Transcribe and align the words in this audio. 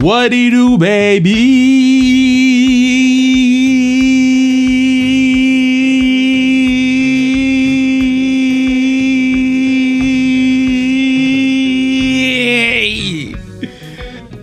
What 0.00 0.30
do 0.30 0.36
you 0.36 0.50
do, 0.50 0.78
baby? 0.78 1.34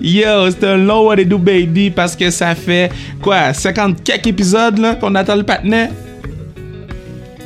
Yo, 0.02 0.52
c'est 0.52 0.66
un 0.66 0.78
long 0.78 1.06
What 1.06 1.16
do 1.16 1.22
you 1.22 1.30
do, 1.30 1.38
baby 1.38 1.90
parce 1.90 2.18
que 2.18 2.30
ça 2.32 2.54
fait 2.54 2.92
quoi, 3.22 3.54
50 3.54 4.04
quelques 4.04 4.28
épisodes 4.28 4.78
là 4.78 4.96
qu'on 4.96 5.16
attend 5.16 5.38
le 5.38 5.44
patinet? 5.44 5.90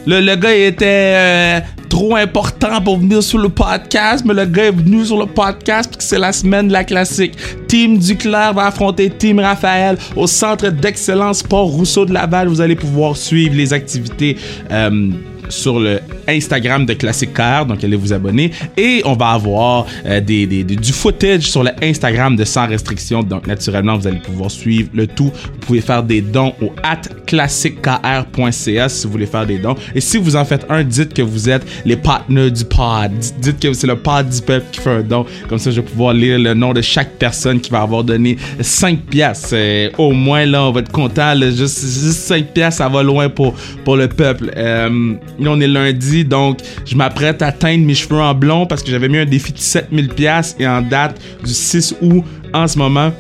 Le, 0.08 0.20
le 0.20 0.36
gars 0.36 0.56
il 0.56 0.64
était 0.64 1.14
euh, 1.16 1.60
trop 1.90 2.16
important 2.16 2.82
pour 2.82 2.98
venir 3.00 3.22
sur 3.22 3.40
le 3.40 3.50
podcast, 3.50 4.24
mais 4.26 4.34
le 4.34 4.46
gars 4.46 4.66
est 4.66 4.72
venu 4.72 5.06
sur 5.06 5.18
le 5.18 5.26
podcast 5.26 5.90
parce 5.92 5.98
que 5.98 6.04
c'est 6.04 6.20
la 6.20 6.32
semaine 6.32 6.68
de 6.68 6.74
la 6.74 6.84
classique. 6.84 7.34
Team 7.68 7.98
Duclair 7.98 8.54
va 8.54 8.68
affronter 8.68 9.10
Team 9.10 9.40
Raphaël 9.40 9.98
au 10.16 10.28
centre 10.28 10.70
d'excellence 10.70 11.44
Port 11.44 11.68
Rousseau 11.68 12.06
de 12.06 12.14
Laval. 12.14 12.48
Vous 12.48 12.62
allez 12.62 12.76
pouvoir 12.76 13.18
suivre 13.18 13.56
les 13.56 13.74
activités. 13.74 14.38
euh, 14.72 15.10
sur 15.50 15.80
le 15.80 16.00
Instagram 16.28 16.86
de 16.86 16.94
Classic 16.94 17.34
Car, 17.34 17.66
donc 17.66 17.84
allez 17.84 17.96
vous 17.98 18.14
abonner. 18.14 18.52
Et 18.78 19.02
on 19.06 19.14
va 19.14 19.30
avoir 19.30 19.86
euh, 20.06 20.22
des, 20.22 20.46
du 20.46 20.94
footage 20.94 21.44
sur 21.50 21.64
le 21.64 21.72
Instagram 21.82 22.36
de 22.36 22.44
Sans 22.46 22.68
Restriction. 22.68 23.24
Donc 23.24 23.48
naturellement, 23.48 23.98
vous 23.98 24.08
allez 24.08 24.20
pouvoir 24.20 24.52
suivre 24.52 24.90
le 24.94 25.08
tout. 25.08 25.32
Vous 25.34 25.60
pouvez 25.60 25.82
faire 25.82 26.04
des 26.04 26.22
dons 26.22 26.54
au 26.62 26.72
at 26.84 27.02
classickr.ca 27.26 28.90
si 28.90 29.06
vous 29.06 29.12
voulez 29.12 29.26
faire 29.26 29.46
des 29.46 29.58
dons. 29.58 29.76
Et 29.96 30.02
si 30.02 30.18
vous 30.18 30.36
en 30.36 30.46
faites 30.46 30.66
un, 30.70 30.84
dites 30.84 31.14
que 31.14 31.22
vous 31.22 31.50
êtes 31.50 31.66
les 31.86 31.96
partenaires 31.96 32.52
du 32.52 32.66
pod. 32.66 33.12
Dites- 33.42 33.60
que 33.60 33.74
c'est 33.74 33.88
le 33.88 33.98
pod 33.98 34.30
du 34.30 34.42
peuple 34.42 34.66
qui 34.72 34.80
fait 34.80 34.90
un 34.90 35.02
don. 35.02 35.26
Comme 35.50 35.58
ça, 35.60 35.70
je 35.72 35.82
vais 35.82 35.88
pouvoir 35.88 36.14
lire 36.14 36.40
le 36.40 36.54
nom 36.54 36.72
de 36.72 36.82
chaque 36.82 37.12
personne 37.18 37.60
qui 37.60 37.70
va 37.70 37.82
avoir 37.82 38.04
donné 38.04 38.38
5 38.62 39.02
piastres. 39.02 39.50
Euh, 39.54 39.90
au 39.98 40.12
moins, 40.12 40.46
là, 40.46 40.64
on 40.64 40.72
va 40.72 40.80
être 40.80 40.92
content. 40.92 41.34
là. 41.34 41.50
juste, 41.52 41.82
juste 41.82 42.20
5 42.20 42.54
piastres, 42.54 42.78
ça 42.78 42.88
va 42.88 43.04
loin 43.04 43.28
pour, 43.28 43.54
pour 43.84 43.98
le 43.98 44.08
peuple. 44.08 44.52
Euh, 44.56 45.14
on 45.48 45.60
est 45.60 45.68
lundi, 45.68 46.26
donc 46.26 46.60
je 46.86 46.96
m'apprête 46.96 47.42
à 47.42 47.52
teindre 47.52 47.86
mes 47.86 47.96
cheveux 47.96 48.20
en 48.20 48.34
blond 48.34 48.66
parce 48.66 48.84
que 48.84 48.92
j'avais 48.92 49.10
mis 49.10 49.20
un 49.20 49.26
défi 49.26 49.54
de 49.54 49.58
7000 49.58 50.10
piastres 50.10 50.56
et 50.60 50.68
en 50.68 50.82
date 50.82 51.20
du 51.44 51.54
6 51.54 51.96
août 52.02 52.24
en 52.54 52.68
ce 52.68 52.78
moment. 52.78 53.12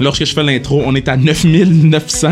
Lorsque 0.00 0.24
je 0.24 0.34
fais 0.34 0.42
l'intro, 0.42 0.82
on 0.84 0.94
est 0.94 1.08
à 1.08 1.16
9900, 1.16 2.28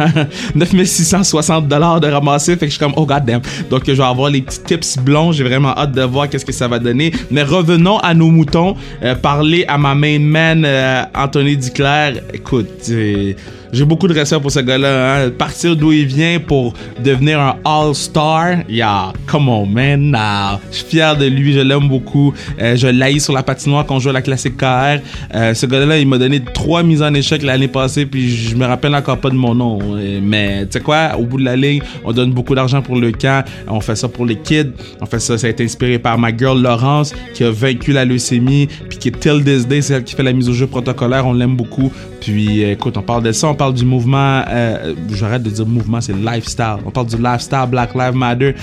9660 0.55 1.69
dollars 1.69 2.01
de 2.01 2.09
ramasser. 2.09 2.57
Fait 2.57 2.61
que 2.61 2.67
je 2.67 2.71
suis 2.71 2.79
comme, 2.79 2.95
oh 2.97 3.07
god 3.07 3.25
damn. 3.25 3.41
Donc, 3.71 3.83
je 3.87 3.93
vais 3.93 4.03
avoir 4.03 4.31
les 4.31 4.43
petits 4.43 4.63
tips 4.63 4.99
blonds. 4.99 5.33
J'ai 5.33 5.45
vraiment 5.45 5.77
hâte 5.77 5.93
de 5.93 6.03
voir 6.03 6.29
qu'est-ce 6.29 6.45
que 6.45 6.53
ça 6.53 6.69
va 6.69 6.79
donner. 6.79 7.13
Mais 7.31 7.43
revenons 7.43 7.99
à 7.99 8.15
nos 8.15 8.29
moutons. 8.29 8.77
Euh, 9.03 9.15
parler 9.15 9.65
à 9.69 9.79
ma 9.79 9.95
main 9.95 10.19
man, 10.19 10.65
euh, 10.65 11.03
Anthony 11.15 11.57
Duclair. 11.57 12.15
Écoute, 12.33 12.69
euh, 12.91 13.35
j'ai 13.73 13.85
beaucoup 13.85 14.09
de 14.09 14.15
respect 14.15 14.41
pour 14.41 14.51
ce 14.51 14.61
gars-là. 14.61 15.15
Hein. 15.15 15.31
Partir 15.31 15.77
d'où 15.77 15.93
il 15.93 16.07
vient 16.07 16.41
pour 16.41 16.75
devenir 17.05 17.41
un 17.41 17.57
All-Star. 17.65 18.59
Yeah, 18.69 19.13
come 19.27 19.49
on, 19.49 19.67
man. 19.67 20.11
Nah. 20.11 20.59
Je 20.71 20.79
suis 20.79 20.87
fier 20.87 21.17
de 21.17 21.27
lui. 21.27 21.53
Je 21.53 21.61
l'aime 21.61 21.89
beaucoup. 21.89 22.35
Euh, 22.61 22.75
je 22.75 22.89
l'haïs 22.89 23.23
sur 23.23 23.33
la 23.33 23.43
patinoire 23.43 23.87
quand 23.87 23.97
on 23.97 23.99
joue 24.01 24.11
à 24.11 24.13
la 24.13 24.23
classique 24.23 24.57
KR. 24.57 24.99
Euh, 25.35 25.55
ce 25.55 25.67
gars-là, 25.67 25.99
il 25.99 26.09
m'a 26.09 26.19
donné 26.19 26.43
trois 26.43 26.83
mises 26.83 27.03
en 27.03 27.15
échec 27.15 27.43
l'année 27.43 27.69
passée. 27.69 28.07
Puis 28.07 28.31
je 28.31 28.57
me 28.57 28.67
rappelle 28.67 28.95
encore 28.95 29.19
pas 29.19 29.31
de 29.31 29.37
mon 29.37 29.55
nom. 29.55 29.79
Mais 30.23 30.67
tu 30.67 30.73
sais 30.73 30.81
quoi, 30.81 31.17
au 31.17 31.25
bout 31.25 31.39
de 31.39 31.45
la 31.45 31.57
ligne, 31.57 31.81
on 32.05 32.13
donne 32.13 32.33
beaucoup 32.33 32.57
d'argent 32.57 32.83
pour 32.83 32.97
le 32.97 33.13
camp. 33.13 33.45
On 33.69 33.81
fait 33.81 33.97
ça 33.97 34.09
pour 34.09 34.27
les 34.27 34.37
kids. 34.37 34.73
On 35.01 35.07
fait 35.07 35.21
ça. 35.21 35.39
Ça 35.39 35.47
a 35.47 35.51
été 35.51 35.65
inspiré 35.65 35.99
par 35.99 36.19
ma 36.19 36.37
girl 36.37 36.61
Laurence 36.61 37.15
qui 37.35 37.45
a 37.45 37.51
vaincu 37.51 37.93
la 37.93 38.05
leucémie. 38.05 38.69
Puis 38.89 38.99
qui 38.99 39.09
est 39.09 39.21
till 39.21 39.45
this 39.45 39.67
day, 39.69 39.81
c'est 39.81 39.95
elle 39.95 40.05
qui 40.05 40.17
fait 40.17 40.25
la 40.25 40.33
mise 40.33 40.49
au 40.49 40.55
jeu 40.55 40.67
protocolaire. 40.67 41.25
On 41.27 41.35
l'aime 41.35 41.57
beaucoup. 41.57 41.93
Puis 42.21 42.65
euh, 42.65 42.73
écoute, 42.73 42.97
on 42.97 43.03
parle 43.03 43.23
de 43.23 43.33
ça, 43.33 43.49
on 43.49 43.55
parle 43.55 43.75
du 43.75 43.85
mouvement, 43.85 44.43
euh, 44.49 44.95
j'arrête 45.13 45.43
de 45.43 45.51
dire 45.51 45.67
mouvement, 45.67 46.01
c'est 46.01 46.15
lifestyle. 46.15 46.77
On 46.85 46.91
parle 46.91 47.07
du 47.07 47.17
lifestyle 47.17 47.67
Black 47.69 47.95
Lives 47.95 48.15
Matter 48.15 48.55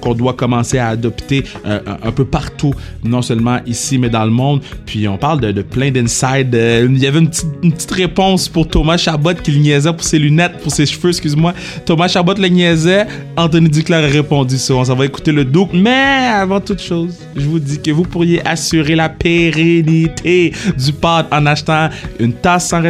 qu'on 0.00 0.14
doit 0.14 0.32
commencer 0.34 0.78
à 0.78 0.88
adopter 0.88 1.44
euh, 1.66 1.80
un, 2.02 2.12
peu 2.12 2.24
partout, 2.24 2.72
non 3.04 3.22
seulement 3.22 3.58
ici, 3.66 3.98
mais 3.98 4.08
dans 4.08 4.24
le 4.24 4.30
monde. 4.30 4.62
Puis 4.86 5.06
on 5.08 5.16
parle 5.16 5.40
de, 5.40 5.62
plein 5.62 5.90
d'inside. 5.90 6.54
euh, 6.54 6.88
Il 6.90 6.98
y 6.98 7.06
avait 7.06 7.18
une 7.18 7.28
petite, 7.28 7.90
réponse 7.90 8.48
pour 8.48 8.68
Thomas 8.68 8.96
Chabot 8.96 9.34
qui 9.34 9.50
le 9.50 9.58
niaisait 9.58 9.92
pour 9.92 10.04
ses 10.04 10.18
lunettes, 10.18 10.58
pour 10.62 10.72
ses 10.72 10.86
cheveux, 10.86 11.10
excuse-moi. 11.10 11.52
Thomas 11.84 12.08
Chabot 12.08 12.34
le 12.34 12.48
niaisait, 12.48 13.06
Anthony 13.36 13.68
Duclair 13.68 14.04
a 14.04 14.08
répondu 14.08 14.56
ça. 14.56 14.74
On 14.74 14.84
s'en 14.84 14.94
va 14.94 15.04
écouter 15.04 15.32
le 15.32 15.44
doc. 15.44 15.70
Mais 15.74 16.30
avant 16.32 16.60
toute 16.60 16.80
chose, 16.80 17.18
je 17.36 17.46
vous 17.46 17.58
dis 17.58 17.80
que 17.80 17.90
vous 17.90 18.04
pourriez 18.04 18.46
assurer 18.46 18.94
la 18.94 19.08
pérennité 19.08 20.52
du 20.78 20.92
pod 20.92 21.26
en 21.30 21.44
achetant 21.46 21.90
une 22.18 22.32
tasse 22.32 22.68
sans 22.68 22.80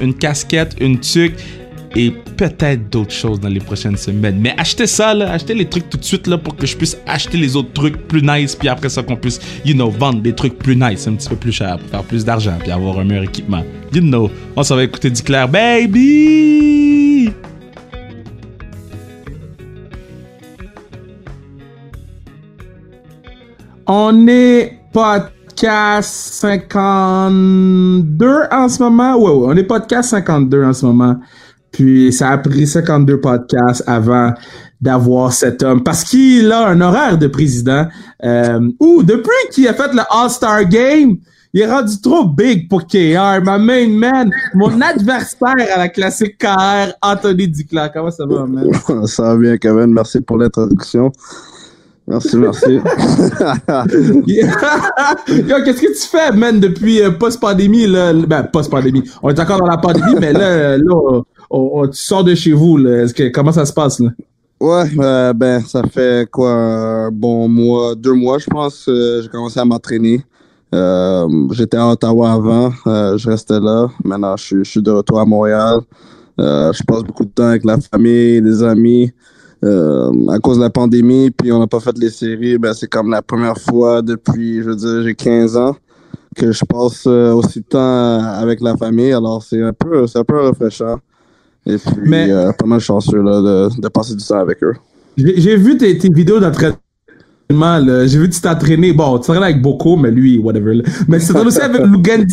une 0.00 0.14
casquette, 0.14 0.76
une 0.80 1.00
tuque 1.00 1.34
et 1.96 2.12
peut-être 2.36 2.90
d'autres 2.90 3.12
choses 3.12 3.40
dans 3.40 3.48
les 3.48 3.60
prochaines 3.60 3.96
semaines. 3.96 4.38
Mais 4.40 4.54
achetez 4.58 4.86
ça, 4.86 5.10
achetez 5.10 5.54
les 5.54 5.68
trucs 5.68 5.88
tout 5.88 5.98
de 5.98 6.04
suite 6.04 6.26
là, 6.26 6.38
pour 6.38 6.54
que 6.56 6.66
je 6.66 6.76
puisse 6.76 6.98
acheter 7.06 7.38
les 7.38 7.56
autres 7.56 7.72
trucs 7.72 7.96
plus 8.08 8.22
nice, 8.22 8.54
puis 8.54 8.68
après 8.68 8.88
ça 8.88 9.02
qu'on 9.02 9.16
puisse, 9.16 9.40
you 9.64 9.74
know, 9.74 9.90
vendre 9.90 10.20
des 10.20 10.34
trucs 10.34 10.58
plus 10.58 10.76
nice, 10.76 11.06
un 11.08 11.14
petit 11.14 11.28
peu 11.28 11.36
plus 11.36 11.52
cher, 11.52 11.78
pour 11.78 11.88
faire 11.88 12.04
plus 12.04 12.24
d'argent, 12.24 12.56
puis 12.60 12.70
avoir 12.70 12.98
un 12.98 13.04
meilleur 13.04 13.24
équipement. 13.24 13.64
You 13.92 14.02
know, 14.02 14.30
on 14.54 14.62
s'en 14.62 14.76
va 14.76 14.84
écouter 14.84 15.10
du 15.10 15.22
clair, 15.22 15.48
baby! 15.48 17.32
On 23.86 24.26
est 24.28 24.78
podcast 25.60 26.34
52 26.34 28.42
en 28.52 28.68
ce 28.68 28.80
moment. 28.80 29.16
Ouais, 29.16 29.32
ouais, 29.32 29.46
on 29.48 29.56
est 29.56 29.64
podcast 29.64 30.10
52 30.10 30.62
en 30.62 30.72
ce 30.72 30.86
moment. 30.86 31.16
Puis 31.72 32.12
ça 32.12 32.28
a 32.28 32.38
pris 32.38 32.64
52 32.64 33.20
podcasts 33.20 33.82
avant 33.88 34.34
d'avoir 34.80 35.32
cet 35.32 35.64
homme. 35.64 35.82
Parce 35.82 36.04
qu'il 36.04 36.52
a 36.52 36.68
un 36.68 36.80
horaire 36.80 37.18
de 37.18 37.26
président. 37.26 37.88
Euh, 38.24 38.70
ou 38.78 39.02
depuis 39.02 39.32
qu'il 39.50 39.66
a 39.66 39.74
fait 39.74 39.92
le 39.92 40.02
All-Star 40.08 40.64
Game, 40.66 41.16
il 41.52 41.62
est 41.62 41.68
rendu 41.68 42.00
trop 42.00 42.24
big 42.24 42.68
pour 42.68 42.86
KR. 42.86 43.42
Ma 43.42 43.58
main 43.58 43.88
man, 43.88 44.30
mon 44.54 44.80
adversaire 44.80 45.56
à 45.74 45.78
la 45.78 45.88
classique 45.88 46.38
KR, 46.38 46.92
Anthony 47.02 47.48
Duclair. 47.48 47.90
Comment 47.92 48.12
ça 48.12 48.26
va, 48.26 48.46
man? 48.46 48.70
Ça 49.06 49.24
va 49.24 49.36
bien, 49.36 49.58
Kevin. 49.58 49.92
Merci 49.92 50.20
pour 50.20 50.38
l'introduction. 50.38 51.10
Merci, 52.08 52.36
merci. 52.38 52.72
Yo, 54.32 55.56
qu'est-ce 55.64 55.80
que 55.82 55.92
tu 55.92 56.08
fais, 56.08 56.32
man, 56.32 56.58
depuis 56.60 57.02
euh, 57.02 57.10
post-pandémie, 57.10 57.86
là? 57.86 58.12
Ben, 58.14 58.44
post-pandémie. 58.44 59.02
On 59.22 59.28
est 59.30 59.38
encore 59.38 59.58
dans 59.58 59.66
la 59.66 59.76
pandémie, 59.76 60.14
mais 60.20 60.32
là, 60.32 60.40
euh, 60.40 60.78
là 60.78 60.94
on- 60.94 61.22
on- 61.50 61.70
on- 61.82 61.88
tu 61.88 61.98
sors 62.00 62.24
de 62.24 62.34
chez 62.34 62.52
vous, 62.52 62.76
là. 62.78 63.02
Est-ce 63.02 63.12
que, 63.14 63.28
comment 63.28 63.52
ça 63.52 63.64
se 63.66 63.72
passe, 63.72 64.00
là? 64.00 64.10
ouais, 64.60 64.84
euh, 64.98 65.32
ben, 65.34 65.60
ça 65.60 65.82
fait 65.84 66.28
quoi, 66.30 66.50
un 66.52 67.10
bon 67.10 67.48
mois, 67.48 67.94
deux 67.94 68.14
mois, 68.14 68.38
je 68.38 68.46
pense, 68.46 68.86
euh, 68.88 69.20
j'ai 69.22 69.28
commencé 69.28 69.60
à 69.60 69.64
m'entraîner. 69.64 70.24
J'étais 71.52 71.76
à 71.76 71.88
Ottawa 71.88 72.32
avant, 72.32 72.72
je 72.86 73.28
restais 73.28 73.60
là. 73.60 73.88
Maintenant, 74.04 74.36
je, 74.36 74.44
suis- 74.44 74.64
je 74.64 74.70
suis 74.70 74.82
de 74.82 74.90
retour 74.90 75.20
à 75.20 75.24
Montréal. 75.26 75.80
Je 76.38 76.82
passe 76.84 77.02
beaucoup 77.02 77.24
de 77.24 77.30
temps 77.30 77.48
avec 77.48 77.64
la 77.64 77.78
famille, 77.78 78.40
les 78.40 78.62
amis. 78.62 79.12
Euh, 79.64 80.12
à 80.28 80.38
cause 80.38 80.58
de 80.58 80.62
la 80.62 80.70
pandémie, 80.70 81.30
puis 81.32 81.50
on 81.50 81.58
n'a 81.58 81.66
pas 81.66 81.80
fait 81.80 81.96
les 81.98 82.10
séries, 82.10 82.58
ben, 82.58 82.72
c'est 82.74 82.86
comme 82.86 83.10
la 83.10 83.22
première 83.22 83.58
fois 83.58 84.02
depuis, 84.02 84.58
je 84.62 84.70
veux 84.70 84.76
dire, 84.76 85.02
j'ai 85.02 85.14
15 85.16 85.56
ans 85.56 85.76
que 86.36 86.52
je 86.52 86.64
passe 86.64 87.04
euh, 87.08 87.32
aussi 87.32 87.60
de 87.60 87.64
temps 87.64 88.20
avec 88.22 88.60
la 88.60 88.76
famille. 88.76 89.12
Alors, 89.12 89.42
c'est 89.42 89.60
un 89.60 89.72
peu, 89.72 90.06
c'est 90.06 90.20
un 90.20 90.24
peu 90.24 90.38
rafraîchant. 90.40 90.98
Et 91.66 91.76
puis, 91.76 91.92
Mais- 92.06 92.30
euh, 92.30 92.52
pas 92.52 92.66
mal 92.66 92.78
chanceux 92.78 93.20
là, 93.20 93.40
de, 93.68 93.80
de 93.80 93.88
passer 93.88 94.14
du 94.14 94.24
temps 94.24 94.38
avec 94.38 94.62
eux. 94.62 94.74
J'ai 95.16 95.56
vu 95.56 95.76
tes, 95.76 95.98
tes 95.98 96.08
vidéos 96.08 96.38
d'entraînement. 96.38 96.76
J'ai 97.50 98.18
vu 98.18 98.28
que 98.28 98.34
tu 98.34 98.40
t'entraînais. 98.42 98.92
Bon, 98.92 99.18
tu 99.18 99.26
t'entraînes 99.26 99.42
avec 99.42 99.62
Boko, 99.62 99.96
mais 99.96 100.10
lui, 100.10 100.36
whatever. 100.38 100.82
Mais 101.08 101.18
tu 101.18 101.26
t'entraînes 101.28 101.46
aussi 101.46 101.60
avec 101.60 101.80
Lugan. 101.86 102.24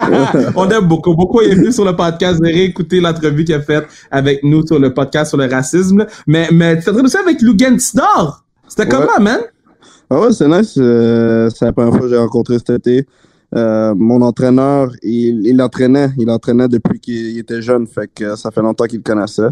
On 0.56 0.68
aime 0.70 0.86
Boko. 0.86 1.14
Boko 1.14 1.40
est 1.42 1.54
venu 1.54 1.72
sur 1.72 1.84
le 1.84 1.96
podcast. 1.96 2.38
Vous 2.38 2.46
avez 2.46 2.64
écouté 2.64 3.00
l'entrevue 3.00 3.44
qu'il 3.44 3.54
a 3.54 3.60
faite 3.60 3.86
avec 4.10 4.44
nous 4.44 4.64
sur 4.66 4.78
le 4.78 4.94
podcast 4.94 5.30
sur 5.30 5.38
le 5.38 5.46
racisme. 5.46 6.06
Mais, 6.26 6.48
mais 6.52 6.78
tu 6.78 6.84
t'entraînes 6.84 7.06
aussi 7.06 7.16
avec 7.16 7.42
Lugan 7.42 7.76
Tidor. 7.76 8.44
C'était 8.68 8.84
Ouais. 8.84 8.88
comment, 9.06 9.20
man? 9.24 9.40
Ah 10.08 10.20
ouais, 10.20 10.32
c'est 10.32 10.46
nice. 10.48 10.74
euh, 10.78 11.50
c'est 11.50 11.64
la 11.64 11.72
première 11.72 11.92
fois 11.92 12.02
que 12.02 12.08
j'ai 12.08 12.16
rencontré 12.16 12.58
cet 12.58 12.70
été. 12.70 13.06
Euh, 13.56 13.94
mon 13.96 14.22
entraîneur, 14.22 14.90
il, 15.02 15.44
il 15.46 15.56
l'entraînait. 15.56 16.10
Il 16.18 16.26
l'entraînait 16.26 16.68
depuis 16.68 17.00
qu'il 17.00 17.36
était 17.38 17.60
jeune. 17.62 17.86
Fait 17.88 18.08
que 18.14 18.36
ça 18.36 18.50
fait 18.52 18.62
longtemps 18.62 18.84
qu'il 18.86 19.02
connaissait. 19.02 19.48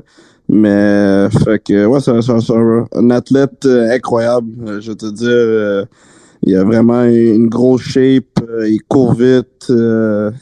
Mais, 0.48 1.28
fait 1.44 1.62
que, 1.62 1.84
ouais, 1.86 2.00
c'est 2.00 2.10
un, 2.10 2.22
un- 2.56 3.10
athlète 3.10 3.66
euh, 3.66 3.90
incroyable. 3.90 4.50
Euh, 4.66 4.80
Je 4.80 4.92
te 4.92 5.06
dire, 5.12 5.28
euh, 5.28 5.84
il 6.42 6.56
a 6.56 6.64
vraiment 6.64 7.04
une 7.04 7.48
grosse 7.48 7.82
shape. 7.82 8.40
il 8.66 8.80
court 8.88 9.12
vite. 9.14 9.66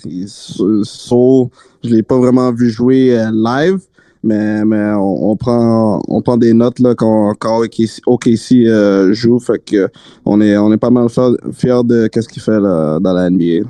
il 0.04 0.28
sa- 0.28 0.62
saute. 0.84 1.50
Je 1.82 1.90
l'ai 1.90 2.02
pas 2.02 2.18
vraiment 2.18 2.52
vu 2.52 2.70
jouer 2.70 3.18
live. 3.32 3.78
Mais, 4.22 4.64
mais 4.64 4.90
on, 4.96 5.30
on 5.30 5.36
prend 5.36 6.02
on 6.08 6.20
prend 6.20 6.36
des 6.36 6.52
notes 6.52 6.80
là 6.80 6.94
quand, 6.96 7.34
quand 7.38 7.60
OKC, 7.60 8.66
joue. 9.12 9.38
Fait 9.38 9.58
que 9.64 9.88
on 10.24 10.40
est, 10.40 10.56
on 10.56 10.72
est 10.72 10.78
pas 10.78 10.90
mal 10.90 11.08
fiers 11.08 11.36
fiers 11.52 11.82
de 11.84 12.08
qu'est-ce 12.08 12.28
qu'il 12.28 12.42
fait 12.42 12.58
là, 12.60 12.98
dans 13.00 13.12
la 13.12 13.30
NBA. 13.30 13.68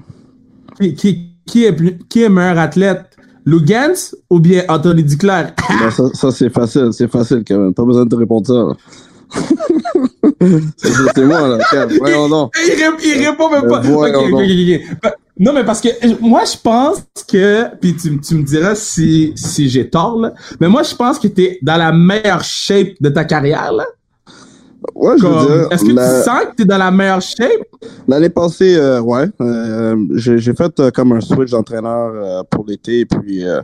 Qui, 0.81 0.95
qui, 0.95 1.31
qui 1.47 1.65
est, 1.65 2.09
qui 2.09 2.23
est 2.23 2.29
meilleur 2.31 2.59
athlète? 2.59 3.16
Lugans 3.47 4.15
ou 4.29 4.41
bien 4.41 4.65
Anthony 4.69 5.03
Duclair? 5.05 5.55
Ben, 5.81 5.91
ça, 5.91 6.05
ça 6.13 6.31
c'est 6.31 6.51
facile, 6.51 6.89
c'est 6.93 7.09
facile, 7.11 7.43
Kevin. 7.45 7.73
Pas 7.73 7.85
besoin 7.85 8.05
de 8.05 8.11
te 8.11 8.17
répondre 8.17 8.47
ça. 8.47 9.41
c'est 10.77 11.25
moi, 11.25 11.49
là. 11.49 11.87
Voyons 11.99 12.29
donc. 12.29 12.53
il, 12.67 13.19
il 13.21 13.27
répond 13.29 13.51
même 13.51 13.65
Euh, 13.65 13.69
pas. 13.69 13.81
ok. 13.81 15.17
Non, 15.39 15.53
mais 15.53 15.65
parce 15.65 15.81
que 15.83 15.89
euh, 15.89 16.15
moi, 16.21 16.45
je 16.51 16.57
pense 16.63 17.03
que, 17.29 17.65
puis 17.81 17.95
tu, 17.95 18.19
tu 18.21 18.35
me 18.37 18.43
diras 18.43 18.75
si, 18.75 19.33
si 19.37 19.69
j'ai 19.69 19.89
tort, 19.91 20.19
là, 20.19 20.33
mais 20.61 20.69
moi, 20.69 20.83
je 20.83 20.95
pense 20.95 21.19
que 21.19 21.29
t'es 21.29 21.59
dans 21.61 21.77
la 21.77 21.93
meilleure 21.93 22.43
shape 22.43 22.95
de 23.01 23.09
ta 23.11 23.25
carrière, 23.25 23.73
là. 23.73 23.85
Ouais, 24.95 25.15
je 25.19 25.27
veux 25.27 25.33
Comme, 25.33 25.47
dire, 25.47 25.69
Est-ce 25.71 25.85
que 25.85 25.93
la- 25.93 26.19
tu 26.21 26.25
sens 26.25 26.41
que 26.51 26.55
t'es 26.57 26.65
dans 26.65 26.79
la 26.79 26.91
meilleure 26.91 27.21
shape? 27.21 27.51
L'année 28.09 28.29
passée, 28.31 28.77
euh, 28.77 29.01
ouais, 29.01 29.27
euh, 29.41 29.97
j'ai 30.15 30.55
fait 30.55 30.79
euh, 30.81 30.91
comme 30.91 31.13
un 31.13 31.21
switch 31.21 31.51
d'entraîneur 31.51 32.13
euh, 32.15 32.43
pour 32.51 32.65
l'été. 32.67 33.05
Puis, 33.05 33.45
euh, 33.47 33.61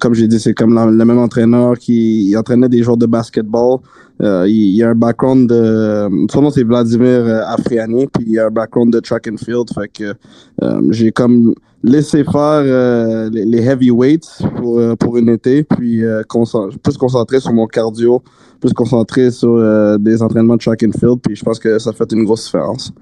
comme 0.00 0.14
j'ai 0.14 0.28
dit, 0.28 0.38
c'est 0.38 0.54
comme 0.54 0.74
la- 0.74 0.86
le 0.86 1.04
même 1.04 1.18
entraîneur 1.18 1.76
qui 1.78 2.34
entraînait 2.36 2.68
des 2.68 2.82
joueurs 2.82 2.96
de 2.96 3.06
basketball. 3.06 3.78
Euh, 4.22 4.46
il, 4.48 4.74
il 4.76 4.82
a 4.82 4.90
un 4.90 4.94
background 4.94 5.48
de... 5.48 6.08
Son 6.30 6.42
nom, 6.42 6.50
c'est 6.50 6.64
Vladimir 6.64 7.42
Afriani, 7.46 8.06
puis 8.06 8.24
il 8.28 8.38
a 8.38 8.46
un 8.46 8.50
background 8.50 8.92
de 8.92 9.00
track 9.00 9.28
and 9.32 9.36
field. 9.36 9.68
Fait 9.74 9.88
que 9.88 10.14
euh, 10.62 10.80
j'ai 10.90 11.12
comme 11.12 11.54
laissé 11.84 12.24
faire 12.24 12.34
euh, 12.64 13.30
les, 13.30 13.44
les 13.44 13.62
heavyweights 13.64 14.28
pour, 14.56 14.80
pour 14.98 15.16
une 15.18 15.28
été, 15.28 15.62
puis 15.62 16.04
euh, 16.04 16.22
concent- 16.28 16.68
plus 16.82 16.96
concentré 16.96 17.38
sur 17.38 17.52
mon 17.52 17.66
cardio, 17.68 18.20
plus 18.60 18.72
concentré 18.72 19.30
sur 19.30 19.56
euh, 19.56 19.98
des 19.98 20.22
entraînements 20.22 20.56
de 20.56 20.60
track 20.60 20.82
and 20.82 20.98
field, 20.98 21.20
puis 21.22 21.36
je 21.36 21.44
pense 21.44 21.58
que 21.58 21.78
ça 21.78 21.92
fait 21.92 22.10
une 22.12 22.24
grosse 22.24 22.44
différence. 22.44 22.92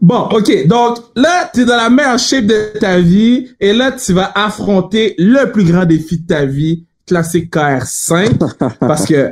Bon, 0.00 0.28
ok. 0.32 0.66
Donc, 0.66 0.98
là, 1.14 1.48
t'es 1.52 1.64
dans 1.64 1.76
la 1.76 1.88
meilleure 1.88 2.18
shape 2.18 2.46
de 2.46 2.78
ta 2.78 2.98
vie, 2.98 3.48
et 3.60 3.72
là, 3.72 3.92
tu 3.92 4.12
vas 4.12 4.32
affronter 4.34 5.14
le 5.18 5.50
plus 5.52 5.64
grand 5.64 5.84
défi 5.84 6.18
de 6.18 6.26
ta 6.26 6.44
vie, 6.44 6.84
classique 7.06 7.54
KR5, 7.54 8.36
parce 8.80 9.06
que, 9.06 9.30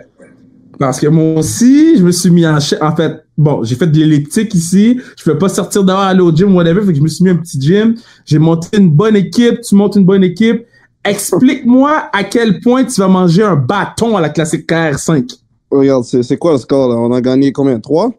parce 0.78 1.00
que 1.00 1.08
moi 1.08 1.40
aussi, 1.40 1.99
je 1.99 2.05
me 2.05 2.12
suis 2.12 2.31
mis 2.31 2.46
en. 2.46 2.58
En 2.81 2.96
fait, 2.96 3.25
bon, 3.37 3.64
j'ai 3.64 3.75
fait 3.75 3.88
de 3.88 3.99
l'elliptique 3.99 4.55
ici. 4.55 5.00
Je 5.16 5.25
peux 5.25 5.37
pas 5.37 5.49
sortir 5.49 5.84
dehors, 5.84 6.00
aller 6.00 6.20
au 6.20 6.34
gym, 6.34 6.55
whatever. 6.55 6.82
Fait 6.82 6.93
que 6.93 6.99
je 6.99 7.02
me 7.02 7.08
suis 7.08 7.25
mis 7.25 7.31
un 7.31 7.37
petit 7.37 7.61
gym. 7.61 7.96
J'ai 8.25 8.38
monté 8.38 8.78
une 8.78 8.90
bonne 8.90 9.16
équipe. 9.16 9.61
Tu 9.61 9.75
montes 9.75 9.96
une 9.96 10.06
bonne 10.06 10.25
équipe. 10.25 10.64
Explique-moi 11.05 12.08
à 12.12 12.25
quel 12.25 12.61
point 12.61 12.84
tu 12.84 13.00
vas 13.00 13.08
manger 13.08 13.43
un 13.43 13.56
bâton 13.56 14.16
à 14.16 14.20
la 14.20 14.28
classique 14.28 14.66
KR5. 14.66 15.37
Regarde, 15.70 16.05
c'est 16.05 16.22
c'est 16.22 16.37
quoi 16.37 16.52
le 16.52 16.58
score 16.58 16.88
là? 16.88 16.96
On 16.96 17.12
a 17.12 17.20
gagné 17.20 17.52
combien? 17.52 17.78
Trois? 17.81 18.11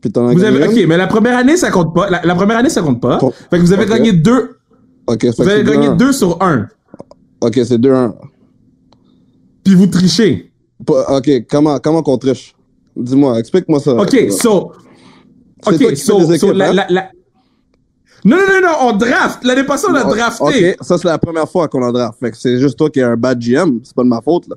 Puis 0.00 0.10
t'en 0.10 0.26
as 0.26 0.32
Vous 0.32 0.40
gagné 0.40 0.62
avez, 0.64 0.80
ok, 0.82 0.88
mais 0.88 0.96
la 0.96 1.06
première 1.06 1.36
année, 1.38 1.56
ça 1.56 1.70
compte 1.70 1.94
pas. 1.94 2.08
La, 2.10 2.22
la 2.24 2.34
première 2.34 2.56
année, 2.58 2.70
ça 2.70 2.82
compte 2.82 3.00
pas. 3.00 3.18
Fait 3.50 3.58
que 3.58 3.62
vous 3.62 3.72
avez 3.72 3.86
gagné 3.86 4.12
deux, 4.12 4.56
Ok, 5.06 5.26
ça 5.34 5.42
vous 5.42 5.48
avez 5.48 5.64
gagné 5.64 5.88
deux 5.96 6.12
sur 6.12 6.40
un. 6.42 6.68
Ok, 7.40 7.54
c'est 7.64 7.78
2-1. 7.78 8.14
Puis 9.64 9.74
vous 9.74 9.86
trichez. 9.86 10.52
Ok, 10.88 11.30
comment, 11.50 11.78
comment 11.78 12.02
qu'on 12.02 12.16
triche? 12.18 12.54
Dis-moi, 12.96 13.38
explique-moi 13.38 13.80
ça. 13.80 13.94
Ok, 13.94 14.30
so, 14.30 14.72
ok, 15.66 15.96
so, 15.96 16.52
la, 16.52 16.70
hein? 16.70 16.72
la, 16.72 16.86
la- 16.88 17.10
Non, 18.24 18.36
non, 18.36 18.42
non, 18.46 18.68
non, 18.68 18.74
on 18.92 18.96
draft. 18.96 19.44
L'année 19.44 19.64
passée, 19.64 19.86
on 19.90 19.94
a 19.94 20.04
drafté. 20.04 20.44
Ok, 20.44 20.76
ça 20.80 20.98
c'est 20.98 21.08
la 21.08 21.18
première 21.18 21.48
fois 21.48 21.68
qu'on 21.68 21.82
en 21.82 21.92
draft. 21.92 22.18
Fait 22.20 22.30
que 22.30 22.36
c'est 22.36 22.58
juste 22.58 22.78
toi 22.78 22.88
qui 22.90 23.00
es 23.00 23.02
un 23.02 23.16
bad 23.16 23.38
GM, 23.38 23.80
c'est 23.82 23.94
pas 23.94 24.02
de 24.02 24.08
ma 24.08 24.20
faute 24.20 24.48
là. 24.48 24.56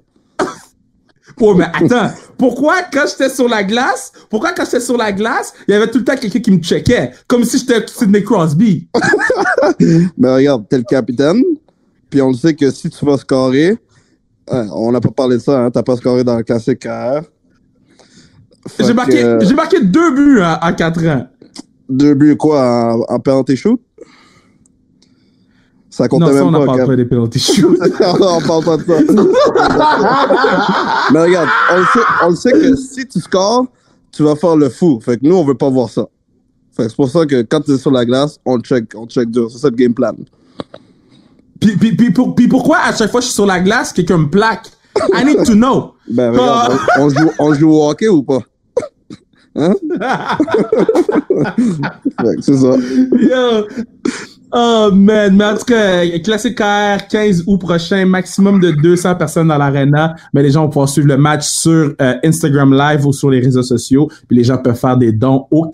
Oh, 1.40 1.54
mais 1.56 1.66
attends. 1.74 2.12
Pourquoi, 2.38 2.76
quand 2.92 3.06
j'étais 3.10 3.30
sur 3.30 3.48
la 3.48 3.64
glace, 3.64 4.12
pourquoi, 4.30 4.52
quand 4.54 4.66
j'étais 4.66 4.80
sur 4.80 4.98
la 4.98 5.12
glace, 5.12 5.54
il 5.68 5.74
y 5.74 5.78
avait 5.78 5.90
tout 5.90 6.00
le 6.00 6.04
temps 6.04 6.16
quelqu'un 6.16 6.40
qui 6.40 6.52
me 6.52 6.58
checkait? 6.60 7.12
Comme 7.28 7.44
si 7.44 7.58
j'étais 7.60 7.86
Sidney 7.88 8.24
Crosby? 8.24 8.88
Mais 10.18 10.34
regarde, 10.34 10.68
t'es 10.70 10.78
le 10.78 10.84
capitaine, 10.84 11.42
puis 12.10 12.22
on 12.22 12.30
le 12.30 12.36
sait 12.36 12.54
que 12.54 12.70
si 12.72 12.90
tu 12.90 13.06
vas 13.06 13.18
scorer, 13.18 13.78
hein, 14.50 14.68
on 14.74 14.92
n'a 14.92 15.02
pas 15.02 15.12
parlé 15.12 15.38
de 15.38 15.42
ça, 15.42 15.60
hein, 15.60 15.72
t'as 15.72 15.84
pas 15.84 15.96
scoré 15.96 16.24
dans 16.24 16.38
le 16.38 16.44
classique 16.44 16.86
J'ai 18.80 18.94
marqué, 18.94 19.24
euh, 19.24 19.54
marqué 19.56 19.82
deux 19.82 20.12
buts 20.12 20.40
à, 20.42 20.64
à 20.64 20.74
4 20.74 21.06
ans. 21.08 21.28
deux 21.90 22.14
buts 22.14 22.38
quoi, 22.38 22.96
en, 23.10 23.16
en 23.16 23.20
penalty 23.20 23.56
shoot? 23.58 23.82
Ça 25.96 26.08
comptait 26.08 26.26
Non, 26.26 26.32
ça, 26.32 26.38
même 26.40 26.48
on 26.48 26.52
n'en 26.52 26.60
pas, 26.62 26.66
parle 26.66 26.78
Kev. 26.80 26.88
pas 26.88 26.96
des 26.96 27.06
penalty 27.06 27.38
shoots. 27.40 27.78
on 28.02 28.42
parle 28.48 28.64
pas 28.66 28.78
de 28.78 28.84
ça. 28.84 28.94
Mais 31.14 31.22
regarde, 31.22 31.48
on 31.72 31.78
le, 31.78 31.84
sait, 31.86 32.00
on 32.26 32.30
le 32.32 32.36
sait 32.36 32.52
que 32.52 32.76
si 32.76 33.06
tu 33.08 33.20
scores, 33.20 33.68
tu 34.12 34.24
vas 34.24 34.36
faire 34.36 34.56
le 34.56 34.70
fou. 34.70 35.00
Fait 35.06 35.18
que 35.18 35.22
nous, 35.28 35.36
on 35.36 35.46
veut 35.46 35.54
pas 35.54 35.70
voir 35.70 35.90
ça. 35.90 36.08
Fait 36.76 36.86
que 36.86 36.90
c'est 36.90 36.96
pour 36.96 37.10
ça 37.10 37.28
que 37.28 37.44
quand 37.44 37.62
tu 37.62 37.74
es 37.74 37.78
sur 37.78 37.92
la 37.92 38.06
glace, 38.06 38.40
on 38.44 38.60
check, 38.60 38.86
on 38.96 39.06
check 39.06 39.30
dur. 39.30 39.52
C'est 39.52 39.60
ça 39.60 39.70
le 39.70 39.76
game 39.76 39.94
plan. 39.94 40.14
puis, 41.62 41.78
puis, 41.78 41.96
puis, 41.96 42.12
pour- 42.12 42.34
puis 42.34 42.48
pourquoi 42.48 42.78
à 42.80 42.92
chaque 42.96 43.12
fois 43.12 43.20
que 43.20 43.26
je 43.26 43.30
suis 43.30 43.36
sur 43.36 43.46
la 43.46 43.60
glace, 43.60 43.94
quelqu'un 43.94 44.18
me 44.18 44.30
plaque? 44.32 44.72
I 45.16 45.24
need 45.24 45.44
to 45.46 45.54
know. 45.54 45.94
Ben 46.10 46.32
regarde, 46.32 46.74
Ah. 46.76 47.00
on, 47.00 47.04
on 47.04 47.10
joue, 47.10 47.30
on 47.38 47.54
joue 47.54 47.70
au 47.72 47.88
hockey 47.90 48.08
ou 48.08 48.24
pas? 48.24 48.40
Hein? 49.56 49.76
C'est 52.42 52.58
ça. 52.58 52.76
Yo. 52.76 53.68
Oh 54.56 54.92
man, 54.94 55.36
mais 55.36 55.46
en 55.46 55.58
tout 55.58 55.66
cas, 55.66 56.06
classique 56.20 56.60
KR, 56.60 57.08
15 57.10 57.46
août 57.48 57.58
prochain, 57.58 58.06
maximum 58.06 58.60
de 58.60 58.70
200 58.70 59.16
personnes 59.16 59.48
dans 59.48 59.58
l'arena. 59.58 60.16
Mais 60.32 60.44
les 60.44 60.52
gens 60.52 60.62
vont 60.62 60.70
pouvoir 60.70 60.90
suivre 60.90 61.08
le 61.08 61.18
match 61.18 61.48
sur 61.48 61.96
euh, 62.00 62.14
Instagram 62.24 62.72
Live 62.72 63.04
ou 63.08 63.14
sur 63.14 63.32
les 63.32 63.40
réseaux 63.40 63.64
sociaux. 63.64 64.10
Puis 64.28 64.38
les 64.38 64.44
gens 64.44 64.60
peuvent 64.60 64.80
faire 64.80 64.96
des 64.96 65.12
dons 65.12 65.48
au 65.50 65.72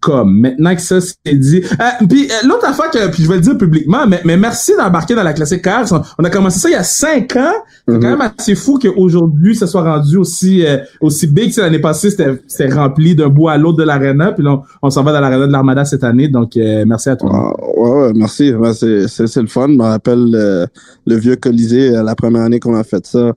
classiquekr.com. 0.00 0.40
Maintenant 0.40 0.74
que 0.74 0.80
ça 0.80 1.00
c'est 1.00 1.34
dit, 1.34 1.62
euh, 1.64 2.06
puis 2.08 2.28
euh, 2.30 2.46
l'autre 2.46 2.66
affaire 2.66 2.90
que 2.90 3.10
puis 3.10 3.24
je 3.24 3.28
vais 3.28 3.36
le 3.36 3.40
dire 3.40 3.58
publiquement, 3.58 4.06
mais, 4.06 4.20
mais 4.24 4.36
merci 4.36 4.72
d'embarquer 4.76 5.14
dans 5.14 5.22
la 5.22 5.32
classique 5.32 5.62
KR. 5.62 5.84
On 6.18 6.24
a 6.24 6.30
commencé 6.30 6.58
ça 6.58 6.68
il 6.68 6.72
y 6.72 6.76
a 6.76 6.82
cinq 6.82 7.36
ans. 7.36 7.52
C'est 7.86 7.94
Mhm. 7.94 8.00
quand 8.02 8.10
même 8.10 8.30
assez 8.38 8.54
fou 8.54 8.78
qu'aujourd'hui 8.78 9.56
ça 9.56 9.66
soit 9.66 9.82
rendu 9.82 10.16
aussi 10.16 10.64
euh, 10.64 10.78
aussi 11.00 11.26
big. 11.26 11.56
L'année 11.56 11.78
passée 11.78 12.10
c'était 12.10 12.40
c'était 12.46 12.72
rempli 12.72 13.14
d'un 13.14 13.28
bout 13.28 13.48
à 13.48 13.56
l'autre 13.56 13.78
de 13.78 13.84
l'arena, 13.84 14.32
puis 14.32 14.44
là, 14.44 14.52
on, 14.52 14.62
on 14.82 14.90
s'en 14.90 15.02
va 15.02 15.12
dans 15.12 15.20
l'arena 15.20 15.46
de 15.46 15.52
l'Armada 15.52 15.84
cette 15.84 16.04
année. 16.04 16.28
Donc 16.28 16.56
euh, 16.56 16.84
merci 16.86 17.08
à 17.08 17.16
toi. 17.16 17.30
Ah, 17.32 17.80
ouais, 17.80 17.90
ouais, 17.90 18.12
merci. 18.14 18.52
Ouais, 18.52 18.72
c'est, 18.74 19.36
le 19.40 19.46
fun. 19.46 19.68
Je 19.68 19.74
me 19.74 19.82
rappelle 19.82 20.34
euh, 20.34 20.66
le 21.06 21.16
vieux 21.16 21.36
Colisée, 21.36 21.90
la 21.90 22.14
première 22.14 22.42
année 22.42 22.60
qu'on 22.60 22.74
a 22.74 22.84
fait 22.84 23.06
ça. 23.06 23.32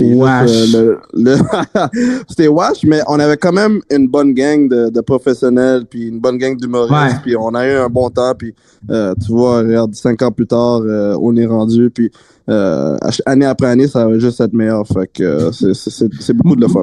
Euh, 0.00 0.96
C'était 2.28 2.48
wash, 2.48 2.84
mais 2.84 3.00
on 3.06 3.18
avait 3.18 3.36
quand 3.36 3.52
même 3.52 3.80
une 3.90 4.08
bonne 4.08 4.34
gang 4.34 4.68
de, 4.68 4.90
de 4.90 5.00
professionnels, 5.00 5.84
puis 5.88 6.08
une 6.08 6.20
bonne 6.20 6.38
gang 6.38 6.56
d'humoristes, 6.56 7.22
puis 7.22 7.36
on 7.36 7.54
a 7.54 7.66
eu 7.66 7.76
un 7.76 7.88
bon 7.88 8.10
temps, 8.10 8.34
puis 8.36 8.54
euh, 8.90 9.14
tu 9.24 9.32
vois, 9.32 9.58
regarde, 9.58 9.94
cinq 9.94 10.22
ans 10.22 10.30
plus 10.30 10.46
tard, 10.46 10.82
euh, 10.82 11.16
on 11.20 11.36
est 11.36 11.46
rendu, 11.46 11.90
puis 11.90 12.10
euh, 12.48 12.96
année 13.24 13.46
après 13.46 13.68
année, 13.68 13.88
ça 13.88 14.06
va 14.06 14.18
juste 14.18 14.40
être 14.40 14.52
meilleur. 14.52 14.86
Fait 14.86 15.10
que 15.12 15.50
c'est, 15.52 16.34
beaucoup 16.34 16.56
de 16.56 16.60
le 16.60 16.68
fun. 16.68 16.82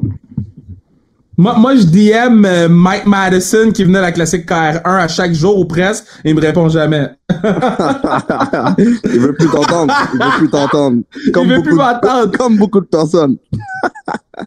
Moi, 1.37 1.55
moi, 1.57 1.75
je 1.75 1.83
DM 1.83 2.45
euh, 2.45 2.67
Mike 2.69 3.05
Madison 3.05 3.71
qui 3.71 3.83
venait 3.83 3.99
à 3.99 4.01
la 4.01 4.11
classique 4.11 4.47
KR1 4.47 4.81
à 4.83 5.07
chaque 5.07 5.33
jour 5.33 5.57
ou 5.57 5.65
presque, 5.65 6.03
et 6.25 6.29
il 6.31 6.35
me 6.35 6.41
répond 6.41 6.67
jamais. 6.69 7.07
il 7.31 9.19
veut 9.19 9.33
plus 9.33 9.47
t'entendre. 9.49 9.93
Il 10.13 10.19
veut 10.19 10.37
plus 10.39 10.49
t'entendre. 10.49 11.01
Comme 11.33 11.47
veut 11.47 11.55
beaucoup 11.55 11.69
plus 11.69 11.75
m'entendre. 11.77 12.37
Comme 12.37 12.57
beaucoup 12.57 12.81
de 12.81 12.85
personnes. 12.85 13.37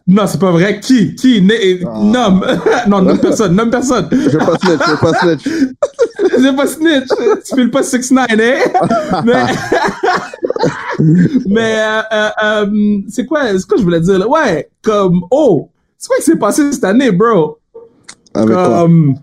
Non, 0.07 0.27
c'est 0.27 0.39
pas 0.39 0.51
vrai. 0.51 0.79
Qui? 0.79 1.15
Qui? 1.15 1.41
Né- 1.41 1.81
Ah. 1.85 1.99
Nomme. 2.01 2.45
non, 2.87 3.01
nomme 3.01 3.19
personne. 3.19 3.55
Nomme 3.55 3.71
personne. 3.71 4.07
Je 4.11 4.37
pas 4.37 4.57
snitch, 4.57 4.81
je 4.87 4.95
pas 4.99 5.13
snitch. 5.19 5.47
C'est 6.37 6.55
pas 6.55 6.67
snitch. 6.67 7.07
Tu 7.47 7.55
files 7.55 7.71
pas 7.71 7.81
6-9, 7.81 8.19
hein? 8.19 9.21
Mais, 9.25 9.45
mais 11.47 11.75
euh, 11.79 12.01
euh, 12.11 12.29
euh, 12.43 12.97
c'est 13.07 13.25
quoi, 13.25 13.41
c'est 13.57 13.65
quoi 13.67 13.77
je 13.77 13.83
voulais 13.83 14.01
dire 14.01 14.19
là? 14.19 14.27
Ouais, 14.27 14.69
comme, 14.83 15.21
oh, 15.31 15.69
c'est 16.05 16.07
quoi 16.07 16.17
qui 16.17 16.23
s'est 16.23 16.35
passé 16.35 16.71
cette 16.71 16.83
année, 16.83 17.11
bro? 17.11 17.57
Avec 18.35 18.53
quoi? 18.53 18.81
Comme, 18.81 19.15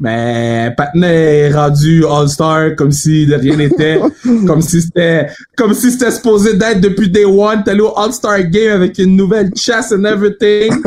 mais 0.00 0.74
Patna 0.76 1.06
est 1.06 1.52
rendu 1.54 2.04
All-Star 2.04 2.74
comme 2.74 2.90
si 2.90 3.24
de 3.24 3.36
rien 3.36 3.56
n'était, 3.56 4.00
comme 4.46 4.60
si 4.60 4.82
c'était, 4.82 5.28
comme 5.56 5.72
si 5.72 5.92
c'était 5.92 6.10
supposé 6.10 6.54
d'être 6.54 6.80
depuis 6.80 7.08
day 7.08 7.24
one. 7.24 7.62
T'es 7.62 7.70
allé 7.70 7.82
au 7.82 7.96
All-Star 7.96 8.42
Game 8.50 8.72
avec 8.72 8.98
une 8.98 9.14
nouvelle 9.14 9.52
chasse 9.54 9.92
and 9.92 10.04
everything. 10.04 10.72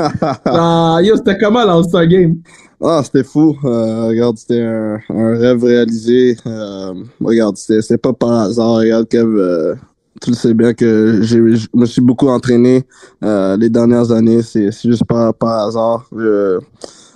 Ah, 0.45 1.00
yo, 1.01 1.15
c'était 1.15 1.38
comment 1.38 1.63
l'All-Star 1.63 2.05
Game? 2.07 2.36
Ah, 2.83 3.01
c'était 3.05 3.24
fou. 3.24 3.55
Euh, 3.63 4.07
regarde, 4.07 4.38
c'était 4.38 4.62
un, 4.62 5.00
un 5.09 5.38
rêve 5.38 5.63
réalisé. 5.63 6.36
Euh, 6.45 6.93
regarde, 7.21 7.55
c'était 7.55 7.81
c'était 7.81 7.97
pas 7.97 8.12
par 8.12 8.33
hasard. 8.33 8.75
Regarde, 8.75 9.07
Kev, 9.07 9.25
euh, 9.25 9.75
tu 10.21 10.31
le 10.31 10.36
sais 10.36 10.53
bien 10.53 10.74
que 10.74 11.19
je 11.21 11.38
me 11.74 11.86
suis 11.86 12.01
beaucoup 12.01 12.27
entraîné 12.27 12.83
euh, 13.24 13.55
les 13.57 13.69
dernières 13.69 14.12
années. 14.12 14.41
C'est 14.41 14.71
juste 14.71 15.05
pas 15.05 15.33
par 15.33 15.67
hasard. 15.67 16.05
Je- 16.15 16.59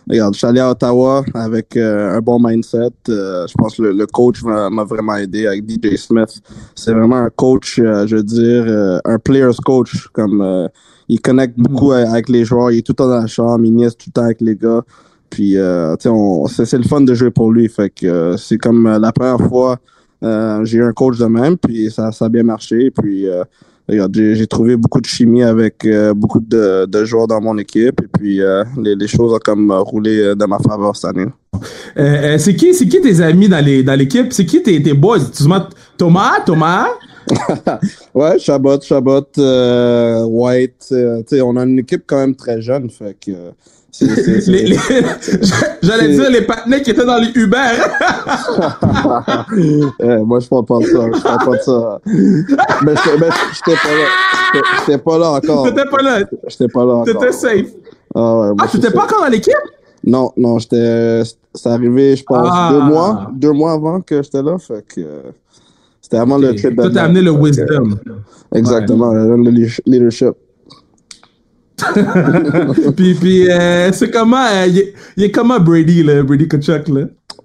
regarde, 0.09 0.33
je 0.33 0.39
suis 0.39 0.47
allé 0.47 0.59
à 0.59 0.69
Ottawa 0.71 1.23
avec 1.33 1.77
euh, 1.77 2.17
un 2.17 2.19
bon 2.19 2.39
mindset. 2.39 2.89
Euh, 3.09 3.47
je 3.47 3.53
pense 3.57 3.77
que 3.77 3.83
le, 3.83 3.91
le 3.93 4.05
coach 4.07 4.43
m'a 4.43 4.83
vraiment 4.83 5.15
aidé 5.15 5.47
avec 5.47 5.63
DJ 5.69 5.95
Smith. 5.95 6.41
C'est 6.75 6.93
vraiment 6.93 7.17
un 7.17 7.29
coach, 7.29 7.79
euh, 7.79 8.05
je 8.07 8.17
veux 8.17 8.23
dire, 8.23 8.63
euh, 8.67 8.99
un 9.05 9.17
player's 9.19 9.57
coach. 9.57 10.07
Comme 10.13 10.41
euh, 10.41 10.67
il 11.07 11.21
connecte 11.21 11.57
beaucoup 11.57 11.91
avec 11.93 12.29
les 12.29 12.45
joueurs. 12.45 12.71
Il 12.71 12.79
est 12.79 12.81
tout 12.81 12.91
le 12.93 12.97
temps 12.97 13.07
dans 13.07 13.19
la 13.21 13.27
chambre. 13.27 13.63
Il 13.65 13.73
niaise 13.73 13.95
tout 13.95 14.09
le 14.09 14.13
temps 14.13 14.23
avec 14.25 14.41
les 14.41 14.55
gars. 14.55 14.81
puis 15.29 15.57
euh, 15.57 15.95
tu 15.97 16.09
sais, 16.09 16.55
c'est 16.55 16.65
c'est 16.65 16.77
le 16.77 16.83
fun 16.83 17.01
de 17.01 17.13
jouer 17.13 17.31
pour 17.31 17.51
lui. 17.51 17.67
Fait 17.69 17.89
que 17.89 18.05
euh, 18.07 18.37
c'est 18.37 18.57
comme 18.57 18.87
la 18.87 19.11
première 19.11 19.39
fois 19.47 19.77
euh, 20.23 20.63
j'ai 20.65 20.77
eu 20.77 20.83
un 20.83 20.93
coach 20.93 21.17
de 21.17 21.25
même, 21.25 21.57
puis 21.57 21.91
ça, 21.91 22.11
ça 22.11 22.25
a 22.25 22.29
bien 22.29 22.43
marché. 22.43 22.91
Puis 22.91 23.27
euh, 23.27 23.43
j'ai 23.87 24.47
trouvé 24.47 24.75
beaucoup 24.75 25.01
de 25.01 25.05
chimie 25.05 25.43
avec 25.43 25.85
euh, 25.85 26.13
beaucoup 26.13 26.39
de, 26.39 26.85
de 26.85 27.05
joueurs 27.05 27.27
dans 27.27 27.41
mon 27.41 27.57
équipe, 27.57 28.01
et 28.01 28.07
puis 28.07 28.41
les, 28.77 28.95
les 28.95 29.07
choses 29.07 29.33
ont 29.33 29.39
comme 29.43 29.71
roulé 29.71 30.35
de 30.35 30.45
ma 30.45 30.59
faveur 30.59 30.95
cette 30.95 31.15
année. 31.15 31.27
C'est 31.95 32.55
qui, 32.55 32.73
c'est 32.73 32.87
qui 32.87 33.01
tes 33.01 33.21
amis 33.21 33.49
dans 33.49 33.63
les 33.63 33.83
dans 33.83 33.95
l'équipe? 33.95 34.31
C'est 34.31 34.45
qui 34.45 34.61
tes, 34.63 34.81
tes 34.81 34.93
boys? 34.93 35.19
Thomas, 35.97 36.41
Thomas? 36.45 36.87
Ouais, 38.15 38.39
Chabot, 38.39 38.81
Chabot, 38.81 39.27
White, 39.37 40.93
on 41.43 41.55
a 41.55 41.63
une 41.63 41.79
équipe 41.79 42.03
quand 42.07 42.17
même 42.17 42.35
très 42.35 42.61
jeune, 42.61 42.89
fait 42.89 43.15
que 43.19 43.31
J'allais 45.81 46.13
dire 46.15 46.29
les 46.31 46.41
partenaires 46.43 46.81
qui 46.81 46.91
étaient 46.91 47.05
dans 47.05 47.17
les 47.17 47.29
Uber. 47.35 47.57
Eh, 49.99 50.17
moi, 50.23 50.39
je 50.39 50.47
parle 50.47 50.65
pas 50.65 50.79
de 50.79 50.85
ça. 50.85 50.99
Je 51.13 51.21
parle 51.21 51.45
pas 51.45 51.57
de 51.57 51.61
ça. 51.61 51.99
Mais 52.05 52.95
j'étais 52.95 53.77
pas 53.77 53.95
là. 53.95 54.05
J'étais- 54.79 54.97
pas 54.97 55.17
là 55.17 55.31
encore. 55.31 55.63
T'étais 55.65 55.85
pas 55.89 56.01
là. 56.01 56.19
J'étais 56.47 56.67
pas 56.67 56.85
là 56.85 56.93
encore. 56.93 57.05
T'étais 57.05 57.31
safe. 57.31 57.67
Ah 58.15 58.39
ouais, 58.39 58.47
moi, 58.47 58.55
Ah, 58.59 58.67
t'étais 58.71 58.91
pas 58.91 59.03
encore 59.03 59.21
dans 59.21 59.27
l'équipe? 59.31 59.53
Non, 60.05 60.31
non, 60.37 60.59
j'étais. 60.59 61.23
C'est 61.53 61.69
arrivé, 61.69 62.15
je 62.15 62.23
pense, 62.23 62.47
Ah. 62.51 62.69
deux 62.71 62.79
mois, 62.81 63.27
deux 63.33 63.51
mois 63.51 63.73
avant 63.73 64.01
que 64.01 64.21
j'étais 64.23 64.41
là. 64.41 64.57
Fait 64.57 64.83
que 64.87 65.01
c'était 66.01 66.17
avant 66.17 66.37
le 66.37 66.55
trip 66.55 66.75
Toi, 66.75 66.89
t'as 66.93 67.03
amené 67.03 67.21
le 67.21 67.31
wisdom. 67.31 67.97
Exactement, 68.53 69.13
le 69.13 69.35
leadership. 69.85 70.31
puis, 72.95 73.13
puis 73.15 73.49
euh, 73.49 73.91
c'est 73.91 74.09
comment, 74.11 74.45
euh, 74.45 74.65
il 74.67 74.77
est- 74.79 74.93
il 75.17 75.23
est 75.23 75.31
comment 75.31 75.59
Brady, 75.59 76.03
Brady 76.03 76.47
Kachuk? 76.47 76.87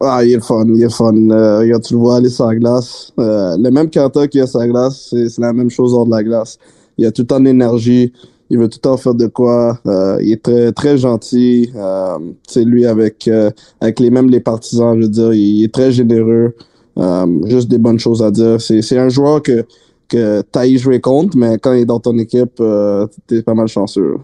Ah, 0.00 0.22
il 0.24 0.32
est 0.34 0.44
fun, 0.44 0.66
il 0.68 0.82
est 0.82 0.94
fun. 0.94 1.14
Euh, 1.30 1.78
tu 1.80 1.94
le 1.94 2.00
vois 2.00 2.16
aller 2.16 2.28
sur 2.28 2.46
la 2.46 2.54
glace. 2.56 3.12
Euh, 3.18 3.56
le 3.58 3.70
même 3.70 3.88
Kanta 3.88 4.28
qui 4.28 4.40
a 4.40 4.46
sur 4.46 4.58
la 4.58 4.68
glace, 4.68 5.06
c'est 5.10 5.28
c'est 5.30 5.40
la 5.40 5.52
même 5.52 5.70
chose 5.70 5.94
hors 5.94 6.04
de 6.04 6.10
la 6.10 6.22
glace. 6.22 6.58
Il 6.98 7.06
a 7.06 7.10
tout 7.12 7.22
le 7.22 7.26
temps 7.26 7.40
de 7.40 7.46
l'énergie. 7.46 8.12
Il 8.50 8.58
veut 8.58 8.68
tout 8.68 8.76
le 8.78 8.82
temps 8.82 8.96
faire 8.96 9.14
de 9.14 9.26
quoi. 9.26 9.78
Euh, 9.86 10.18
il 10.22 10.32
est 10.32 10.42
très 10.42 10.70
très 10.72 10.98
gentil. 10.98 11.70
Euh, 11.74 12.18
sais, 12.46 12.64
lui 12.64 12.84
avec 12.86 13.26
euh, 13.28 13.50
avec 13.80 13.98
les 14.00 14.10
mêmes 14.10 14.28
les 14.28 14.40
partisans, 14.40 14.96
je 14.96 15.02
veux 15.02 15.08
dire, 15.08 15.32
il 15.32 15.64
est 15.64 15.72
très 15.72 15.90
généreux. 15.92 16.54
Euh, 16.98 17.26
juste 17.46 17.68
des 17.68 17.78
bonnes 17.78 17.98
choses 17.98 18.22
à 18.22 18.30
dire. 18.30 18.60
C'est 18.60 18.82
c'est 18.82 18.98
un 18.98 19.08
joueur 19.08 19.42
que 19.42 19.64
que 20.08 20.42
t'as 20.42 20.66
jouer 20.76 21.00
contre, 21.00 21.36
mais 21.36 21.58
quand 21.58 21.72
il 21.72 21.80
est 21.80 21.86
dans 21.86 22.00
ton 22.00 22.16
équipe, 22.18 22.60
euh, 22.60 23.06
t'es 23.26 23.42
pas 23.42 23.54
mal 23.54 23.68
chanceux. 23.68 24.16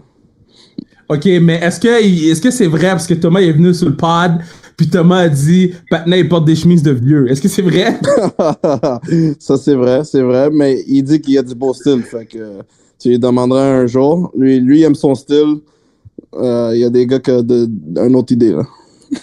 OK, 1.09 1.25
mais 1.41 1.55
est-ce 1.55 1.79
que 1.79 2.29
est-ce 2.31 2.41
que 2.41 2.51
c'est 2.51 2.67
vrai? 2.67 2.89
Parce 2.89 3.07
que 3.07 3.13
Thomas 3.13 3.41
est 3.41 3.51
venu 3.51 3.73
sur 3.73 3.89
le 3.89 3.95
pod 3.95 4.39
puis 4.77 4.87
Thomas 4.87 5.19
a 5.19 5.29
dit 5.29 5.71
Patna 5.89 6.17
il 6.17 6.27
porte 6.27 6.45
des 6.45 6.55
chemises 6.55 6.83
de 6.83 6.91
vieux. 6.91 7.29
Est-ce 7.29 7.41
que 7.41 7.47
c'est 7.47 7.61
vrai? 7.61 7.99
Ça, 9.39 9.57
c'est 9.57 9.75
vrai, 9.75 10.03
c'est 10.03 10.21
vrai, 10.21 10.49
mais 10.51 10.83
il 10.87 11.03
dit 11.03 11.21
qu'il 11.21 11.37
a 11.37 11.43
du 11.43 11.55
beau 11.55 11.73
style. 11.73 12.01
Fait 12.03 12.25
que 12.25 12.59
tu 12.99 13.09
lui 13.09 13.19
demanderas 13.19 13.63
un 13.63 13.87
jour. 13.87 14.31
Lui, 14.35 14.59
lui 14.59 14.79
il 14.79 14.83
aime 14.83 14.95
son 14.95 15.15
style. 15.15 15.57
Euh, 16.35 16.71
Il 16.73 16.79
y 16.79 16.83
a 16.83 16.89
des 16.89 17.05
gars 17.05 17.19
qui 17.19 17.31
ont 17.31 17.43
de, 17.43 17.69
une 17.97 18.15
autre 18.15 18.33
idée. 18.33 18.51
Là. 18.51 18.63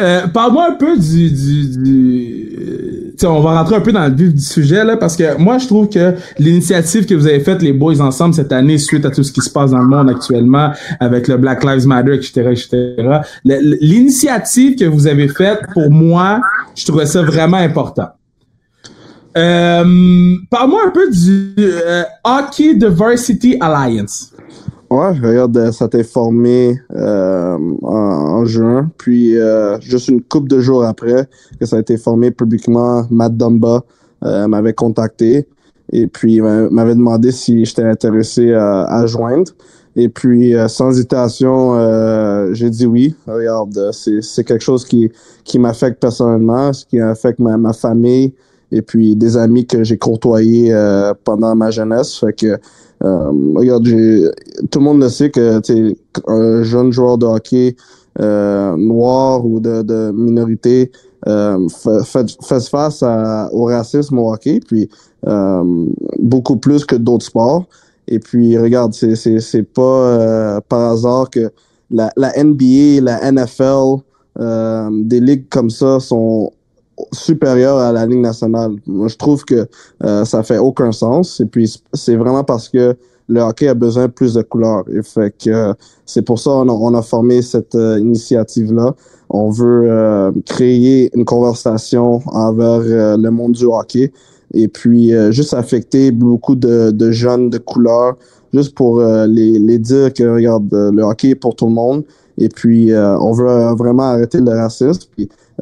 Euh, 0.00 0.26
Parle-moi 0.28 0.68
un 0.70 0.74
peu 0.74 0.96
du, 0.96 1.30
du, 1.30 1.76
du 1.76 2.48
euh, 2.60 3.28
on 3.28 3.40
va 3.40 3.58
rentrer 3.58 3.76
un 3.76 3.80
peu 3.80 3.90
dans 3.90 4.06
le 4.06 4.14
vif 4.14 4.32
du 4.32 4.40
sujet 4.40 4.84
là 4.84 4.96
parce 4.96 5.16
que 5.16 5.36
moi 5.38 5.58
je 5.58 5.66
trouve 5.66 5.88
que 5.88 6.14
l'initiative 6.38 7.04
que 7.04 7.14
vous 7.14 7.26
avez 7.26 7.40
faite 7.40 7.62
les 7.62 7.72
boys 7.72 8.00
ensemble 8.00 8.32
cette 8.32 8.52
année 8.52 8.78
suite 8.78 9.04
à 9.04 9.10
tout 9.10 9.24
ce 9.24 9.32
qui 9.32 9.40
se 9.40 9.50
passe 9.50 9.72
dans 9.72 9.80
le 9.82 9.88
monde 9.88 10.08
actuellement 10.08 10.70
avec 11.00 11.26
le 11.26 11.36
Black 11.36 11.64
Lives 11.64 11.88
Matter 11.88 12.14
etc 12.14 12.50
etc 12.52 13.20
l'initiative 13.44 14.76
que 14.76 14.84
vous 14.84 15.08
avez 15.08 15.26
faite 15.26 15.62
pour 15.72 15.90
moi 15.90 16.40
je 16.76 16.86
trouvais 16.86 17.06
ça 17.06 17.22
vraiment 17.22 17.56
important. 17.56 18.08
Euh, 19.36 20.36
parle-moi 20.50 20.80
un 20.86 20.90
peu 20.90 21.10
du 21.10 21.54
euh, 21.58 22.02
Hockey 22.24 22.74
Diversity 22.74 23.56
Alliance 23.60 24.32
Ouais, 24.90 25.10
regarde, 25.10 25.56
euh, 25.58 25.70
ça 25.70 25.86
t'est 25.86 26.02
formé 26.02 26.80
euh, 26.94 27.58
en, 27.82 27.88
en 27.92 28.44
juin. 28.46 28.90
Puis, 28.96 29.36
euh, 29.36 29.78
juste 29.80 30.08
une 30.08 30.22
couple 30.22 30.48
de 30.48 30.60
jours 30.60 30.84
après 30.84 31.28
que 31.60 31.66
ça 31.66 31.76
a 31.76 31.80
été 31.80 31.98
formé 31.98 32.30
publiquement, 32.30 33.06
Matt 33.10 33.36
Dumba 33.36 33.84
euh, 34.24 34.48
m'avait 34.48 34.72
contacté. 34.72 35.46
Et 35.92 36.06
puis, 36.06 36.40
m'avait 36.40 36.94
demandé 36.94 37.32
si 37.32 37.64
j'étais 37.64 37.82
intéressé 37.84 38.52
à, 38.52 39.04
joindre. 39.06 39.52
Et 39.96 40.08
puis, 40.08 40.54
euh, 40.54 40.68
sans 40.68 40.90
hésitation, 40.90 41.74
euh, 41.74 42.52
j'ai 42.54 42.70
dit 42.70 42.86
oui. 42.86 43.14
Regarde, 43.26 43.90
c'est 43.92 44.22
c'est 44.22 44.44
quelque 44.44 44.62
chose 44.62 44.84
qui, 44.84 45.10
qui 45.44 45.58
m'affecte 45.58 46.00
personnellement, 46.00 46.72
ce 46.72 46.84
qui 46.84 47.00
affecte 47.00 47.40
ma, 47.40 47.56
ma 47.56 47.72
famille 47.72 48.32
et 48.70 48.82
puis 48.82 49.16
des 49.16 49.36
amis 49.36 49.66
que 49.66 49.84
j'ai 49.84 49.98
côtoyés 49.98 50.72
euh, 50.72 51.14
pendant 51.24 51.54
ma 51.54 51.70
jeunesse. 51.70 52.18
Fait 52.18 52.32
que, 52.32 52.46
euh, 53.04 53.32
regarde, 53.54 53.84
tout 54.70 54.78
le 54.78 54.84
monde 54.84 55.00
le 55.02 55.08
sait 55.08 55.30
que 55.30 55.60
un 56.26 56.62
jeune 56.62 56.92
joueur 56.92 57.18
de 57.18 57.26
hockey 57.26 57.76
euh, 58.20 58.76
noir 58.76 59.44
ou 59.46 59.60
de, 59.60 59.82
de 59.82 60.10
minorité 60.12 60.90
euh, 61.26 61.68
fait, 61.68 62.04
fait, 62.04 62.44
fait 62.44 62.68
face 62.68 63.02
à, 63.02 63.48
au 63.52 63.64
racisme 63.64 64.18
au 64.18 64.32
hockey, 64.32 64.60
puis 64.66 64.88
euh, 65.26 65.86
beaucoup 66.18 66.56
plus 66.56 66.84
que 66.84 66.96
d'autres 66.96 67.26
sports. 67.26 67.64
Et 68.06 68.18
puis, 68.18 68.56
regarde, 68.56 68.94
c'est 68.94 69.16
c'est 69.16 69.40
c'est 69.40 69.62
pas 69.62 69.82
euh, 69.82 70.60
par 70.68 70.92
hasard 70.92 71.28
que 71.30 71.50
la, 71.90 72.10
la 72.16 72.32
NBA, 72.42 73.02
la 73.02 73.30
NFL, 73.32 74.00
euh, 74.38 74.88
des 74.92 75.20
ligues 75.20 75.48
comme 75.48 75.70
ça 75.70 76.00
sont 76.00 76.52
supérieures 77.12 77.78
à 77.78 77.92
la 77.92 78.06
Ligue 78.06 78.20
nationale. 78.20 78.72
Je 78.86 79.16
trouve 79.16 79.44
que 79.44 79.66
euh, 80.04 80.24
ça 80.24 80.42
fait 80.42 80.58
aucun 80.58 80.92
sens. 80.92 81.40
Et 81.40 81.46
puis, 81.46 81.80
c'est 81.92 82.16
vraiment 82.16 82.44
parce 82.44 82.68
que 82.68 82.96
le 83.28 83.40
hockey 83.40 83.68
a 83.68 83.74
besoin 83.74 84.06
de 84.06 84.12
plus 84.12 84.34
de 84.34 84.42
couleurs. 84.42 84.84
Et 84.90 85.02
fait 85.02 85.34
que 85.36 85.50
euh, 85.50 85.72
c'est 86.06 86.22
pour 86.22 86.38
ça 86.38 86.50
qu'on 86.50 86.68
a, 86.68 86.72
on 86.72 86.94
a 86.94 87.02
formé 87.02 87.42
cette 87.42 87.74
euh, 87.74 87.98
initiative-là. 87.98 88.94
On 89.30 89.50
veut 89.50 89.82
euh, 89.84 90.32
créer 90.46 91.10
une 91.14 91.24
conversation 91.24 92.22
envers 92.26 92.80
le 93.18 93.28
monde 93.28 93.52
du 93.52 93.66
hockey 93.66 94.10
et 94.54 94.68
puis 94.68 95.12
juste 95.30 95.52
affecter 95.52 96.10
beaucoup 96.10 96.56
de, 96.56 96.90
de 96.90 97.10
jeunes 97.10 97.50
de 97.50 97.58
couleur, 97.58 98.16
juste 98.54 98.74
pour 98.74 99.02
les, 99.02 99.58
les 99.58 99.78
dire 99.78 100.14
que 100.14 100.24
regarde, 100.24 100.72
le 100.72 101.02
hockey 101.02 101.30
est 101.30 101.34
pour 101.34 101.54
tout 101.54 101.66
le 101.66 101.72
monde. 101.72 102.04
Et 102.38 102.48
puis 102.48 102.90
on 102.94 103.32
veut 103.32 103.74
vraiment 103.76 104.04
arrêter 104.04 104.40
le 104.40 104.50
racisme. 104.50 105.02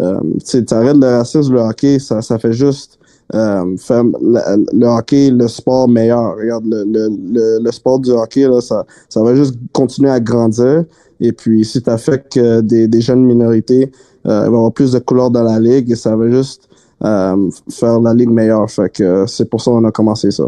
Euh, 0.00 0.20
tu 0.44 0.64
arrêtes 0.70 0.96
le 0.96 1.06
racisme, 1.06 1.54
le 1.54 1.60
hockey, 1.60 1.98
ça, 1.98 2.22
ça 2.22 2.38
fait 2.38 2.52
juste 2.52 2.98
euh, 3.34 3.76
faire 3.76 4.04
le, 4.04 4.86
hockey, 4.86 5.30
le 5.30 5.48
sport 5.48 5.88
meilleur. 5.88 6.36
Regarde, 6.36 6.64
le, 6.66 6.84
le, 6.84 7.62
le, 7.62 7.72
sport 7.72 7.98
du 7.98 8.10
hockey, 8.10 8.48
là, 8.48 8.60
ça, 8.60 8.84
ça 9.08 9.22
va 9.22 9.34
juste 9.34 9.56
continuer 9.72 10.10
à 10.10 10.20
grandir. 10.20 10.84
Et 11.20 11.32
puis, 11.32 11.64
si 11.64 11.82
tu 11.82 11.90
affectes 11.90 12.38
des, 12.38 12.86
des 12.88 13.00
jeunes 13.00 13.24
minorités, 13.24 13.90
il 14.24 14.30
va 14.30 14.42
y 14.42 14.46
avoir 14.46 14.72
plus 14.72 14.92
de 14.92 14.98
couleurs 14.98 15.30
dans 15.30 15.42
la 15.42 15.58
ligue 15.58 15.90
et 15.90 15.96
ça 15.96 16.14
va 16.14 16.30
juste 16.30 16.68
euh, 17.04 17.50
faire 17.70 18.00
la 18.00 18.14
ligue 18.14 18.30
meilleure. 18.30 18.70
Fait 18.70 18.90
que 18.90 19.26
c'est 19.26 19.48
pour 19.48 19.60
ça 19.60 19.70
qu'on 19.70 19.84
a 19.84 19.90
commencé 19.90 20.30
ça. 20.30 20.44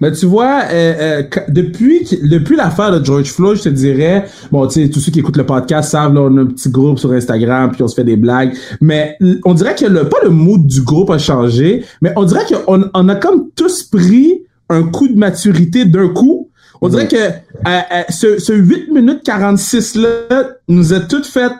Mais 0.00 0.12
tu 0.12 0.26
vois, 0.26 0.62
euh, 0.70 1.22
euh, 1.22 1.22
depuis 1.48 2.06
depuis 2.22 2.56
l'affaire 2.56 2.98
de 2.98 3.04
George 3.04 3.30
Floyd, 3.30 3.58
je 3.58 3.64
te 3.64 3.68
dirais, 3.68 4.26
bon, 4.50 4.66
tu 4.66 4.82
sais, 4.82 4.90
tous 4.90 5.00
ceux 5.00 5.12
qui 5.12 5.20
écoutent 5.20 5.36
le 5.36 5.46
podcast 5.46 5.90
savent, 5.90 6.14
là, 6.14 6.22
on 6.22 6.36
a 6.36 6.40
un 6.40 6.46
petit 6.46 6.70
groupe 6.70 6.98
sur 6.98 7.12
Instagram, 7.12 7.70
puis 7.72 7.82
on 7.82 7.88
se 7.88 7.94
fait 7.94 8.04
des 8.04 8.16
blagues. 8.16 8.54
Mais 8.80 9.16
on 9.44 9.54
dirait 9.54 9.74
que 9.74 9.86
le 9.86 10.08
pas 10.08 10.18
le 10.22 10.30
mood 10.30 10.66
du 10.66 10.82
groupe 10.82 11.10
a 11.10 11.18
changé, 11.18 11.84
mais 12.00 12.12
on 12.16 12.24
dirait 12.24 12.44
qu'on 12.46 12.84
on 12.92 13.08
a 13.08 13.14
comme 13.16 13.50
tous 13.54 13.84
pris 13.84 14.42
un 14.70 14.84
coup 14.84 15.08
de 15.08 15.18
maturité 15.18 15.84
d'un 15.84 16.08
coup. 16.08 16.50
On 16.80 16.88
dirait 16.88 17.08
que 17.08 17.16
euh, 17.16 17.30
euh, 17.66 18.02
ce, 18.08 18.38
ce 18.38 18.52
8 18.54 18.90
minutes 18.90 19.22
46 19.22 19.96
là 19.96 20.08
nous 20.68 20.94
a 20.94 21.00
tout 21.00 21.22
fait 21.22 21.52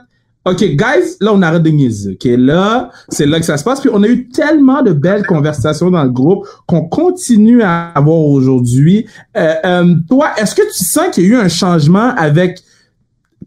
OK, 0.47 0.65
guys, 0.65 1.17
là, 1.21 1.33
on 1.35 1.43
arrête 1.43 1.63
de 1.63 1.69
niaiser. 1.69 2.13
OK, 2.13 2.25
là, 2.39 2.91
c'est 3.11 3.27
là 3.27 3.39
que 3.39 3.45
ça 3.45 3.59
se 3.59 3.65
passe. 3.65 3.81
Puis 3.81 3.91
on 3.93 4.03
a 4.03 4.09
eu 4.09 4.29
tellement 4.29 4.83
de 4.83 4.93
belles 4.93 5.27
conversations 5.27 5.91
dans 5.91 6.03
le 6.03 6.11
groupe 6.11 6.47
qu'on 6.67 6.89
continue 6.89 7.63
à 7.63 7.91
avoir 7.91 8.21
aujourd'hui. 8.21 9.07
Euh, 9.37 9.55
euh, 9.65 9.95
toi, 10.09 10.31
est-ce 10.39 10.55
que 10.55 10.63
tu 10.63 10.85
sens 10.85 11.11
qu'il 11.13 11.25
y 11.25 11.27
a 11.27 11.31
eu 11.31 11.37
un 11.37 11.49
changement 11.49 12.15
avec 12.17 12.63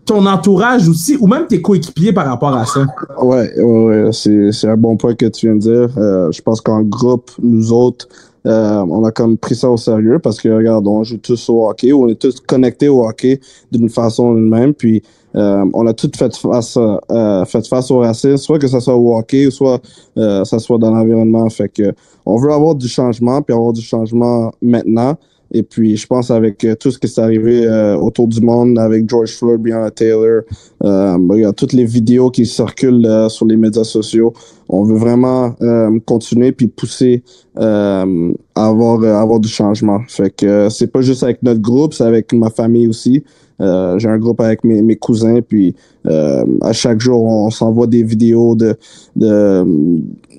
ton 0.05 0.25
entourage 0.25 0.87
aussi, 0.87 1.17
ou 1.19 1.27
même 1.27 1.47
tes 1.47 1.61
coéquipiers 1.61 2.13
par 2.13 2.27
rapport 2.27 2.55
à 2.55 2.65
ça? 2.65 2.85
Ouais, 3.21 3.51
ouais, 3.59 4.03
ouais, 4.03 4.11
c'est, 4.11 4.67
un 4.67 4.77
bon 4.77 4.97
point 4.97 5.15
que 5.15 5.25
tu 5.25 5.47
viens 5.47 5.55
de 5.55 5.61
dire. 5.61 5.97
Euh, 5.97 6.31
je 6.31 6.41
pense 6.41 6.61
qu'en 6.61 6.81
groupe, 6.81 7.31
nous 7.41 7.71
autres, 7.71 8.07
euh, 8.45 8.85
on 8.89 9.03
a 9.05 9.11
comme 9.11 9.37
pris 9.37 9.55
ça 9.55 9.69
au 9.69 9.77
sérieux 9.77 10.19
parce 10.19 10.41
que, 10.41 10.49
regarde, 10.49 10.85
on 10.85 11.03
joue 11.03 11.17
tous 11.17 11.49
au 11.49 11.69
hockey, 11.69 11.93
on 11.93 12.09
est 12.09 12.19
tous 12.19 12.39
connectés 12.41 12.89
au 12.89 13.07
hockey 13.07 13.39
d'une 13.71 13.89
façon 13.89 14.29
ou 14.29 14.35
d'une 14.35 14.49
même, 14.49 14.73
puis 14.73 15.01
euh, 15.35 15.65
on 15.73 15.87
a 15.87 15.93
tous 15.93 16.11
fait 16.15 16.35
face, 16.35 16.77
euh, 16.77 17.45
fait 17.45 17.67
face 17.67 17.89
au 17.89 17.99
racisme, 17.99 18.37
soit 18.37 18.59
que 18.59 18.67
ça 18.67 18.79
soit 18.79 18.95
au 18.95 19.17
hockey, 19.17 19.49
soit 19.49 19.81
euh, 20.17 20.45
ça 20.45 20.59
soit 20.59 20.77
dans 20.77 20.91
l'environnement. 20.91 21.49
Fait 21.49 21.69
que 21.69 21.93
on 22.25 22.37
veut 22.37 22.51
avoir 22.51 22.75
du 22.75 22.87
changement, 22.87 23.41
puis 23.41 23.53
avoir 23.53 23.73
du 23.73 23.81
changement 23.81 24.51
maintenant. 24.61 25.15
Et 25.53 25.63
puis, 25.63 25.95
je 25.95 26.07
pense 26.07 26.31
avec 26.31 26.63
euh, 26.63 26.75
tout 26.75 26.89
ce 26.89 26.97
qui 26.97 27.07
s'est 27.07 27.21
arrivé 27.21 27.65
euh, 27.65 27.95
autour 27.95 28.27
du 28.27 28.41
monde, 28.41 28.79
avec 28.79 29.07
George 29.07 29.35
Floyd, 29.37 29.61
Breonna 29.61 29.91
Taylor, 29.91 30.41
euh, 30.83 31.17
regarde, 31.29 31.55
toutes 31.55 31.73
les 31.73 31.85
vidéos 31.85 32.31
qui 32.31 32.45
circulent 32.45 33.05
euh, 33.05 33.29
sur 33.29 33.45
les 33.45 33.55
médias 33.55 33.83
sociaux, 33.83 34.33
on 34.67 34.83
veut 34.83 34.97
vraiment 34.97 35.53
euh, 35.61 35.99
continuer 36.05 36.51
puis 36.51 36.67
pousser 36.67 37.23
euh, 37.59 38.33
à 38.55 38.67
avoir, 38.67 39.03
avoir 39.03 39.39
du 39.39 39.47
changement. 39.49 39.99
Fait 40.07 40.31
que 40.35 40.69
c'est 40.69 40.87
pas 40.87 41.01
juste 41.01 41.21
avec 41.21 41.43
notre 41.43 41.61
groupe, 41.61 41.93
c'est 41.93 42.03
avec 42.03 42.33
ma 42.33 42.49
famille 42.49 42.87
aussi. 42.87 43.23
Euh, 43.61 43.99
j'ai 43.99 44.09
un 44.09 44.17
groupe 44.17 44.41
avec 44.41 44.63
mes, 44.63 44.81
mes 44.81 44.95
cousins, 44.95 45.41
puis 45.47 45.75
euh, 46.07 46.43
à 46.61 46.73
chaque 46.73 46.99
jour, 46.99 47.23
on 47.23 47.51
s'envoie 47.51 47.85
des 47.85 48.01
vidéos 48.01 48.55
de 48.55 48.75
de, 49.15 49.63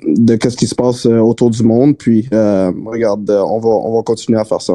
de 0.06 0.34
qu'est-ce 0.34 0.56
qui 0.56 0.66
se 0.66 0.74
passe 0.74 1.06
autour 1.06 1.50
du 1.50 1.62
monde. 1.62 1.96
Puis 1.96 2.28
euh, 2.34 2.72
regarde, 2.84 3.30
on 3.30 3.60
va 3.60 3.68
on 3.68 3.94
va 3.94 4.02
continuer 4.02 4.40
à 4.40 4.44
faire 4.44 4.60
ça. 4.60 4.74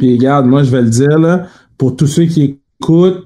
Puis 0.00 0.14
regarde, 0.18 0.46
moi 0.46 0.64
je 0.64 0.72
vais 0.72 0.82
le 0.82 0.90
dire 0.90 1.18
là, 1.20 1.46
pour 1.78 1.94
tous 1.96 2.08
ceux 2.08 2.24
qui 2.24 2.58
écoutent, 2.82 3.24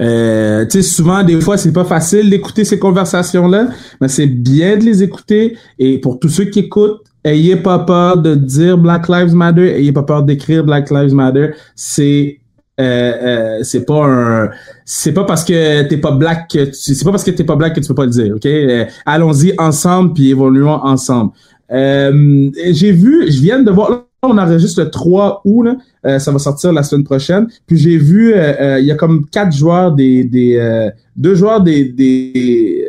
euh, 0.00 0.64
tu 0.66 0.82
sais, 0.82 0.82
souvent, 0.82 1.22
des 1.22 1.40
fois, 1.40 1.56
c'est 1.56 1.72
pas 1.72 1.84
facile 1.84 2.28
d'écouter 2.30 2.64
ces 2.64 2.78
conversations-là, 2.78 3.68
mais 4.00 4.08
c'est 4.08 4.26
bien 4.26 4.76
de 4.76 4.84
les 4.84 5.02
écouter. 5.02 5.56
Et 5.78 5.98
pour 6.00 6.18
tous 6.20 6.28
ceux 6.28 6.46
qui 6.46 6.60
écoutent, 6.60 7.02
ayez 7.24 7.56
pas 7.56 7.80
peur 7.80 8.16
de 8.18 8.34
dire 8.34 8.78
Black 8.78 9.08
Lives 9.08 9.34
Matter, 9.34 9.76
ayez 9.78 9.92
pas 9.92 10.02
peur 10.02 10.24
d'écrire 10.24 10.64
Black 10.64 10.90
Lives 10.90 11.14
Matter. 11.14 11.50
C'est 11.76 12.38
euh, 12.80 13.12
euh, 13.22 13.58
c'est 13.62 13.84
pas 13.84 14.06
un 14.06 14.50
c'est 14.86 15.12
pas 15.12 15.24
parce 15.24 15.44
que 15.44 15.82
t'es 15.82 15.98
pas 15.98 16.12
black 16.12 16.48
que 16.50 16.64
tu- 16.64 16.94
c'est 16.94 17.04
pas 17.04 17.10
parce 17.10 17.22
que 17.22 17.30
t'es 17.30 17.44
pas 17.44 17.54
black 17.54 17.74
que 17.74 17.80
tu 17.80 17.88
peux 17.88 17.94
pas 17.94 18.06
le 18.06 18.10
dire 18.10 18.34
ok? 18.34 18.46
Euh, 18.46 18.86
allons-y 19.04 19.52
ensemble 19.58 20.14
puis 20.14 20.30
évoluons 20.30 20.80
ensemble 20.82 21.32
euh, 21.70 22.50
j'ai 22.70 22.92
vu 22.92 23.30
je 23.30 23.40
viens 23.42 23.62
de 23.62 23.70
voir 23.70 24.06
on 24.24 24.38
enregistre 24.38 24.80
le 24.80 24.88
3 24.90 25.42
août 25.44 25.64
là, 25.64 25.76
euh, 26.06 26.18
ça 26.20 26.30
va 26.30 26.38
sortir 26.38 26.72
la 26.72 26.84
semaine 26.84 27.02
prochaine 27.02 27.48
puis 27.66 27.76
j'ai 27.76 27.96
vu 27.96 28.32
euh, 28.32 28.52
euh, 28.60 28.78
il 28.78 28.86
y 28.86 28.92
a 28.92 28.94
comme 28.94 29.26
quatre 29.26 29.52
joueurs 29.52 29.90
des 29.90 30.22
des 30.22 30.90
deux 31.16 31.34
joueurs 31.34 31.60
des 31.60 31.86
des 31.86 32.86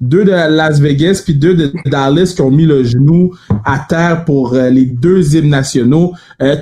deux 0.00 0.24
de 0.24 0.32
Las 0.32 0.80
Vegas 0.80 1.22
puis 1.24 1.34
deux 1.34 1.54
de 1.54 1.72
Dallas 1.86 2.32
qui 2.34 2.42
ont 2.42 2.50
mis 2.50 2.66
le 2.66 2.82
genou 2.82 3.34
à 3.64 3.78
terre 3.88 4.24
pour 4.24 4.54
les 4.54 4.84
deux 4.84 5.36
hymnes 5.36 5.50
nationaux. 5.50 6.14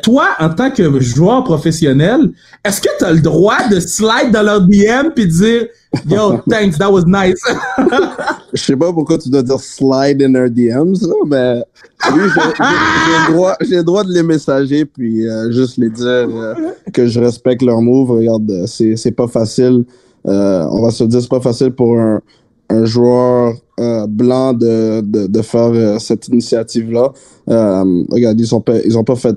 Toi, 0.02 0.26
en 0.38 0.50
tant 0.50 0.71
que 0.71 1.00
joueur 1.00 1.42
professionnel, 1.45 2.33
est-ce 2.62 2.83
que 2.83 2.90
tu 2.99 3.04
as 3.07 3.14
le 3.14 3.21
droit 3.21 3.66
de 3.71 3.80
slide 3.80 4.30
dans 4.30 4.42
leur 4.42 4.61
DM 4.61 5.09
puis 5.14 5.26
dire 5.26 5.69
Yo, 6.07 6.42
thanks, 6.50 6.76
that 6.76 6.92
was 6.92 7.04
nice? 7.07 7.42
Je 8.52 8.62
sais 8.62 8.76
pas 8.76 8.92
pourquoi 8.92 9.19
tu 9.19 9.28
dois 9.28 9.42
dire 9.42 9.61
slide 9.61 10.21
in 10.23 10.35
her 10.35 10.50
DMs, 10.50 10.95
là, 11.02 11.14
mais 11.26 11.62
oui, 12.12 12.21
j'ai- 12.35 12.40
le 12.61 13.33
droit, 13.33 13.57
droit 13.85 14.04
de 14.04 14.12
les 14.12 14.23
messager 14.23 14.85
puis 14.85 15.28
euh, 15.28 15.50
juste 15.52 15.76
les 15.76 15.90
dire 15.90 16.04
euh, 16.07 16.54
que 16.92 17.07
je 17.07 17.21
respecte 17.21 17.62
leur 17.62 17.80
move. 17.80 18.11
Regarde, 18.11 18.50
euh, 18.50 18.66
c'est 18.66 19.12
pas 19.12 19.28
facile. 19.28 19.85
Euh, 20.26 20.66
on 20.71 20.83
va 20.83 20.90
se 20.90 21.04
dire 21.04 21.21
c'est 21.23 21.30
pas 21.30 21.40
facile 21.40 21.71
pour 21.71 21.99
un, 21.99 22.21
un 22.71 22.85
joueur 22.85 23.54
euh, 23.78 24.07
blanc 24.07 24.52
de, 24.52 25.00
de, 25.00 25.26
de 25.26 25.42
faire 25.42 26.00
cette 26.00 26.28
initiative-là. 26.28 27.12
Regarde, 27.47 28.38
ils 28.40 28.54
ont 28.54 28.61
pas, 28.61 28.78
ils 28.85 28.99
ont 28.99 29.04
pas 29.04 29.16
fait 29.16 29.37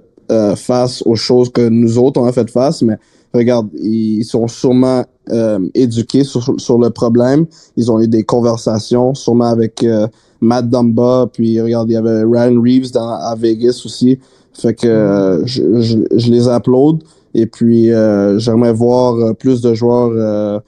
face 0.55 1.03
aux 1.05 1.15
choses 1.15 1.51
que 1.51 1.67
nous 1.69 1.97
autres 1.99 2.19
on 2.19 2.25
a 2.25 2.31
fait 2.31 2.49
face, 2.49 2.81
mais 2.81 2.97
regarde, 3.33 3.69
ils 3.81 4.23
sont 4.23 4.47
sûrement 4.47 5.03
euh, 5.29 5.59
éduqués 5.73 6.23
sur, 6.23 6.53
sur 6.57 6.77
le 6.77 6.89
problème. 6.89 7.45
Ils 7.77 7.91
ont 7.91 7.99
eu 7.99 8.07
des 8.07 8.23
conversations, 8.23 9.13
sûrement 9.13 9.47
avec 9.47 9.83
euh, 9.83 10.07
Matt 10.41 10.69
Dumba, 10.69 11.29
puis 11.31 11.59
regarde, 11.61 11.89
il 11.89 11.93
y 11.93 11.97
avait 11.97 12.23
Ryan 12.23 12.61
Reeves 12.61 12.91
dans, 12.91 13.09
à 13.09 13.35
Vegas 13.35 13.81
aussi. 13.85 14.19
Fait 14.53 14.73
que 14.73 14.87
euh, 14.87 15.45
je, 15.45 15.81
je, 15.81 15.97
je 16.15 16.31
les 16.31 16.47
applaudis. 16.47 17.03
Et 17.33 17.47
puis, 17.47 17.91
euh, 17.91 18.37
j'aimerais 18.37 18.73
voir 18.73 19.15
euh, 19.15 19.33
plus 19.33 19.61
de 19.61 19.73
joueurs 19.73 20.11
euh, 20.13 20.59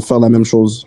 faire 0.00 0.20
la 0.20 0.28
même 0.28 0.44
chose. 0.44 0.86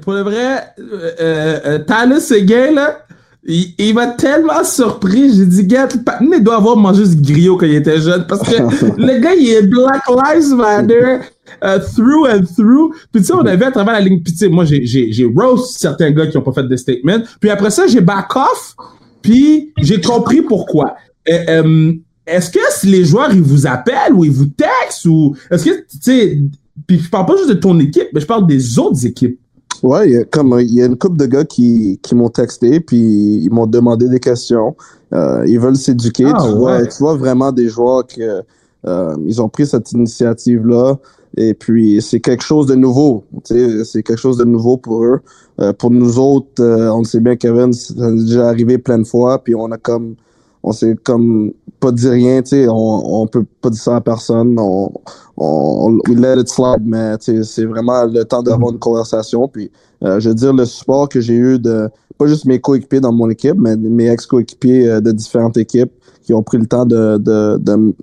Pour 0.00 0.14
le 0.14 0.22
vrai, 0.22 0.62
euh, 0.78 1.58
euh, 1.66 1.78
Tyler 1.80 2.20
Seguin, 2.20 2.72
là, 2.72 3.01
il, 3.44 3.74
il 3.78 3.94
m'a 3.94 4.08
tellement 4.08 4.64
surpris. 4.64 5.34
J'ai 5.34 5.46
dit, 5.46 5.66
gars, 5.66 5.88
le 6.20 6.40
doit 6.40 6.56
avoir 6.56 6.76
mangé 6.76 7.04
ce 7.04 7.16
griot 7.16 7.56
quand 7.56 7.66
il 7.66 7.74
était 7.74 8.00
jeune. 8.00 8.26
Parce 8.26 8.48
que 8.48 8.56
le 8.96 9.20
gars, 9.20 9.34
il 9.34 9.48
est 9.48 9.62
Black 9.62 10.02
Lives 10.08 10.54
Matter 10.54 11.18
euh, 11.64 11.78
through 11.94 12.28
and 12.28 12.44
through. 12.56 12.94
Puis 13.12 13.22
tu 13.22 13.24
sais, 13.24 13.32
on 13.34 13.40
avait 13.40 13.66
à 13.66 13.70
travers 13.72 13.94
la 13.94 14.00
ligne. 14.00 14.22
Puis 14.22 14.32
tu 14.32 14.38
sais, 14.38 14.48
moi, 14.48 14.64
j'ai, 14.64 14.86
j'ai, 14.86 15.12
j'ai 15.12 15.24
roast 15.24 15.78
certains 15.78 16.10
gars 16.12 16.26
qui 16.26 16.36
ont 16.36 16.42
pas 16.42 16.52
fait 16.52 16.68
de 16.68 16.76
statement. 16.76 17.22
Puis 17.40 17.50
après 17.50 17.70
ça, 17.70 17.86
j'ai 17.86 18.00
back 18.00 18.34
off. 18.36 18.76
Puis 19.22 19.72
j'ai 19.78 20.00
compris 20.00 20.42
pourquoi. 20.42 20.94
Euh, 21.28 21.38
euh, 21.48 21.92
est-ce 22.26 22.50
que 22.50 22.60
si 22.70 22.86
les 22.86 23.04
joueurs, 23.04 23.32
ils 23.32 23.42
vous 23.42 23.66
appellent 23.66 24.12
ou 24.12 24.24
ils 24.24 24.30
vous 24.30 24.46
textent 24.46 25.06
ou 25.06 25.34
est-ce 25.50 25.64
que, 25.64 25.70
tu 25.70 25.98
sais, 26.00 26.38
puis 26.86 26.98
je 26.98 27.10
parle 27.10 27.26
pas 27.26 27.36
juste 27.36 27.48
de 27.48 27.54
ton 27.54 27.78
équipe, 27.80 28.08
mais 28.12 28.20
je 28.20 28.26
parle 28.26 28.46
des 28.46 28.78
autres 28.78 29.04
équipes. 29.04 29.38
Ouais, 29.82 30.08
il 30.08 30.12
y 30.12 30.16
a, 30.16 30.24
comme 30.24 30.56
il 30.60 30.74
y 30.74 30.82
a 30.82 30.86
une 30.86 30.96
couple 30.96 31.16
de 31.16 31.26
gars 31.26 31.44
qui, 31.44 31.98
qui 32.02 32.14
m'ont 32.14 32.28
texté 32.28 32.80
puis 32.80 33.40
ils 33.42 33.50
m'ont 33.50 33.66
demandé 33.66 34.08
des 34.08 34.20
questions. 34.20 34.76
Euh, 35.12 35.44
ils 35.46 35.58
veulent 35.58 35.76
s'éduquer. 35.76 36.26
Ah, 36.26 36.38
tu, 36.44 36.52
vois, 36.52 36.86
tu 36.86 36.98
vois 36.98 37.16
vraiment 37.16 37.50
des 37.50 37.68
joueurs 37.68 38.06
que 38.06 38.42
euh, 38.86 39.16
ils 39.26 39.42
ont 39.42 39.48
pris 39.48 39.66
cette 39.66 39.92
initiative 39.92 40.66
là 40.66 40.96
et 41.36 41.54
puis 41.54 42.00
c'est 42.02 42.20
quelque 42.20 42.44
chose 42.44 42.66
de 42.66 42.74
nouveau. 42.74 43.24
Tu 43.44 43.54
sais, 43.54 43.84
c'est 43.84 44.02
quelque 44.02 44.18
chose 44.20 44.36
de 44.36 44.44
nouveau 44.44 44.76
pour 44.76 45.04
eux. 45.04 45.20
Euh, 45.60 45.72
pour 45.72 45.90
nous 45.90 46.18
autres, 46.18 46.62
euh, 46.62 46.90
on 46.90 46.98
le 47.00 47.04
sait 47.04 47.20
bien, 47.20 47.36
Kevin, 47.36 47.72
ça 47.72 48.08
est 48.08 48.24
déjà 48.24 48.48
arrivé 48.48 48.78
plein 48.78 48.98
de 48.98 49.06
fois 49.06 49.42
puis 49.42 49.54
on 49.54 49.70
a 49.72 49.78
comme 49.78 50.14
on 50.62 50.72
s'est 50.72 50.96
comme 51.02 51.52
pas 51.80 51.90
dit 51.90 52.08
rien, 52.08 52.42
tu 52.42 52.50
sais, 52.50 52.68
on, 52.68 53.22
on 53.22 53.26
peut 53.26 53.44
pas 53.60 53.70
dire 53.70 53.80
ça 53.80 53.96
à 53.96 54.00
personne, 54.00 54.56
on, 54.58 54.92
on, 55.36 55.98
we 56.08 56.16
let 56.16 56.40
it 56.40 56.48
slide, 56.48 56.82
mais 56.84 57.14
c'est 57.18 57.64
vraiment 57.64 58.04
le 58.04 58.24
temps 58.24 58.42
d'avoir 58.42 58.72
une 58.72 58.78
conversation, 58.78 59.48
puis 59.48 59.70
euh, 60.04 60.20
je 60.20 60.28
veux 60.28 60.34
dire, 60.34 60.52
le 60.52 60.64
support 60.64 61.08
que 61.08 61.20
j'ai 61.20 61.34
eu 61.34 61.58
de, 61.58 61.88
pas 62.18 62.26
juste 62.26 62.44
mes 62.44 62.60
coéquipiers 62.60 63.00
dans 63.00 63.12
mon 63.12 63.28
équipe, 63.30 63.56
mais 63.58 63.76
mes 63.76 64.08
ex-coéquipiers 64.08 64.88
euh, 64.88 65.00
de 65.00 65.10
différentes 65.10 65.56
équipes 65.56 65.92
qui 66.22 66.32
ont 66.32 66.42
pris 66.42 66.58
le 66.58 66.66
temps 66.66 66.86
de, 66.86 67.18
de, 67.18 67.58
de, 67.58 67.94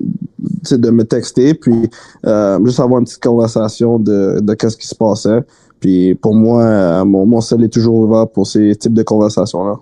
sais, 0.63 0.77
de 0.77 0.89
me 0.89 1.05
texter, 1.05 1.53
puis 1.53 1.89
euh, 2.25 2.59
juste 2.65 2.81
avoir 2.81 2.99
une 2.99 3.05
petite 3.05 3.23
conversation 3.23 3.97
de, 3.97 4.41
de 4.41 4.53
qu'est-ce 4.55 4.75
qui 4.75 4.87
se 4.87 4.95
passait. 4.95 5.39
Puis 5.79 6.15
pour 6.15 6.35
moi, 6.35 6.63
euh, 6.63 7.05
mon, 7.05 7.25
mon 7.25 7.39
sel 7.39 7.63
est 7.63 7.69
toujours 7.69 7.95
ouvert 7.95 8.27
pour 8.27 8.45
ces 8.45 8.75
types 8.75 8.93
de 8.93 9.03
conversations-là. 9.03 9.79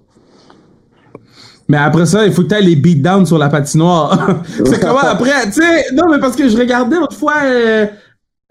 Mais 1.69 1.77
après 1.77 2.05
ça, 2.05 2.25
il 2.25 2.31
faut 2.31 2.43
que 2.43 2.55
tu 2.55 2.63
les 2.63 2.75
beat 2.75 3.01
down 3.01 3.25
sur 3.25 3.37
la 3.37 3.49
patinoire. 3.49 4.41
c'est 4.65 4.79
comment 4.79 4.99
après, 4.99 5.45
tu 5.47 5.61
sais, 5.61 5.93
non, 5.93 6.03
mais 6.09 6.19
parce 6.19 6.35
que 6.35 6.47
je 6.47 6.57
regardais 6.57 6.95
l'autre 6.97 7.15
fois, 7.17 7.33
euh, 7.43 7.85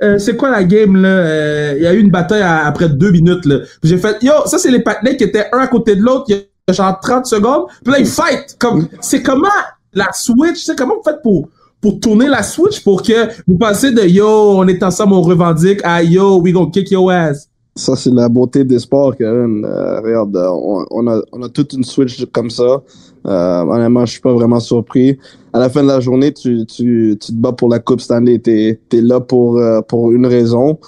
euh, 0.03 0.19
c'est 0.19 0.37
quoi 0.37 0.51
la 0.51 0.65
game, 0.65 0.97
là? 1.01 1.09
Euh, 1.09 1.75
Il 1.79 1.83
y 1.83 1.87
a 1.87 1.95
eu 1.95 2.01
une 2.01 2.11
bataille 2.11 2.43
à- 2.43 2.67
après 2.67 2.89
deux 2.91 3.11
minutes, 3.13 3.47
là. 3.47 3.61
J'ai 3.83 3.97
fait, 3.97 4.23
yo, 4.23 4.33
ça, 4.47 4.59
c'est 4.59 4.71
les 4.71 4.81
patinets 4.81 5.17
qui 5.17 5.25
étaient 5.25 5.47
un 5.53 5.59
à 5.59 5.67
côté 5.69 5.97
de 5.97 6.03
l'autre, 6.03 6.25
il 6.29 6.37
y 6.37 6.41
a 6.69 6.73
genre 6.73 6.99
30 7.01 7.25
secondes. 7.27 7.65
Puis 7.83 7.93
là, 7.93 7.99
ils 8.01 8.07
fight. 8.07 8.57
Comme, 8.59 8.87
c'est 9.01 9.23
comment 9.23 9.49
la 9.95 10.09
switch, 10.13 10.57
tu 10.59 10.65
sais, 10.65 10.77
comment 10.77 10.97
vous 10.97 11.03
faites 11.11 11.23
pour, 11.23 11.49
pour 11.81 11.99
tourner 12.01 12.29
la 12.29 12.43
switch 12.43 12.83
pour 12.85 13.03
que 13.03 13.29
vous 13.47 13.57
passez 13.57 13.93
de 13.93 14.03
yo, 14.03 14.27
on 14.59 14.67
est 14.69 14.83
ensemble, 14.83 15.15
on 15.15 15.23
revendique 15.23 15.81
à 15.85 16.03
yo, 16.03 16.41
we 16.43 16.53
gonna 16.53 16.71
kick 16.71 16.91
your 16.91 17.11
ass. 17.11 17.49
Ça, 17.79 17.95
c'est 17.95 18.11
la 18.13 18.29
beauté 18.31 18.65
des 18.65 18.79
sports, 18.79 19.15
Kevin. 19.17 19.63
Euh, 19.65 20.01
regarde, 20.01 20.35
on, 20.37 20.85
on, 20.91 21.07
a, 21.09 21.21
on 21.33 21.43
a 21.43 21.49
toute 21.51 21.75
une 21.75 21.85
switch 21.85 22.25
comme 22.33 22.49
ça. 22.51 22.83
Euh, 23.27 23.63
honnêtement, 23.63 24.07
je 24.07 24.13
suis 24.13 24.21
pas 24.21 24.33
vraiment 24.33 24.61
surpris. 24.61 25.19
À 25.53 25.59
la 25.59 25.69
fin 25.69 25.83
de 25.83 25.89
la 25.89 26.01
journée, 26.01 26.33
tu, 26.33 26.65
tu, 26.67 27.17
tu 27.21 27.33
te 27.33 27.37
bats 27.37 27.53
pour 27.53 27.69
la 27.69 27.79
Coupe 27.79 28.01
Stanley. 28.01 28.39
T'es 28.39 28.79
es 28.93 29.01
là 29.01 29.21
pour, 29.21 29.59
euh, 29.59 29.81
pour 29.83 30.13
une 30.13 30.27
raison. 30.27 30.79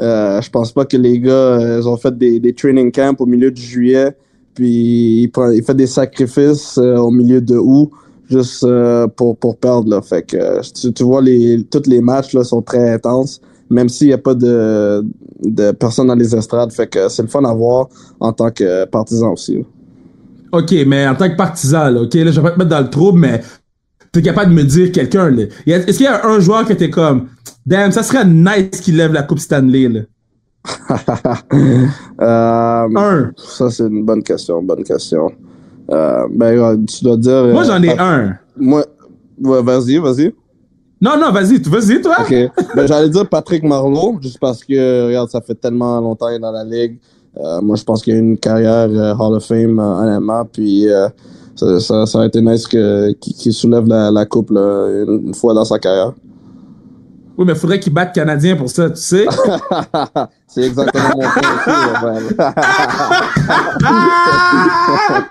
Euh, 0.00 0.40
je 0.42 0.50
pense 0.50 0.72
pas 0.72 0.84
que 0.84 0.96
les 0.96 1.18
gars, 1.20 1.32
euh, 1.32 1.78
ils 1.80 1.88
ont 1.88 1.96
fait 1.96 2.16
des, 2.16 2.38
des 2.38 2.52
training 2.52 2.92
camps 2.92 3.14
au 3.18 3.26
milieu 3.26 3.50
de 3.50 3.56
juillet, 3.56 4.14
puis 4.54 5.22
ils, 5.22 5.28
prennent- 5.28 5.54
ils 5.54 5.62
font 5.62 5.72
des 5.74 5.86
sacrifices 5.86 6.76
euh, 6.76 6.96
au 6.98 7.10
milieu 7.10 7.40
de 7.40 7.56
août 7.56 7.90
juste 8.28 8.66
pour, 9.16 9.36
pour 9.36 9.56
perdre. 9.56 9.88
Là. 9.88 10.02
Fait 10.02 10.22
que 10.22 10.60
tu, 10.78 10.92
tu 10.92 11.04
vois, 11.04 11.22
les, 11.22 11.62
tous 11.70 11.88
les 11.88 12.00
matchs 12.00 12.34
là, 12.34 12.42
sont 12.44 12.60
très 12.60 12.90
intenses 12.90 13.40
même 13.70 13.88
s'il 13.88 14.08
n'y 14.08 14.12
a 14.12 14.18
pas 14.18 14.34
de, 14.34 15.04
de 15.42 15.72
personnes 15.72 16.06
dans 16.08 16.14
les 16.14 16.34
estrades. 16.34 16.72
Fait 16.72 16.86
que 16.86 17.08
c'est 17.08 17.22
le 17.22 17.28
fun 17.28 17.44
à 17.44 17.52
voir 17.54 17.88
en 18.20 18.32
tant 18.32 18.50
que 18.50 18.84
partisan 18.84 19.32
aussi. 19.32 19.56
là. 19.56 19.62
OK, 20.56 20.74
mais 20.86 21.06
en 21.06 21.14
tant 21.14 21.28
que 21.28 21.36
partisan, 21.36 21.90
là, 21.90 22.02
OK, 22.02 22.14
là, 22.14 22.30
je 22.30 22.40
vais 22.40 22.42
pas 22.42 22.50
te 22.52 22.58
mettre 22.58 22.70
dans 22.70 22.80
le 22.80 22.90
trouble, 22.90 23.18
mais 23.20 23.42
t'es 24.12 24.22
capable 24.22 24.50
de 24.50 24.56
me 24.56 24.62
dire 24.64 24.92
quelqu'un, 24.92 25.30
là. 25.30 25.44
Est-ce 25.66 25.96
qu'il 25.96 26.04
y 26.04 26.08
a 26.08 26.26
un 26.26 26.40
joueur 26.40 26.64
que 26.64 26.72
t'es 26.72 26.90
comme, 26.90 27.28
damn, 27.66 27.92
ça 27.92 28.02
serait 28.02 28.24
nice 28.24 28.80
qu'il 28.80 28.96
lève 28.96 29.12
la 29.12 29.22
Coupe 29.22 29.38
Stanley, 29.38 29.88
là? 29.88 30.00
Euh, 32.20 32.88
Un. 32.96 33.32
ça, 33.36 33.70
c'est 33.70 33.84
une 33.86 34.04
bonne 34.04 34.22
question, 34.22 34.62
bonne 34.62 34.82
question. 34.84 35.30
Euh, 35.90 36.26
ben, 36.32 36.58
euh, 36.58 36.76
tu 36.88 37.04
dois 37.04 37.16
dire... 37.16 37.44
Moi, 37.48 37.62
euh, 37.62 37.66
j'en 37.66 37.82
ai 37.82 37.88
Pat- 37.94 38.00
un. 38.00 38.34
Moi, 38.56 38.84
ouais, 39.42 39.62
vas-y, 39.62 39.98
vas-y. 39.98 40.34
Non, 41.00 41.12
non, 41.20 41.30
vas-y, 41.30 41.60
tu- 41.60 41.68
vas-y, 41.70 42.00
toi. 42.00 42.16
OK. 42.22 42.34
ben, 42.74 42.86
j'allais 42.86 43.10
dire 43.10 43.28
Patrick 43.28 43.62
Marleau, 43.62 44.18
juste 44.20 44.38
parce 44.40 44.64
que, 44.64 45.06
regarde, 45.06 45.28
ça 45.30 45.40
fait 45.40 45.54
tellement 45.54 46.00
longtemps 46.00 46.26
qu'il 46.28 46.36
est 46.36 46.40
dans 46.40 46.50
la 46.52 46.64
ligue. 46.64 46.98
Euh, 47.38 47.60
moi, 47.60 47.76
je 47.76 47.84
pense 47.84 48.02
qu'il 48.02 48.14
a 48.14 48.18
une 48.18 48.38
carrière 48.38 48.88
euh, 48.90 49.14
Hall 49.14 49.34
of 49.34 49.44
Fame, 49.46 49.78
euh, 49.78 49.82
honnêtement. 49.82 50.44
Puis, 50.50 50.88
euh, 50.88 51.08
ça, 51.54 51.80
ça, 51.80 52.06
ça 52.06 52.18
aurait 52.18 52.28
été 52.28 52.40
nice 52.40 52.66
que, 52.66 53.12
qu'il 53.12 53.34
qu'il 53.34 53.52
soulève 53.52 53.86
la, 53.86 54.10
la 54.10 54.24
coupe 54.26 54.50
là, 54.50 54.88
une, 55.06 55.28
une 55.28 55.34
fois 55.34 55.52
dans 55.54 55.64
sa 55.64 55.78
carrière. 55.78 56.12
Oui, 57.38 57.44
mais 57.46 57.54
faudrait 57.54 57.78
qu'il 57.78 57.92
batte 57.92 58.14
Canadien 58.14 58.56
pour 58.56 58.70
ça, 58.70 58.88
tu 58.88 58.96
sais. 58.96 59.26
C'est 60.48 60.62
exactement 60.62 61.10
mon 61.16 61.20
point 61.20 62.14
aussi. 62.16 62.34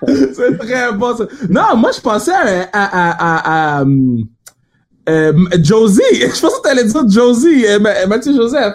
c'est 0.34 0.58
très 0.58 0.92
bon, 0.92 1.16
ça. 1.16 1.24
Non, 1.50 1.76
moi, 1.76 1.90
je 1.92 2.00
pensais 2.00 2.30
à, 2.32 2.68
à, 2.72 2.84
à, 2.84 3.10
à, 3.10 3.80
à, 3.80 3.84
euh, 5.08 5.32
Josie. 5.62 6.02
Je 6.12 6.26
pensais 6.40 6.56
que 6.58 6.62
t'allais 6.62 6.84
dire 6.84 7.08
Josie, 7.08 7.64
Ma- 7.80 8.06
Mathieu 8.06 8.34
Joseph. 8.36 8.74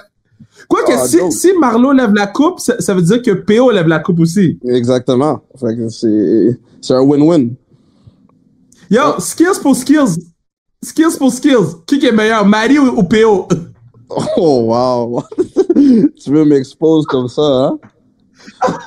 Quoique, 0.67 0.91
Ah, 0.93 1.07
si, 1.07 1.19
si 1.31 1.53
Marlowe 1.59 1.93
lève 1.93 2.13
la 2.13 2.27
coupe, 2.27 2.59
ça, 2.59 2.79
ça 2.79 2.93
veut 2.93 3.01
dire 3.01 3.21
que 3.21 3.31
PO 3.31 3.71
lève 3.71 3.87
la 3.87 3.99
coupe 3.99 4.19
aussi. 4.19 4.59
Exactement. 4.65 5.41
Fait 5.59 5.75
que 5.75 5.89
c'est, 5.89 6.59
c'est 6.81 6.93
un 6.93 7.01
win-win. 7.01 7.49
Yo, 8.89 9.19
skills 9.19 9.59
pour 9.61 9.75
skills. 9.75 10.19
Skills 10.83 11.17
pour 11.17 11.31
skills. 11.31 11.75
Qui 11.85 12.05
est 12.05 12.11
meilleur, 12.11 12.45
Marie 12.45 12.79
ou, 12.79 12.99
ou 12.99 13.03
PO? 13.03 13.47
Oh, 14.35 14.65
wow. 14.67 15.23
tu 15.73 16.31
veux 16.31 16.43
m'exposer 16.43 17.05
comme 17.07 17.29
ça, 17.29 17.41
hein? 17.41 17.79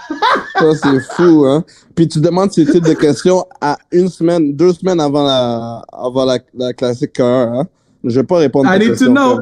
Ça, 0.59 0.75
c'est 0.75 1.01
fou, 1.14 1.47
hein? 1.47 1.64
Puis 1.95 2.09
tu 2.09 2.21
demandes 2.21 2.53
ces 2.53 2.67
types 2.67 2.85
de 2.85 2.93
questions 2.93 3.45
à 3.59 3.79
une 3.90 4.11
semaine, 4.11 4.55
deux 4.55 4.75
semaines 4.75 5.01
avant 5.01 5.25
la, 5.25 5.83
avant 5.90 6.27
la, 6.27 6.38
la 6.53 6.75
classique 6.75 7.14
cœur, 7.14 7.55
hein? 7.55 7.67
Je 8.05 8.21
vais 8.21 8.27
pas 8.27 8.37
répondre 8.37 8.69
à 8.69 8.77
I 8.77 8.81
need 8.81 8.99
to 8.99 9.07
know. 9.07 9.40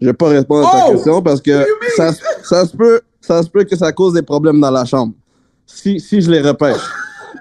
Je 0.00 0.06
vais 0.06 0.12
pas 0.12 0.28
répondre 0.28 0.66
à 0.66 0.70
Oh! 0.72 0.88
ta 0.88 0.94
question 0.94 1.22
parce 1.22 1.40
que 1.40 1.64
ça, 1.96 2.12
ça 2.42 2.66
se 2.66 2.76
peut, 2.76 3.00
ça 3.20 3.42
se 3.42 3.48
peut 3.48 3.64
que 3.64 3.76
ça 3.76 3.92
cause 3.92 4.14
des 4.14 4.22
problèmes 4.22 4.60
dans 4.60 4.70
la 4.70 4.84
chambre. 4.84 5.14
Si, 5.66 6.00
si 6.00 6.20
je 6.20 6.30
les 6.30 6.40
repêche. 6.40 6.80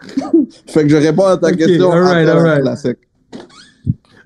fait 0.67 0.83
que 0.83 0.89
je 0.89 0.97
réponds 0.97 1.25
à 1.25 1.37
ta 1.37 1.51
question 1.51 1.91
classique. 1.91 2.97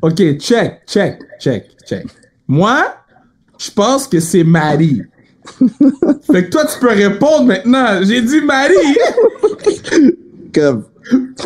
OK, 0.01 0.37
check, 0.37 0.81
check, 0.85 1.19
check, 1.39 1.69
check. 1.87 2.05
Moi, 2.47 2.83
je 3.57 3.71
pense 3.71 4.07
que 4.07 4.19
c'est 4.19 4.43
Marie. 4.43 5.01
fait 6.31 6.45
que 6.45 6.49
toi, 6.49 6.65
tu 6.65 6.79
peux 6.79 6.89
répondre 6.89 7.45
maintenant. 7.45 8.01
J'ai 8.01 8.21
dit 8.21 8.41
Marie. 8.41 8.73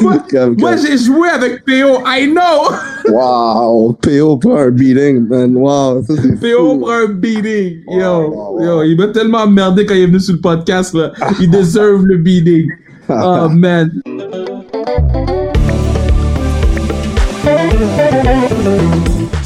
Moi, 0.02 0.24
moi, 0.58 0.76
j'ai 0.76 0.98
joué 0.98 1.30
avec 1.30 1.66
PO. 1.66 2.04
I 2.06 2.28
know. 2.28 2.72
Wow, 3.10 3.94
PO 4.02 4.38
pour 4.38 4.58
un 4.58 4.70
beating, 4.70 5.28
man. 5.30 5.56
Wow, 5.56 6.04
ça 6.04 6.14
PO 6.42 6.78
pour 6.78 6.92
un 6.92 7.08
beating. 7.08 7.84
Yo, 7.88 7.98
Wow, 7.98 8.30
wow, 8.30 8.60
wow. 8.60 8.62
yo, 8.62 8.84
il 8.84 8.98
m'a 8.98 9.08
tellement 9.08 9.44
emmerdé 9.44 9.86
quand 9.86 9.96
il 9.96 10.02
est 10.02 10.08
venu 10.08 10.20
sur 10.20 10.34
le 10.34 10.42
podcast. 10.42 10.94
Là. 10.94 11.14
Il 11.40 11.50
deserve 11.50 12.06
le 12.06 12.18
beating. 12.18 12.68
Oh, 13.10 13.48
man. 13.48 13.90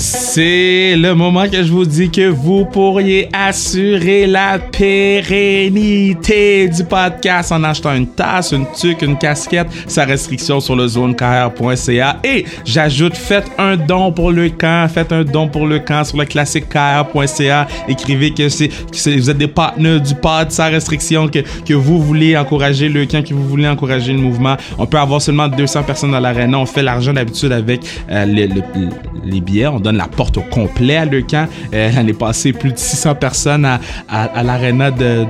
C'est 0.04 0.96
le 0.98 1.14
moment 1.14 1.48
que 1.48 1.62
je 1.62 1.72
vous 1.72 1.86
dis 1.86 2.10
que 2.10 2.28
vous 2.28 2.66
pourriez 2.66 3.30
assurer 3.34 4.26
la 4.26 4.58
pérennité 4.58 6.68
du 6.70 6.84
podcast 6.84 7.52
en 7.52 7.64
achetant 7.64 7.94
une 7.94 8.08
tasse, 8.08 8.52
une 8.52 8.66
tuque, 8.76 9.04
une 9.04 9.16
casquette, 9.16 9.68
sa 9.86 10.06
restriction 10.06 10.60
sur 10.60 10.76
le 10.76 10.88
zonekr.ca. 10.88 12.18
Et 12.24 12.46
j'ajoute, 12.66 13.16
faites 13.16 13.46
un 13.60 13.78
don 13.78 14.12
pour 14.12 14.32
le 14.32 14.50
camp, 14.50 14.90
faites 14.92 15.12
un 15.12 15.24
don 15.24 15.48
pour 15.48 15.68
le 15.68 15.78
camp 15.78 16.04
sur 16.04 16.18
le 16.18 16.26
classiquekr.ca. 16.26 17.68
Écrivez 17.88 18.32
que 18.32 18.50
c'est, 18.50 18.70
que 18.70 19.20
vous 19.20 19.30
êtes 19.30 19.38
des 19.38 19.48
partenaires 19.48 20.02
du 20.02 20.16
pod, 20.16 20.50
sa 20.50 20.66
restriction, 20.66 21.28
que, 21.28 21.40
que 21.64 21.76
vous 21.76 22.02
voulez 22.02 22.36
encourager 22.36 22.90
le 22.90 23.06
camp, 23.06 23.24
que 23.24 23.36
vous 23.36 23.48
voulez 23.48 23.68
encourager 23.68 24.14
le 24.14 24.20
mouvement. 24.20 24.58
On 24.80 24.88
peut 24.88 24.98
avoir 24.98 25.22
seulement 25.22 25.48
200 25.48 25.84
personnes 25.84 26.10
dans 26.12 26.20
l'aréna. 26.20 26.58
On 26.58 26.66
fait 26.66 26.82
l'argent 26.82 27.14
d'habitude 27.14 27.52
avec 27.52 27.82
euh, 28.10 28.26
le- 28.26 28.48
le- 28.48 28.90
les 29.24 29.42
billets. 29.42 29.68
La 29.98 30.08
porte 30.08 30.38
au 30.38 30.42
complet 30.42 30.98
à 30.98 31.06
le 31.06 31.22
camp. 31.22 31.48
Euh, 31.74 31.92
L'année 31.92 32.14
passée, 32.14 32.54
plus 32.54 32.72
de 32.72 32.78
600 32.78 33.16
personnes 33.16 33.66
à, 33.66 33.80
à, 34.10 34.44
l'aréna 34.44 34.92
de, 34.92 35.26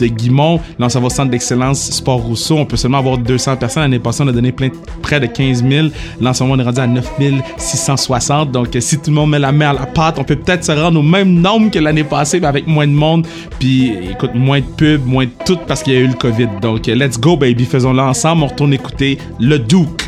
Guimont. 0.00 0.60
Là, 0.78 0.86
au 0.86 1.10
centre 1.10 1.30
d'excellence 1.30 1.90
Sport 1.90 2.20
Rousseau. 2.20 2.56
On 2.56 2.64
peut 2.64 2.76
seulement 2.76 2.98
avoir 2.98 3.18
200 3.18 3.56
personnes. 3.56 3.82
L'année 3.82 3.98
passée, 3.98 4.22
on 4.22 4.28
a 4.28 4.32
donné 4.32 4.52
près 4.52 5.20
de 5.20 5.26
15 5.26 5.64
000. 5.68 5.88
Là, 6.20 6.32
on 6.40 6.58
est 6.58 6.62
rendu 6.62 6.80
à 6.80 6.86
9 6.86 7.14
660. 7.56 8.52
Donc, 8.52 8.76
euh, 8.76 8.80
si 8.80 8.98
tout 8.98 9.10
le 9.10 9.16
monde 9.16 9.30
met 9.30 9.38
la 9.38 9.50
main 9.50 9.70
à 9.70 9.72
la 9.72 9.86
pâte, 9.86 10.18
on 10.18 10.24
peut 10.24 10.36
peut-être 10.36 10.64
se 10.64 10.72
rendre 10.72 11.00
au 11.00 11.02
même 11.02 11.40
nombre 11.40 11.70
que 11.70 11.78
l'année 11.78 12.04
passée, 12.04 12.38
mais 12.38 12.46
avec 12.46 12.66
moins 12.66 12.86
de 12.86 12.92
monde. 12.92 13.26
Puis, 13.58 13.92
écoute, 14.10 14.34
moins 14.34 14.60
de 14.60 14.66
pubs, 14.76 15.04
moins 15.04 15.24
de 15.24 15.30
tout 15.44 15.58
parce 15.66 15.82
qu'il 15.82 15.94
y 15.94 15.96
a 15.96 16.00
eu 16.00 16.06
le 16.06 16.14
COVID. 16.14 16.48
Donc, 16.62 16.88
euh, 16.88 16.94
let's 16.94 17.18
go, 17.18 17.36
baby. 17.36 17.64
Faisons-le 17.64 18.00
ensemble. 18.00 18.44
On 18.44 18.46
retourne 18.46 18.72
écouter 18.72 19.18
le 19.40 19.58
Duke. 19.58 20.07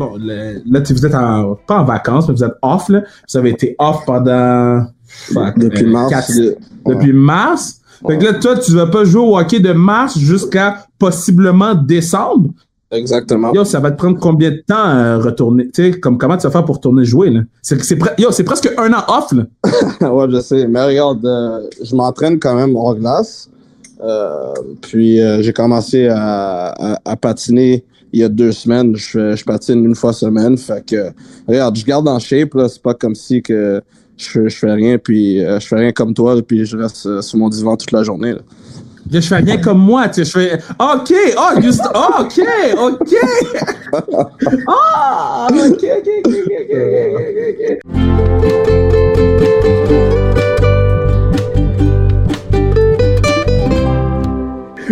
Bon, 0.00 0.12
le- 0.18 0.62
là, 0.66 0.80
vous 0.88 1.06
êtes 1.06 1.14
en- 1.14 1.56
pas 1.66 1.78
en 1.80 1.84
vacances, 1.84 2.26
mais 2.28 2.34
vous 2.34 2.42
êtes 2.44 2.54
off. 2.62 2.88
Là. 2.88 3.02
Vous 3.30 3.38
avez 3.38 3.50
été 3.50 3.76
off 3.78 3.98
pendant... 4.06 4.86
Depuis 5.56 5.84
euh, 5.84 5.90
mars. 5.90 6.10
quatre- 6.10 6.34
de- 6.36 6.56
depuis 6.86 7.12
mars. 7.12 7.80
Fait 8.06 8.16
que 8.16 8.24
là, 8.24 8.34
toi, 8.34 8.56
tu 8.58 8.72
vas 8.72 8.86
pas 8.86 9.04
jouer 9.04 9.22
au 9.22 9.36
hockey 9.38 9.60
de 9.60 9.72
mars 9.72 10.18
jusqu'à 10.18 10.86
possiblement 10.98 11.74
décembre. 11.74 12.50
Exactement. 12.92 13.52
Yo, 13.52 13.64
ça 13.64 13.78
va 13.78 13.90
te 13.90 13.98
prendre 13.98 14.18
combien 14.18 14.50
de 14.50 14.64
temps 14.66 14.74
à 14.74 15.16
retourner? 15.18 15.68
Tu 15.70 15.92
sais, 15.92 16.00
comme 16.00 16.16
comment 16.18 16.36
tu 16.36 16.44
vas 16.44 16.50
faire 16.50 16.64
pour 16.64 16.76
retourner 16.76 17.04
jouer, 17.04 17.30
là? 17.30 17.40
C'est, 17.62 17.80
c'est, 17.84 17.96
pre- 17.96 18.14
yo, 18.18 18.30
c'est 18.32 18.42
presque 18.42 18.72
un 18.78 18.92
an 18.94 19.04
off, 19.06 19.32
là. 19.32 19.44
ouais, 20.10 20.26
je 20.30 20.40
sais. 20.40 20.66
Mais 20.66 20.82
regarde, 20.82 21.24
euh, 21.26 21.60
je 21.84 21.94
m'entraîne 21.94 22.38
quand 22.40 22.54
même 22.56 22.74
hors 22.74 22.96
glace. 22.96 23.48
Euh, 24.02 24.54
puis 24.80 25.20
euh, 25.20 25.42
j'ai 25.42 25.52
commencé 25.52 26.08
à, 26.08 26.68
à, 26.70 26.98
à 27.04 27.16
patiner 27.16 27.84
il 28.12 28.20
y 28.20 28.24
a 28.24 28.28
deux 28.28 28.52
semaines. 28.52 28.96
Je, 28.96 29.34
je 29.36 29.44
patine 29.44 29.84
une 29.84 29.94
fois 29.94 30.12
semaine. 30.12 30.56
Fait 30.58 30.84
que 30.84 31.10
regarde, 31.46 31.76
je 31.76 31.84
garde 31.84 32.08
en 32.08 32.18
shape. 32.18 32.54
là. 32.54 32.68
C'est 32.68 32.82
pas 32.82 32.94
comme 32.94 33.14
si 33.14 33.42
que 33.42 33.80
je, 34.16 34.48
je 34.48 34.56
fais 34.56 34.72
rien 34.72 34.98
puis 34.98 35.44
euh, 35.44 35.58
je 35.60 35.66
fais 35.66 35.76
rien 35.76 35.92
comme 35.92 36.12
toi 36.14 36.36
puis 36.46 36.64
je 36.66 36.76
reste 36.76 37.06
euh, 37.06 37.22
sur 37.22 37.38
mon 37.38 37.48
divan 37.48 37.76
toute 37.76 37.92
la 37.92 38.02
journée. 38.02 38.32
là. 38.32 38.40
Je 39.10 39.20
fais 39.20 39.36
rien 39.36 39.56
comme 39.56 39.78
moi, 39.78 40.08
tu 40.08 40.24
sais, 40.24 40.24
je 40.24 40.30
fais, 40.30 40.54
ok, 40.78 41.12
oh, 41.36 41.60
juste, 41.62 41.82
oh, 41.94 42.20
ok, 42.20 42.40
ok. 42.78 43.14
Ah, 44.68 45.48
ok, 45.50 45.58
ok, 45.58 46.08
ok, 46.26 46.26
ok, 46.26 46.70
ok, 46.70 47.24
ok, 47.48 47.78
ok. 47.80 49.00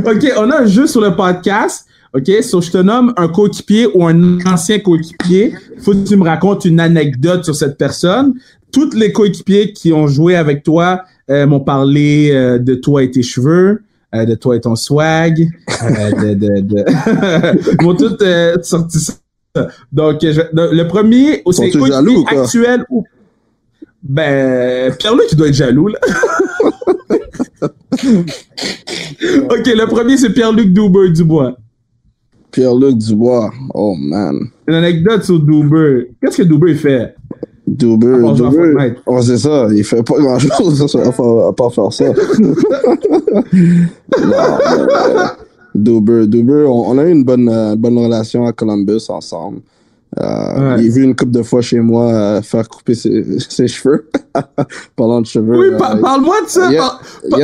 Ok, 0.07 0.33
on 0.37 0.51
a 0.51 0.61
un 0.63 0.67
jeu 0.67 0.87
sur 0.87 1.01
le 1.01 1.15
podcast. 1.15 1.87
Ok, 2.15 2.31
so 2.43 2.61
je 2.61 2.71
te 2.71 2.79
nomme 2.79 3.13
un 3.17 3.29
coéquipier 3.29 3.87
ou 3.95 4.05
un 4.07 4.39
ancien 4.47 4.79
coéquipier. 4.79 5.53
Faut 5.81 5.93
que 5.93 6.05
tu 6.07 6.17
me 6.17 6.25
racontes 6.25 6.65
une 6.65 6.81
anecdote 6.81 7.45
sur 7.45 7.55
cette 7.55 7.77
personne. 7.77 8.35
Tous 8.73 8.95
les 8.95 9.13
coéquipiers 9.13 9.73
qui 9.73 9.93
ont 9.93 10.07
joué 10.07 10.35
avec 10.37 10.63
toi 10.63 11.03
euh, 11.31 11.47
m'ont 11.47 11.61
parlé 11.61 12.31
euh, 12.33 12.59
de 12.59 12.75
toi 12.75 13.03
et 13.03 13.11
tes 13.11 13.23
cheveux, 13.23 13.83
euh, 14.15 14.25
de 14.25 14.35
toi 14.35 14.57
et 14.57 14.61
ton 14.61 14.75
swag, 14.77 15.49
de, 15.83 16.35
de, 16.35 16.61
de... 16.61 17.83
m'ont 17.83 17.95
tous 17.95 18.17
euh, 18.23 18.57
sorti 18.63 18.99
ça. 19.01 19.13
Donc, 19.93 20.19
je- 20.23 20.41
le, 20.53 20.83
premier, 20.85 21.43
c'est 21.51 21.71
coéquipier 21.71 22.25
actuel 22.27 22.85
ou 22.91 23.05
ben, 24.03 24.95
Pierre-Luc, 24.97 25.35
doit 25.35 25.49
être 25.49 25.55
jaloux, 25.55 25.89
là. 25.89 25.99
ok, 29.51 29.67
le 29.67 29.87
premier, 29.87 30.17
c'est 30.17 30.31
Pierre-Luc 30.31 30.73
Dubois. 30.73 31.57
Pierre-Luc 32.59 32.99
Dubois. 32.99 33.53
Oh 33.73 33.95
man. 33.95 34.49
Une 34.67 34.75
anecdote 34.75 35.23
sur 35.23 35.39
Douber. 35.39 36.11
Qu'est-ce 36.21 36.39
que 36.39 36.43
Douber 36.43 36.75
fait? 36.75 37.15
Duber, 37.65 38.17
Duber. 38.35 38.95
Oh, 39.07 39.23
c'est 39.23 39.39
ça. 39.39 39.69
Il 39.71 39.85
fait 39.85 40.03
pas 40.03 40.19
grand 40.19 40.41
chose 40.41 40.97
à, 40.97 41.53
part 41.53 41.73
faire 41.73 41.93
ça. 41.93 42.07
non, 42.09 42.15
euh, 44.13 45.27
Duber, 45.73 46.27
Duber, 46.27 46.65
on, 46.67 46.91
on 46.91 46.99
a 46.99 47.05
eu 47.05 47.13
une 47.13 47.23
bonne, 47.23 47.49
euh, 47.49 47.77
bonne 47.77 47.97
relation 47.97 48.45
à 48.45 48.53
Columbus 48.53 49.07
ensemble. 49.09 49.61
Euh, 50.21 50.77
Ouais. 50.77 50.89
Vu 50.89 51.03
une 51.05 51.15
couple 51.15 51.31
de 51.33 51.43
fois 51.43 51.61
chez 51.63 51.79
moi 51.81 52.13
euh, 52.13 52.43
faire 52.43 52.69
couper 52.69 52.95
ses, 52.95 53.25
ses 53.49 53.69
cheveux. 53.69 54.09
Parlant 54.97 55.21
de 55.21 55.27
cheveux. 55.27 55.59
Oui, 55.59 55.67
euh, 55.73 55.79
pa- 55.79 55.97
parle-moi 55.97 56.37
de 56.45 56.49
ça. 56.49 56.69
pa- 56.71 56.99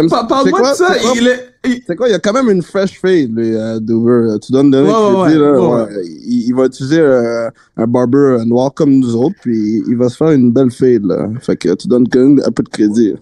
pa- 0.08 0.24
Parle-moi 0.28 0.70
de 0.72 0.76
ça. 0.76 0.86
Il 1.14 1.28
est- 1.28 1.46
il- 1.66 1.82
c'est 1.86 1.94
quoi, 1.96 2.08
il 2.08 2.12
y 2.12 2.14
a 2.14 2.18
quand 2.18 2.32
même 2.32 2.50
une 2.50 2.62
fresh 2.62 2.98
fade, 3.00 3.30
lui, 3.36 3.54
euh, 3.54 3.78
Dover. 3.78 4.38
Tu 4.44 4.50
dois 4.52 4.62
me 4.64 4.70
donner 4.70 4.88
Ouais, 4.88 5.22
ouais, 5.22 5.34
là. 5.38 5.52
ouais, 5.60 5.82
Ouais. 5.84 5.88
Il, 6.26 6.48
il 6.48 6.54
va 6.54 6.66
utiliser 6.66 6.98
euh, 7.00 7.48
un 7.76 7.86
barber 7.86 8.38
noir 8.46 8.72
comme 8.74 8.90
nous 8.98 9.14
autres, 9.14 9.36
puis 9.40 9.82
il 9.86 9.96
va 9.96 10.08
se 10.08 10.16
faire 10.16 10.30
une 10.30 10.50
belle 10.50 10.70
fade, 10.70 11.04
là. 11.04 11.28
Fait 11.40 11.56
que 11.56 11.74
tu 11.74 11.86
donnes 11.88 12.08
quand 12.08 12.18
même 12.20 12.40
un 12.44 12.50
peu 12.50 12.62
de 12.62 12.68
crédit. 12.68 13.14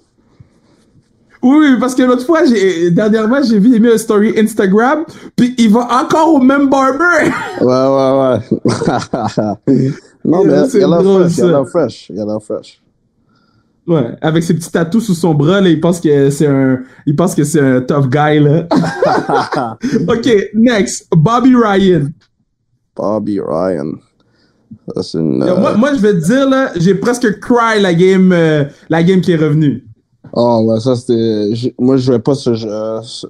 Oui, 1.42 1.76
parce 1.80 1.94
que 1.94 2.02
l'autre 2.02 2.24
fois, 2.24 2.44
j'ai, 2.44 2.90
dernièrement, 2.90 3.42
j'ai 3.42 3.58
vu, 3.58 3.70
il 3.70 3.74
a 3.76 3.78
mis 3.80 3.88
un 3.88 3.98
story 3.98 4.32
Instagram, 4.38 5.04
puis 5.34 5.54
il 5.58 5.70
va 5.70 5.88
encore 6.02 6.34
au 6.34 6.40
même 6.40 6.70
barber. 6.70 7.30
Ouais, 7.60 7.66
ouais, 7.66 8.12
ouais. 8.20 9.88
non, 10.24 10.44
mais 10.44 10.68
c'est 10.68 10.78
il 10.78 10.84
a 10.84 10.88
l'air 10.88 11.02
fresh, 11.02 11.38
il 11.38 11.42
a 11.42 11.46
l'air 11.48 11.68
fresh, 11.68 12.10
il 12.10 12.20
a 12.20 12.24
l'air 12.24 12.42
fresh. 12.42 12.82
Ouais, 13.88 14.16
avec 14.20 14.44
ses 14.44 14.54
petits 14.54 14.70
tatous 14.70 15.04
sous 15.04 15.14
son 15.14 15.34
bras, 15.34 15.60
là, 15.60 15.68
il 15.68 15.80
pense 15.80 16.00
que 16.00 16.30
c'est 16.30 16.46
un, 16.46 16.78
il 17.04 17.16
pense 17.16 17.34
que 17.34 17.42
c'est 17.42 17.60
un 17.60 17.80
tough 17.80 18.08
guy, 18.08 18.38
là. 18.38 18.68
ok, 20.08 20.50
next. 20.54 21.08
Bobby 21.10 21.56
Ryan. 21.56 22.06
Bobby 22.94 23.40
Ryan. 23.40 23.94
Une, 25.14 25.38
Yo, 25.40 25.54
euh, 25.54 25.60
moi, 25.60 25.74
moi, 25.74 25.94
je 25.94 26.00
vais 26.00 26.14
te 26.14 26.24
dire, 26.24 26.48
là, 26.48 26.70
j'ai 26.76 26.94
presque 26.94 27.40
cry 27.40 27.80
la 27.80 27.94
game, 27.94 28.32
euh, 28.32 28.64
la 28.88 29.02
game 29.02 29.20
qui 29.20 29.32
est 29.32 29.36
revenue. 29.36 29.84
Oh, 30.34 30.62
ouais, 30.66 30.80
ça, 30.80 30.96
c'était. 30.96 31.52
Moi, 31.78 31.96
je 31.96 32.04
jouais 32.06 32.18
pas 32.18 32.34
ce, 32.34 32.54
ce, 32.54 33.26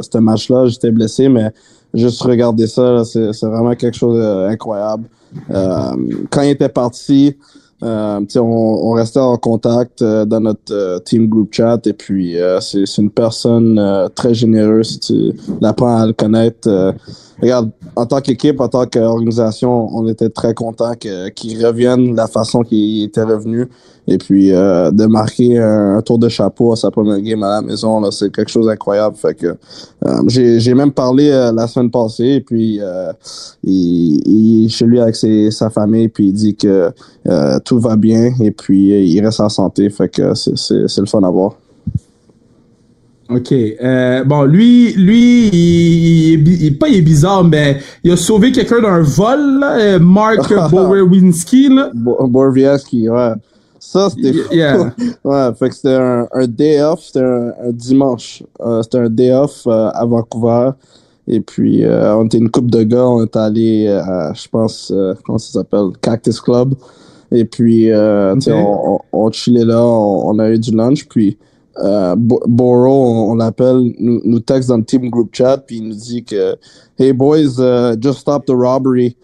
ce, 0.00 0.18
match-là, 0.18 0.66
j'étais 0.66 0.90
blessé, 0.90 1.28
mais 1.28 1.50
juste 1.94 2.22
regarder 2.22 2.66
ça, 2.66 3.04
c'est 3.04 3.42
vraiment 3.42 3.74
quelque 3.74 3.96
chose 3.96 4.18
d'incroyable. 4.18 5.04
Euh, 5.50 5.92
quand 6.30 6.42
il 6.42 6.50
était 6.50 6.68
parti, 6.68 7.36
euh, 7.82 8.20
on, 8.36 8.40
on 8.40 8.90
restait 8.92 9.20
en 9.20 9.36
contact 9.36 10.02
euh, 10.02 10.24
dans 10.24 10.40
notre 10.40 10.72
euh, 10.72 10.98
team 10.98 11.28
group 11.28 11.48
chat, 11.52 11.86
et 11.86 11.92
puis 11.92 12.38
euh, 12.38 12.60
c'est 12.60 12.84
une 12.98 13.10
personne 13.10 13.78
euh, 13.78 14.08
très 14.08 14.34
généreuse, 14.34 14.98
tu 15.00 15.32
apprends 15.62 15.98
à 15.98 16.06
le 16.06 16.12
connaître. 16.12 16.68
euh, 16.68 16.92
regarde, 17.40 17.70
en 17.96 18.04
tant 18.06 18.20
qu'équipe, 18.20 18.60
en 18.60 18.68
tant 18.68 18.86
qu'organisation, 18.86 19.88
on 19.96 20.06
était 20.08 20.28
très 20.28 20.52
contents 20.52 20.94
que- 20.94 21.28
qu'il 21.30 21.64
revienne 21.64 22.12
de 22.12 22.16
la 22.16 22.26
façon 22.26 22.62
qu'il 22.62 23.04
était 23.04 23.22
revenu. 23.22 23.66
Et 24.10 24.18
puis 24.18 24.52
euh, 24.52 24.90
de 24.90 25.06
marquer 25.06 25.58
un, 25.58 25.96
un 25.96 26.02
tour 26.02 26.18
de 26.18 26.28
chapeau 26.28 26.72
à 26.72 26.76
sa 26.76 26.90
première 26.90 27.20
game 27.20 27.42
à 27.44 27.48
la 27.48 27.62
maison, 27.62 28.00
là, 28.00 28.10
c'est 28.10 28.30
quelque 28.32 28.50
chose 28.50 28.66
d'incroyable. 28.66 29.14
Fait 29.16 29.34
que 29.34 29.46
euh, 29.46 30.22
j'ai, 30.26 30.58
j'ai 30.58 30.74
même 30.74 30.90
parlé 30.90 31.30
euh, 31.30 31.52
la 31.52 31.68
semaine 31.68 31.92
passée, 31.92 32.24
et 32.24 32.40
puis 32.40 32.80
il, 33.62 34.64
est 34.66 34.68
chez 34.68 34.84
lui 34.84 35.00
avec 35.00 35.14
ses, 35.14 35.52
sa 35.52 35.70
famille, 35.70 36.08
puis 36.08 36.26
il 36.26 36.32
dit 36.32 36.56
que 36.56 36.90
tout 37.64 37.78
va 37.78 37.94
bien, 37.96 38.32
et 38.40 38.50
puis 38.50 38.88
il 38.88 39.24
reste 39.24 39.40
en 39.40 39.48
santé. 39.48 39.88
Fait 39.90 40.08
que 40.08 40.34
c'est, 40.34 40.58
c'est, 40.58 40.88
c'est 40.88 41.00
le 41.00 41.06
fun 41.06 41.22
à 41.22 41.30
voir. 41.30 41.54
Ok. 43.30 43.52
Euh, 43.52 44.24
bon, 44.24 44.42
lui, 44.42 44.92
lui, 44.94 45.46
il, 45.52 46.64
il 46.64 46.78
pas 46.78 46.88
il 46.88 46.96
est 46.96 47.02
bizarre, 47.02 47.44
mais 47.44 47.78
il 48.02 48.10
a 48.10 48.16
sauvé 48.16 48.50
quelqu'un 48.50 48.82
d'un 48.82 49.02
vol, 49.02 49.60
là, 49.60 50.00
Mark 50.00 50.52
Borowinski, 50.70 51.68
là. 51.68 51.90
Bo- 51.94 52.26
ouais. 52.26 53.32
Ça, 53.92 54.08
c'était 54.10 54.32
fou. 54.32 54.54
Yeah. 54.54 54.94
Ouais, 55.24 55.50
fait 55.58 55.68
que 55.68 55.74
c'était 55.74 55.94
un, 55.94 56.28
un 56.32 56.46
day 56.46 56.80
off, 56.80 57.00
c'était 57.02 57.24
un, 57.24 57.52
un 57.62 57.72
dimanche. 57.72 58.42
Euh, 58.60 58.82
c'était 58.82 58.98
un 58.98 59.10
day 59.10 59.32
off 59.32 59.62
euh, 59.66 59.88
à 59.92 60.04
Vancouver. 60.06 60.70
Et 61.26 61.40
puis, 61.40 61.84
euh, 61.84 62.16
on 62.16 62.26
était 62.26 62.38
une 62.38 62.50
coupe 62.50 62.70
de 62.70 62.82
gars, 62.84 63.06
on 63.06 63.24
est 63.24 63.36
allé 63.36 63.88
à, 63.88 64.32
je 64.32 64.46
pense, 64.48 64.92
comment 65.24 65.38
ça 65.38 65.52
s'appelle, 65.60 65.88
Cactus 66.00 66.40
Club. 66.40 66.74
Et 67.32 67.44
puis, 67.44 67.90
euh, 67.90 68.34
tu 68.36 68.42
sais, 68.42 68.52
Ok. 68.52 68.58
on, 68.58 68.92
on, 69.12 69.26
on 69.26 69.30
chillait 69.32 69.64
là, 69.64 69.82
on, 69.84 70.30
on 70.30 70.38
a 70.38 70.50
eu 70.50 70.58
du 70.58 70.70
lunch. 70.70 71.06
Puis, 71.08 71.36
Bo- 71.76 72.42
Boro, 72.46 72.92
on, 72.92 73.32
on 73.32 73.34
l'appelle, 73.36 73.92
nous, 73.98 74.20
nous 74.24 74.40
texte 74.40 74.68
dans 74.68 74.76
le 74.78 74.84
team 74.84 75.08
group 75.10 75.30
chat, 75.32 75.58
puis 75.58 75.78
il 75.78 75.88
nous 75.88 75.94
dit 75.94 76.24
que, 76.24 76.56
Hey 76.98 77.12
boys, 77.12 77.58
uh, 77.58 77.96
just 78.00 78.20
stop 78.20 78.44
the 78.46 78.54
robbery. 78.54 79.16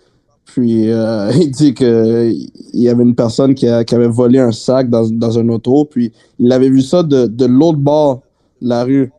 Puis 0.47 0.91
euh, 0.91 1.31
il 1.41 1.51
dit 1.51 1.75
que 1.75 2.31
il 2.31 2.83
y 2.83 2.89
avait 2.89 3.03
une 3.03 3.15
personne 3.15 3.55
qui, 3.55 3.69
a- 3.69 3.85
avait 3.93 4.09
volé 4.09 4.39
un 4.39 4.53
sac 4.53 4.89
dans, 4.89 5.09
dans 5.11 5.39
un 5.39 5.49
auto, 5.51 5.85
puis 5.85 6.13
il 6.39 6.51
avait 6.51 6.71
vu 6.71 6.81
ça 6.81 7.03
de, 7.03 7.27
de 7.27 7.45
l'autre 7.45 7.79
bord 7.79 8.23
de 8.63 8.69
la 8.69 8.85
rue. 8.85 9.13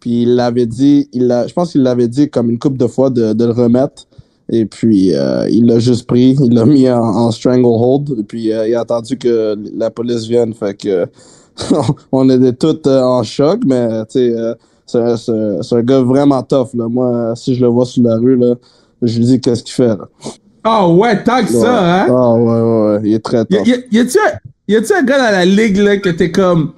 Puis 0.00 0.22
il 0.22 0.36
l'avait 0.36 0.66
dit, 0.66 1.08
il 1.12 1.26
l'a, 1.26 1.46
je 1.46 1.52
pense 1.52 1.72
qu'il 1.72 1.82
l'avait 1.82 2.08
dit 2.08 2.30
comme 2.30 2.50
une 2.50 2.58
couple 2.58 2.76
de 2.76 2.86
fois 2.86 3.10
de, 3.10 3.32
de 3.32 3.44
le 3.44 3.50
remettre. 3.52 4.06
Et 4.48 4.64
puis 4.64 5.12
euh, 5.12 5.48
il 5.50 5.66
l'a 5.66 5.80
juste 5.80 6.06
pris, 6.06 6.36
il 6.40 6.54
l'a 6.54 6.64
mis 6.64 6.88
en, 6.88 7.30
stranglehold. 7.32 8.20
Et 8.20 8.22
puis 8.22 8.52
euh, 8.52 8.68
il 8.68 8.74
a 8.74 8.80
attendu 8.80 9.18
que 9.18 9.56
la 9.76 9.90
police 9.90 10.26
vienne. 10.26 10.54
Fait 10.54 10.74
que 10.74 11.06
on 12.12 12.28
était 12.28 12.52
tous 12.52 12.88
euh, 12.88 13.02
en 13.02 13.22
choc, 13.22 13.62
mais 13.66 14.04
tu 14.06 14.32
sais, 14.86 15.16
c'est, 15.16 15.74
un 15.74 15.82
gars 15.82 16.02
vraiment 16.02 16.42
tough. 16.42 16.68
Moi, 16.74 17.34
si 17.34 17.54
je 17.54 17.62
le 17.62 17.68
vois 17.68 17.86
sur 17.86 18.04
la 18.04 18.16
rue, 18.16 18.36
là, 18.36 18.54
je 19.02 19.18
lui 19.18 19.24
dis 19.24 19.40
qu'est-ce 19.40 19.64
qu'il 19.64 19.74
fait. 19.74 19.96
Oh 20.68 20.96
ouais, 20.98 21.22
tant 21.22 21.42
que 21.44 21.52
ça, 21.52 22.02
hein? 22.02 22.06
Ah 22.10 22.32
ouais, 22.34 22.60
ouais, 22.60 22.92
ouais, 22.94 23.00
il 23.04 23.14
est 23.14 23.24
très 23.24 23.44
tough. 23.44 23.66
y, 23.66 23.98
a-tu 23.98 24.18
un, 24.18 24.98
un 24.98 25.02
gars 25.04 25.18
dans 25.18 25.32
la 25.32 25.44
ligue, 25.44 25.76
là, 25.76 25.96
que 25.98 26.08
t'es 26.10 26.30
comme, 26.32 26.72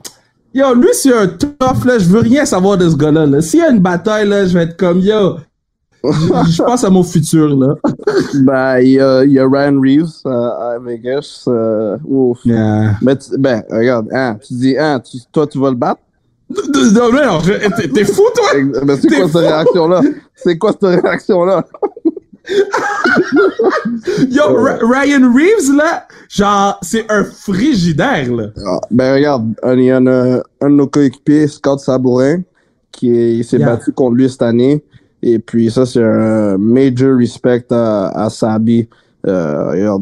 yo, 0.53 0.75
lui, 0.75 0.89
c'est 0.93 1.17
un 1.17 1.27
tough, 1.29 1.85
là, 1.87 1.99
je 1.99 2.09
veux 2.09 2.21
rien 2.21 2.45
savoir 2.45 2.77
de 2.77 2.89
ce 2.89 2.97
gars-là, 2.97 3.25
là. 3.27 3.41
S'il 3.41 3.61
y 3.61 3.63
a 3.63 3.71
une 3.71 3.81
bataille, 3.81 4.29
là, 4.29 4.47
je 4.47 4.53
vais 4.53 4.65
être 4.65 4.77
comme, 4.77 4.99
yo, 5.01 5.37
je 6.05 6.63
pense 6.63 6.85
à 6.85 6.91
mon 6.91 7.03
futur, 7.03 7.49
là. 7.57 7.75
Ben, 8.35 8.79
il 8.81 8.91
y 8.93 9.01
a, 9.01 9.25
il 9.25 9.33
y 9.33 9.39
a 9.39 9.47
Ryan 9.49 9.81
Reeves 9.81 10.21
euh, 10.27 10.31
à 10.31 10.79
Vegas. 10.79 11.45
euh, 11.49 11.97
ouf. 12.05 12.39
Yeah. 12.45 12.95
Mais 13.03 13.17
tu- 13.17 13.39
ben, 13.39 13.63
regarde, 13.71 14.09
hein, 14.13 14.37
tu 14.47 14.55
dis, 14.55 14.77
hein, 14.79 15.01
tu- 15.01 15.19
toi, 15.33 15.47
tu 15.47 15.59
vas 15.59 15.71
le 15.71 15.77
battre? 15.77 16.01
Non, 16.51 17.13
non, 17.13 17.25
non, 17.27 17.41
t'es- 17.41 18.05
fou, 18.05 18.23
toi? 18.35 18.49
Mais 18.85 18.97
c'est 18.97 19.09
T'es 19.09 19.17
quoi 19.17 19.27
cette 19.29 19.37
réaction-là? 19.37 20.01
C'est 20.35 20.59
quoi 20.59 20.73
cette 20.73 21.03
réaction-là? 21.03 21.65
Yo, 24.31 24.43
Ryan 24.83 25.33
Reeves, 25.35 25.77
là, 25.77 26.07
genre, 26.29 26.79
c'est 26.83 27.05
un 27.11 27.25
frigidaire, 27.25 28.33
là. 28.33 28.47
Ah, 28.67 28.81
Ben, 28.91 29.15
regarde, 29.15 29.55
il 29.75 29.85
y 29.85 29.93
en 29.93 30.07
a 30.07 30.41
un 30.61 30.71
de 30.71 30.75
nos 30.75 30.87
coéquipiers, 30.87 31.47
Scott 31.49 31.81
Sabourin, 31.81 32.43
qui 32.93 33.45
s'est 33.45 33.59
Yeah. 33.59 33.67
battu 33.77 33.93
contre 33.93 34.17
lui 34.17 34.29
cette 34.31 34.43
année. 34.43 34.83
Et 35.23 35.39
puis, 35.39 35.71
ça, 35.71 35.85
c'est 35.85 36.03
un 36.03 36.57
major 36.59 37.17
respect 37.17 37.65
à, 37.71 38.25
à 38.27 38.31
Sabi. 38.31 38.89
Euh, 39.27 39.99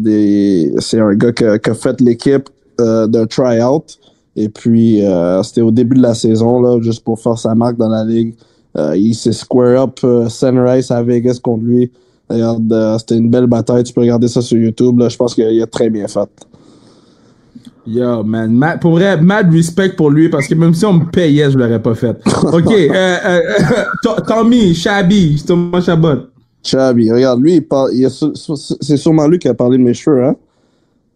c'est 0.81 1.01
un 1.01 1.15
gars 1.15 1.33
qui 1.33 1.45
a, 1.45 1.75
fait 1.75 2.01
l'équipe 2.01 2.49
euh, 2.81 3.07
d'un 3.07 3.27
try-out. 3.27 3.99
Et 4.37 4.49
puis, 4.51 5.03
euh, 5.05 5.43
c'était 5.43 5.63
au 5.63 5.71
début 5.71 5.97
de 5.97 6.03
la 6.03 6.15
saison, 6.15 6.61
là, 6.61 6.79
juste 6.83 7.03
pour 7.03 7.19
faire 7.19 7.39
sa 7.39 7.55
marque 7.55 7.77
dans 7.79 7.89
la 7.89 8.05
ligue. 8.05 8.35
Euh, 8.77 8.95
il 8.95 9.15
s'est 9.15 9.33
square 9.33 9.83
up 9.85 10.01
Sunrise 10.29 10.91
à 10.91 11.03
Vegas 11.03 11.39
contre 11.43 11.65
lui. 11.65 11.91
Regarde, 12.29 12.73
euh, 12.73 12.99
c'était 12.99 13.17
une 13.17 13.31
belle 13.31 13.47
bataille. 13.47 13.85
Tu 13.85 13.93
peux 13.93 14.01
regarder 14.01 14.29
ça 14.29 14.41
sur 14.43 14.59
YouTube. 14.59 14.99
Là. 14.99 15.09
Je 15.09 15.17
pense 15.17 15.35
qu'il 15.35 15.63
a 15.63 15.67
très 15.67 15.91
bien 15.91 16.09
fait. 16.09 16.29
Yo, 17.87 18.25
man, 18.25 18.51
mad- 18.53 18.81
pour 18.81 18.93
vrai, 18.93 19.17
mad 19.21 19.53
respect 19.53 19.91
pour 19.91 20.11
lui, 20.11 20.29
parce 20.29 20.49
que 20.49 20.55
même 20.57 20.75
si 20.75 20.85
on 20.85 20.95
me 20.95 21.05
payait, 21.09 21.49
je 21.53 21.57
l'aurais 21.57 21.81
pas 21.81 21.95
fait. 21.95 22.17
OK, 22.53 22.73
euh, 22.73 23.17
euh, 23.25 23.41
To- 24.03 24.21
Tommy, 24.27 24.75
Shabby, 24.75 25.41
Thomas 25.47 25.81
Chabot. 25.81 26.27
Chabi, 26.65 27.13
regarde, 27.13 27.41
lui, 27.41 27.55
il 27.57 27.61
parle, 27.65 27.91
il 27.95 28.09
c'est 28.11 28.97
sûrement 28.97 29.29
lui 29.29 29.39
qui 29.39 29.47
a 29.47 29.55
parlé 29.55 29.79
de 29.79 29.83
mes 29.85 29.95
cheveux, 29.95 30.25
hein? 30.25 30.35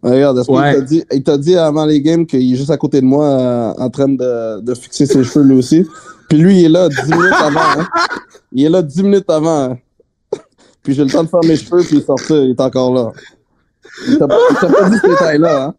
Regarde, 0.01 0.39
est-ce 0.39 0.49
Ouais. 0.49 0.75
t'a 0.75 0.81
dit, 0.81 1.03
il 1.11 1.23
t'a 1.23 1.37
dit 1.37 1.57
avant 1.57 1.85
les 1.85 2.01
games 2.01 2.25
qu'il 2.25 2.53
est 2.53 2.55
juste 2.55 2.71
à 2.71 2.77
côté 2.77 3.01
de 3.01 3.05
moi 3.05 3.25
euh, 3.25 3.73
en 3.77 3.89
train 3.89 4.07
de, 4.07 4.61
de 4.61 4.73
fixer 4.73 5.05
ses 5.05 5.25
cheveux 5.25 5.43
lui 5.45 5.57
aussi. 5.57 5.85
Puis 6.29 6.37
lui, 6.39 6.59
il 6.61 6.65
est 6.65 6.69
là 6.69 6.87
10 6.87 6.95
minutes 7.11 7.33
avant, 7.37 7.81
hein? 7.81 7.87
Il 8.53 8.65
est 8.65 8.69
là 8.69 8.81
10 8.81 9.03
minutes 9.03 9.29
avant. 9.29 9.71
hein. 9.71 9.77
Puis 10.83 10.93
j'ai 10.93 11.03
le 11.03 11.11
temps 11.11 11.23
de 11.23 11.29
faire 11.29 11.43
mes 11.43 11.55
cheveux, 11.55 11.83
puis 11.83 11.97
il 11.97 12.03
sort 12.03 12.19
ça, 12.19 12.35
il 12.35 12.51
est 12.51 12.61
encore 12.61 12.93
là. 12.93 13.11
Il 14.07 14.17
t'a 14.17 14.27
pas 14.27 14.37
dit 14.89 14.97
ce 14.97 15.07
détail-là, 15.07 15.65
hein? 15.65 15.75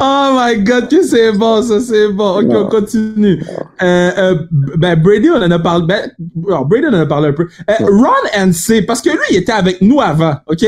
Oh 0.00 0.30
my 0.36 0.62
god, 0.62 0.88
que 0.88 1.02
c'est 1.02 1.32
bon, 1.32 1.62
ça, 1.62 1.80
c'est 1.80 2.08
bon. 2.08 2.40
OK, 2.40 2.46
on 2.50 2.68
continue. 2.68 3.42
Euh, 3.82 4.10
euh, 4.18 4.34
ben, 4.76 5.00
Brady, 5.00 5.30
on 5.30 5.42
en 5.42 5.50
a 5.50 5.58
parlé, 5.58 5.86
ben, 5.86 6.10
alors, 6.48 6.66
Brady, 6.66 6.86
on 6.90 6.94
en 6.94 7.00
a 7.00 7.06
parlé 7.06 7.28
un 7.28 7.32
peu. 7.32 7.48
Euh, 7.70 7.86
Ron 7.86 8.46
NC, 8.46 8.84
parce 8.86 9.00
que 9.00 9.10
lui, 9.10 9.24
il 9.30 9.36
était 9.38 9.52
avec 9.52 9.80
nous 9.80 10.00
avant, 10.00 10.34
OK? 10.48 10.62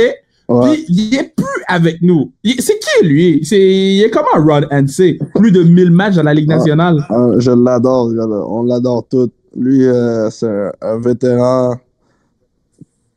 Ouais. 0.49 0.73
Puis, 0.73 0.85
il 0.89 1.15
est 1.15 1.35
plus 1.37 1.63
avec 1.69 2.01
nous. 2.01 2.33
C'est 2.45 2.79
qui, 2.79 3.07
lui? 3.07 3.41
C'est, 3.45 3.61
il 3.61 4.03
est 4.03 4.11
comment, 4.11 4.43
Ron 4.43 4.67
NC? 4.71 5.19
Plus 5.35 5.53
de 5.53 5.63
1000 5.63 5.91
matchs 5.91 6.15
dans 6.15 6.23
la 6.23 6.35
Ligue 6.35 6.49
nationale. 6.49 7.05
Ah, 7.11 7.33
je 7.39 7.51
l'adore, 7.51 8.11
on 8.49 8.63
l'adore 8.63 9.07
tout. 9.11 9.31
Lui, 9.55 9.87
euh, 9.87 10.31
c'est 10.31 10.71
un 10.81 10.99
vétéran 10.99 11.77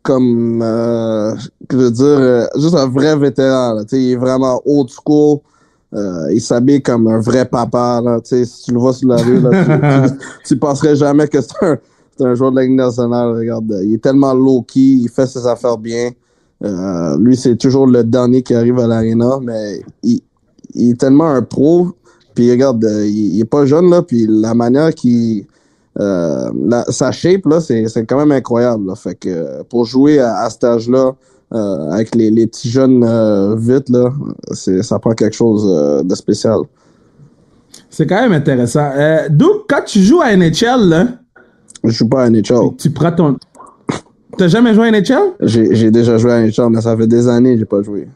comme, 0.09 0.59
euh, 0.63 1.35
je 1.69 1.77
veux 1.77 1.91
dire, 1.91 2.05
euh, 2.05 2.47
juste 2.55 2.73
un 2.73 2.87
vrai 2.87 3.15
vétéran. 3.15 3.73
Là, 3.75 3.83
il 3.91 4.13
est 4.13 4.15
vraiment 4.15 4.59
old 4.65 4.89
school. 4.89 5.37
Euh, 5.93 6.33
il 6.33 6.41
s'habille 6.41 6.81
comme 6.81 7.07
un 7.07 7.19
vrai 7.19 7.45
papa. 7.45 8.01
Là, 8.03 8.19
si 8.23 8.43
tu 8.65 8.71
le 8.71 8.79
vois 8.79 8.91
sur 8.91 9.07
la 9.07 9.17
rue, 9.17 9.39
là, 9.39 10.09
tu, 10.09 10.17
tu, 10.17 10.17
tu 10.47 10.57
penserais 10.57 10.95
jamais 10.95 11.27
que 11.27 11.37
c'est 11.41 12.25
un, 12.25 12.33
joueur 12.33 12.49
de 12.49 12.55
la 12.55 12.63
Ligue 12.63 12.73
nationale. 12.73 13.37
Regarde, 13.37 13.81
il 13.83 13.93
est 13.93 14.01
tellement 14.01 14.33
low-key, 14.33 14.79
il 14.79 15.09
fait 15.09 15.27
ses 15.27 15.45
affaires 15.45 15.77
bien. 15.77 16.09
Euh, 16.63 17.15
lui, 17.19 17.37
c'est 17.37 17.55
toujours 17.55 17.85
le 17.85 18.03
dernier 18.03 18.41
qui 18.41 18.55
arrive 18.55 18.79
à 18.79 18.87
l'arena, 18.87 19.37
mais 19.43 19.83
il, 20.01 20.21
il 20.73 20.91
est 20.91 20.99
tellement 20.99 21.29
un 21.29 21.43
pro. 21.43 21.89
Puis 22.33 22.49
regarde, 22.49 22.83
il, 22.83 23.35
il 23.35 23.41
est 23.41 23.45
pas 23.45 23.67
jeune 23.67 23.91
là, 23.91 24.01
puis 24.01 24.25
la 24.27 24.55
manière 24.55 24.91
qu'il 24.95 25.45
euh, 25.99 26.49
la- 26.67 26.85
sa 26.85 27.11
shape 27.11 27.45
là, 27.45 27.59
c'est 27.59 27.87
c'est 27.87 28.05
quand 28.05 28.17
même 28.17 28.31
incroyable. 28.31 28.87
Là. 28.87 28.95
Fait 28.95 29.15
que 29.15 29.29
euh, 29.29 29.63
pour 29.69 29.85
jouer 29.85 30.19
à, 30.19 30.37
à 30.43 30.49
cet 30.49 30.63
âge-là, 30.63 31.11
euh, 31.53 31.91
avec 31.91 32.15
les, 32.15 32.29
les 32.31 32.47
petits 32.47 32.69
jeunes 32.69 33.03
euh, 33.03 33.55
vite 33.57 33.89
là, 33.89 34.11
c'est 34.53 34.81
ça 34.83 34.99
prend 34.99 35.11
quelque 35.13 35.35
chose 35.35 35.65
de 36.05 36.15
spécial. 36.15 36.59
C'est 37.89 38.05
quand 38.07 38.21
même 38.21 38.33
intéressant. 38.33 38.89
Donc, 39.31 39.61
quand 39.67 39.81
tu 39.85 39.99
joues 40.01 40.21
à 40.21 40.35
NHL, 40.35 40.87
là, 40.89 41.07
Je 41.83 41.89
joue 41.89 42.07
pas 42.07 42.23
à 42.25 42.29
NHL. 42.29 42.75
tu 42.77 42.91
prends 42.91 43.11
ton... 43.11 43.35
T'as 44.37 44.47
jamais 44.47 44.73
joué 44.75 44.87
à 44.87 44.91
NHL? 44.91 45.33
J'ai 45.41 45.75
j'ai 45.75 45.91
déjà 45.91 46.17
joué 46.17 46.31
à 46.31 46.39
NHL, 46.41 46.69
mais 46.69 46.81
ça 46.81 46.95
fait 46.95 47.07
des 47.07 47.27
années 47.27 47.53
que 47.53 47.59
j'ai 47.59 47.65
pas 47.65 47.81
joué. 47.81 48.07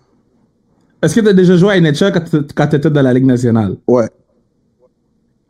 Est-ce 1.02 1.16
que 1.16 1.20
tu 1.22 1.28
as 1.28 1.34
déjà 1.34 1.58
joué 1.58 1.74
à 1.74 1.82
NHL 1.82 2.14
quand 2.14 2.24
tu 2.30 2.38
quand 2.56 2.74
étais 2.74 2.90
dans 2.90 3.02
la 3.02 3.14
Ligue 3.14 3.26
nationale? 3.26 3.76
Ouais. 3.88 4.08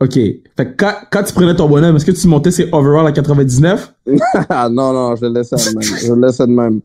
OK. 0.00 0.14
Fait 0.14 0.40
que 0.56 0.72
quand, 0.76 0.92
quand 1.10 1.22
tu 1.22 1.32
prenais 1.32 1.54
ton 1.54 1.68
bonhomme, 1.68 1.96
est-ce 1.96 2.04
que 2.04 2.10
tu 2.12 2.26
montais 2.28 2.50
ses 2.50 2.68
overall 2.72 3.06
à 3.06 3.12
99? 3.12 3.94
non, 4.06 4.92
non, 4.92 5.16
je 5.16 5.24
le 5.26 5.32
laissais 5.32 5.56
de 5.56 5.74
même. 5.78 5.82
Je 5.82 6.12
le 6.12 6.20
laissais 6.26 6.46
de 6.46 6.52
même. 6.52 6.80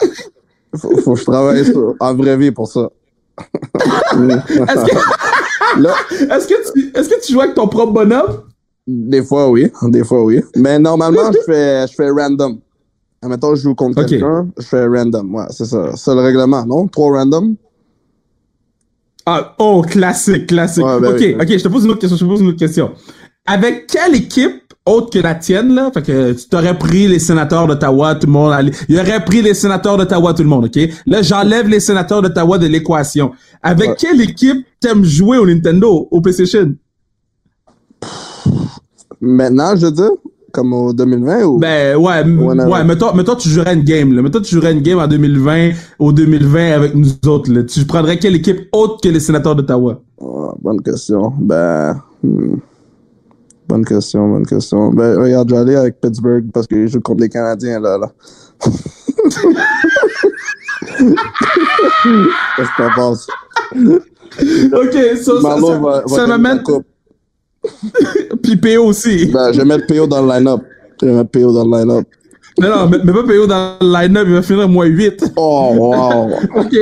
Faut, 0.75 0.95
faut 0.97 1.13
que 1.13 1.19
je 1.19 1.25
travaille 1.25 1.65
sur- 1.65 1.95
en 1.99 2.15
vraie 2.15 2.37
vie 2.37 2.51
pour 2.51 2.67
ça. 2.67 2.89
Est-ce 3.79 4.85
que, 4.85 4.97
Là, 5.81 5.93
est-ce 6.11 6.47
que 6.47 6.71
tu, 6.73 6.91
est-ce 6.97 7.09
que 7.09 7.21
tu 7.25 7.31
jouais 7.33 7.43
avec 7.43 7.55
ton 7.55 7.67
propre 7.67 7.93
bonhomme? 7.93 8.41
des 8.87 9.21
fois, 9.23 9.49
oui. 9.49 9.71
Des 9.83 10.03
fois, 10.03 10.23
oui. 10.23 10.41
Mais 10.55 10.79
normalement, 10.79 11.31
je 11.31 11.37
fais, 11.45 11.85
je 11.87 11.93
fais 11.93 12.09
random. 12.09 12.57
Admettons, 13.21 13.53
je 13.53 13.61
joue 13.61 13.75
contre 13.75 14.03
quelqu'un, 14.03 14.47
je 14.57 14.65
fais 14.65 14.87
random. 14.87 15.35
Ouais, 15.35 15.43
c'est 15.51 15.65
ça. 15.65 15.91
C'est 15.95 16.15
le 16.15 16.21
règlement, 16.21 16.65
non? 16.65 16.87
Trois 16.87 17.19
random? 17.19 17.55
Ah, 19.25 19.55
oh, 19.60 19.82
classique, 19.82 20.47
classique. 20.47 20.84
Ouais, 20.86 20.99
ben 20.99 21.12
ok, 21.13 21.17
oui. 21.19 21.36
ok, 21.39 21.47
je 21.58 21.63
te 21.63 21.67
pose 21.67 21.84
une 21.86 21.91
autre 21.91 21.99
question, 21.99 22.17
je 22.17 22.23
te 22.25 22.29
pose 22.29 22.41
une 22.41 22.47
autre 22.47 22.58
question. 22.58 22.91
Avec 23.45 23.88
quelle 23.88 24.15
équipe 24.15 24.63
autre 24.86 25.12
que 25.12 25.19
la 25.19 25.36
tienne, 25.36 25.75
là, 25.75 25.91
fait 25.93 26.01
que 26.01 26.32
tu 26.34 26.47
t'aurais 26.49 26.75
pris 26.77 27.08
les 27.08 27.19
sénateurs 27.19 27.67
d'Ottawa, 27.67 28.15
tout 28.15 28.25
le 28.25 28.32
monde, 28.34 28.53
allait- 28.53 28.71
il 28.88 28.97
aurait 28.97 29.23
pris 29.23 29.41
les 29.43 29.53
sénateurs 29.53 29.97
d'Ottawa, 29.97 30.34
tout 30.34 30.41
le 30.41 30.49
monde, 30.49 30.65
ok? 30.65 30.89
Là, 31.05 31.21
j'enlève 31.21 31.67
les 31.67 31.79
sénateurs 31.79 32.21
d'Ottawa 32.23 32.58
de 32.58 32.65
l'équation. 32.65 33.32
Avec 33.62 33.89
Ouais. 33.89 33.95
quelle 33.99 34.21
équipe 34.21 34.65
t'aimes 34.79 35.03
jouer 35.03 35.38
au 35.38 35.45
Nintendo, 35.45 36.08
au 36.10 36.21
PlayStation? 36.21 36.73
Maintenant, 39.21 39.75
je 39.75 39.86
veux 39.86 39.91
dire? 39.91 40.10
Comme 40.51 40.73
au 40.73 40.93
2020 40.93 41.43
ou? 41.43 41.57
Ben, 41.59 41.95
ouais, 41.97 42.23
Ouais, 42.23 42.83
mettons, 42.83 43.13
mettons, 43.13 43.35
tu 43.35 43.49
jouerais 43.49 43.73
une 43.73 43.83
game, 43.83 44.13
là. 44.13 44.21
Mettons, 44.21 44.41
tu 44.41 44.55
jouerais 44.55 44.73
une 44.73 44.81
game 44.81 44.99
en 44.99 45.07
2020, 45.07 45.71
au 45.99 46.12
2020 46.12 46.71
avec 46.71 46.95
nous 46.95 47.07
autres, 47.27 47.51
là. 47.51 47.63
Tu 47.63 47.85
prendrais 47.85 48.17
quelle 48.17 48.35
équipe 48.35 48.67
autre 48.71 49.01
que 49.01 49.09
les 49.09 49.19
sénateurs 49.19 49.55
d'Ottawa? 49.55 50.01
Ah, 50.21 50.53
bonne 50.59 50.81
question. 50.81 51.33
Ben, 51.39 52.01
hmm. 52.23 52.55
bonne 53.67 53.85
question, 53.85 54.29
bonne 54.29 54.45
question. 54.45 54.91
Ben, 54.91 55.19
regarde, 55.19 55.49
je 55.49 55.55
vais 55.55 55.62
aller 55.62 55.75
avec 55.75 56.01
Pittsburgh 56.01 56.45
parce 56.51 56.67
qu'ils 56.67 56.88
jouent 56.88 57.01
contre 57.01 57.21
les 57.21 57.29
Canadiens, 57.29 57.79
là, 57.79 57.97
là. 57.97 58.12
Qu'est-ce 62.55 62.69
que 62.69 62.77
t'en 62.77 62.95
penses? 62.95 63.27
Ok, 64.73 64.93
ça, 65.17 65.41
ça, 65.41 65.57
ça, 66.07 66.27
m'amène. 66.27 66.63
puis 68.43 68.57
PO 68.57 68.85
aussi. 68.85 69.27
Ben, 69.27 69.51
je 69.51 69.59
vais 69.59 69.65
mettre 69.65 69.87
PO 69.87 70.07
dans 70.07 70.21
le 70.21 70.31
line-up. 70.33 70.61
Je 71.01 71.07
vais 71.07 71.13
mettre 71.13 71.31
PO 71.31 71.53
dans 71.53 71.65
le 71.65 71.79
line-up. 71.79 72.07
Non, 72.59 72.69
non, 72.69 72.89
mais, 72.89 72.97
mais 73.03 73.13
pas 73.13 73.23
PO 73.23 73.47
dans 73.47 73.77
le 73.81 74.01
line-up, 74.01 74.27
il 74.27 74.33
va 74.33 74.41
finir 74.41 74.67
moins 74.69 74.85
8. 74.85 75.33
Oh, 75.35 75.71
wow! 75.75 76.31
Ok. 76.55 76.75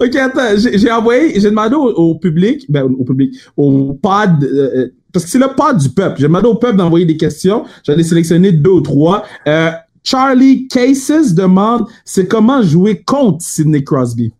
ok, 0.00 0.16
attends, 0.16 0.56
j'ai 0.56 0.90
envoyé, 0.90 1.38
j'ai 1.38 1.50
demandé 1.50 1.74
au, 1.74 1.90
au 1.90 2.14
public, 2.16 2.64
ben 2.68 2.84
au 2.84 3.04
public, 3.04 3.36
au 3.56 3.92
pod, 3.94 4.42
euh, 4.42 4.88
parce 5.12 5.24
que 5.24 5.30
c'est 5.30 5.38
le 5.38 5.54
pod 5.54 5.76
du 5.78 5.88
peuple. 5.90 6.16
J'ai 6.18 6.26
demandé 6.26 6.48
au 6.48 6.54
peuple 6.54 6.76
d'envoyer 6.76 7.06
des 7.06 7.16
questions. 7.16 7.64
J'en 7.84 7.94
ai 7.94 8.02
sélectionné 8.02 8.52
deux 8.52 8.70
ou 8.70 8.80
trois. 8.80 9.24
Euh, 9.46 9.70
Charlie 10.02 10.68
Cases 10.68 11.34
demande, 11.34 11.86
c'est 12.04 12.28
comment 12.28 12.62
jouer 12.62 13.02
contre 13.04 13.42
Sidney 13.42 13.82
Crosby? 13.82 14.32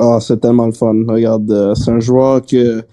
Ah, 0.00 0.18
c'est 0.20 0.40
tellement 0.40 0.66
le 0.66 0.72
fun. 0.72 0.94
Regarde, 1.08 1.50
euh, 1.50 1.74
c'est 1.74 1.90
un 1.90 1.98
joueur 1.98 2.40
que 2.46 2.84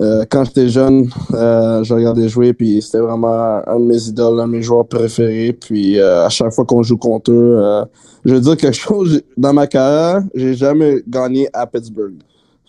euh, 0.00 0.24
quand 0.30 0.44
j'étais 0.44 0.68
jeune, 0.68 1.10
euh, 1.34 1.82
je 1.82 1.92
regardais 1.92 2.28
jouer, 2.28 2.52
puis 2.52 2.80
c'était 2.80 3.00
vraiment 3.00 3.60
un 3.66 3.80
de 3.80 3.84
mes 3.84 4.06
idoles, 4.06 4.38
un 4.38 4.46
de 4.46 4.52
mes 4.52 4.62
joueurs 4.62 4.86
préférés. 4.86 5.52
Puis 5.52 5.98
à 6.00 6.28
chaque 6.28 6.52
fois 6.52 6.64
qu'on 6.64 6.82
joue 6.84 6.96
contre 6.96 7.32
eux, 7.32 7.84
je 8.24 8.34
veux 8.34 8.40
dire 8.40 8.56
quelque 8.56 8.76
chose, 8.76 9.20
dans 9.36 9.52
ma 9.52 9.66
carrière, 9.66 10.22
j'ai 10.32 10.54
jamais 10.54 11.02
gagné 11.08 11.48
à 11.52 11.66
Pittsburgh. 11.66 12.14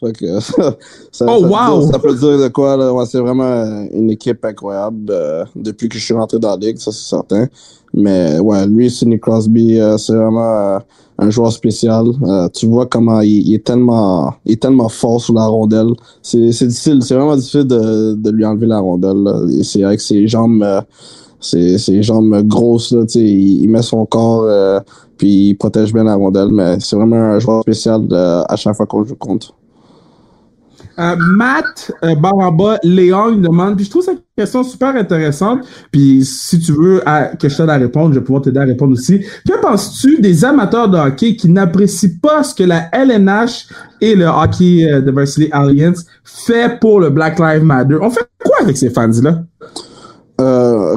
Fait 0.03 0.13
que, 0.13 0.39
ça, 0.39 0.75
ça- 1.11 1.25
Oh, 1.27 1.41
ça, 1.41 1.47
wow! 1.71 1.91
ça 1.91 1.99
peut 1.99 2.13
dire 2.15 2.37
de 2.39 2.47
quoi, 2.49 2.77
là. 2.77 2.93
Ouais, 2.93 3.05
c'est 3.05 3.19
vraiment 3.19 3.43
euh, 3.43 3.85
une 3.93 4.09
équipe 4.11 4.43
incroyable 4.45 5.05
euh, 5.09 5.45
depuis 5.55 5.89
que 5.89 5.97
je 5.97 6.03
suis 6.03 6.13
rentré 6.13 6.39
dans 6.39 6.51
la 6.51 6.57
ligue, 6.57 6.77
ça 6.77 6.91
c'est 6.91 7.07
certain. 7.09 7.47
Mais 7.93 8.39
ouais, 8.39 8.65
lui, 8.65 8.89
Sidney 8.89 9.19
Crosby, 9.19 9.79
euh, 9.79 9.97
c'est 9.99 10.15
vraiment 10.15 10.75
euh, 10.75 10.79
un 11.19 11.29
joueur 11.29 11.51
spécial. 11.51 12.05
Tu 12.53 12.65
vois 12.65 12.87
comment 12.87 13.21
il, 13.21 13.47
il 13.47 13.53
est 13.53 13.63
tellement 13.63 14.33
il 14.45 14.53
est 14.53 14.61
tellement 14.61 14.89
fort 14.89 15.21
sur 15.21 15.35
la 15.35 15.45
rondelle. 15.45 15.91
C'est 16.23 16.51
c'est 16.51 16.65
difficile, 16.67 17.03
c'est 17.03 17.13
vraiment 17.13 17.35
difficile 17.35 17.65
de, 17.65 18.15
de 18.15 18.29
lui 18.31 18.45
enlever 18.45 18.65
la 18.65 18.79
rondelle. 18.79 19.21
là. 19.23 19.39
C'est 19.61 19.83
avec 19.83 20.01
ses 20.01 20.27
jambes 20.27 20.65
ses, 21.39 21.77
ses 21.77 22.01
jambes 22.01 22.41
grosses 22.47 22.93
là, 22.93 23.03
il, 23.15 23.63
il 23.63 23.67
met 23.69 23.81
son 23.81 24.05
corps 24.05 24.43
euh, 24.45 24.79
puis 25.17 25.49
il 25.49 25.55
protège 25.55 25.93
bien 25.93 26.05
la 26.05 26.15
rondelle, 26.15 26.47
mais 26.51 26.77
c'est 26.79 26.95
vraiment 26.95 27.17
un 27.17 27.39
joueur 27.39 27.61
spécial 27.61 28.07
euh, 28.11 28.43
à 28.47 28.55
chaque 28.55 28.75
fois 28.75 28.85
qu'on 28.85 29.03
joue 29.03 29.15
contre. 29.15 29.53
Euh, 30.99 31.15
Matt 31.17 31.91
euh, 32.03 32.13
Baramba 32.15 32.77
Léon 32.83 33.31
il 33.33 33.41
demande, 33.41 33.75
puis 33.75 33.85
je 33.85 33.89
trouve 33.89 34.03
cette 34.03 34.21
question 34.37 34.63
super 34.63 34.95
intéressante, 34.95 35.61
puis 35.91 36.23
si 36.23 36.59
tu 36.59 36.71
veux 36.71 37.01
à- 37.09 37.35
que 37.35 37.49
je 37.49 37.57
t'aide 37.57 37.69
à 37.69 37.77
répondre, 37.77 38.13
je 38.13 38.19
vais 38.19 38.23
pouvoir 38.25 38.43
t'aider 38.43 38.59
à 38.59 38.63
répondre 38.63 38.93
aussi. 38.93 39.19
Que 39.47 39.59
penses-tu 39.59 40.21
des 40.21 40.45
amateurs 40.45 40.89
de 40.89 40.97
hockey 40.97 41.35
qui 41.35 41.49
n'apprécient 41.49 42.11
pas 42.21 42.43
ce 42.43 42.53
que 42.53 42.63
la 42.63 42.89
LNH 42.93 43.67
et 44.01 44.13
le 44.15 44.25
Hockey 44.27 44.87
euh, 44.87 45.01
Diversity 45.01 45.49
Alliance 45.51 46.05
fait 46.23 46.79
pour 46.79 46.99
le 46.99 47.09
Black 47.09 47.39
Lives 47.39 47.63
Matter? 47.63 47.97
On 47.99 48.11
fait 48.11 48.27
quoi 48.45 48.57
avec 48.61 48.77
ces 48.77 48.91
fans-là? 48.91 49.43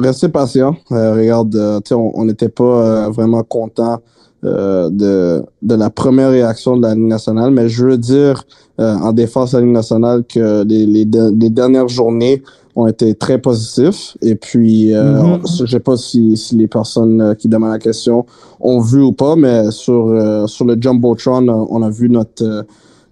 Restez 0.01 0.29
patient. 0.29 0.75
Regarde, 0.89 1.81
on 1.91 2.25
n'était 2.25 2.49
pas 2.49 3.09
vraiment 3.09 3.43
content 3.43 4.01
euh, 4.43 4.89
de, 4.89 5.43
de 5.61 5.75
la 5.75 5.89
première 5.89 6.29
réaction 6.31 6.77
de 6.77 6.83
la 6.83 6.93
Ligue 6.95 7.07
nationale, 7.07 7.51
mais 7.51 7.67
je 7.69 7.85
veux 7.85 7.97
dire 7.97 8.43
euh, 8.79 8.93
en 8.95 9.11
défense 9.11 9.51
de 9.51 9.57
la 9.57 9.63
Ligue 9.63 9.73
nationale 9.73 10.23
que 10.27 10.63
les, 10.63 10.85
les, 10.85 11.05
de- 11.05 11.33
les 11.39 11.49
dernières 11.49 11.87
journées 11.87 12.43
ont 12.75 12.85
été 12.85 13.15
très 13.15 13.39
positifs. 13.39 14.15
Et 14.21 14.35
puis, 14.35 14.93
euh, 14.93 15.23
Mhm. 15.37 15.39
je 15.59 15.65
sais 15.65 15.79
pas 15.79 15.97
si, 15.97 16.37
si 16.37 16.55
les 16.55 16.67
personnes 16.67 17.19
euh, 17.21 17.33
qui 17.33 17.47
demandent 17.47 17.71
la 17.71 17.79
question 17.79 18.25
ont 18.59 18.79
vu 18.81 19.01
ou 19.01 19.11
pas, 19.13 19.35
mais 19.35 19.71
sur, 19.71 20.07
euh, 20.09 20.45
sur 20.45 20.65
le 20.65 20.77
Jumbotron, 20.79 21.43
on 21.43 21.49
a- 21.49 21.67
on 21.71 21.81
a 21.81 21.89
vu 21.89 22.07
notre, 22.07 22.43
euh, 22.45 22.61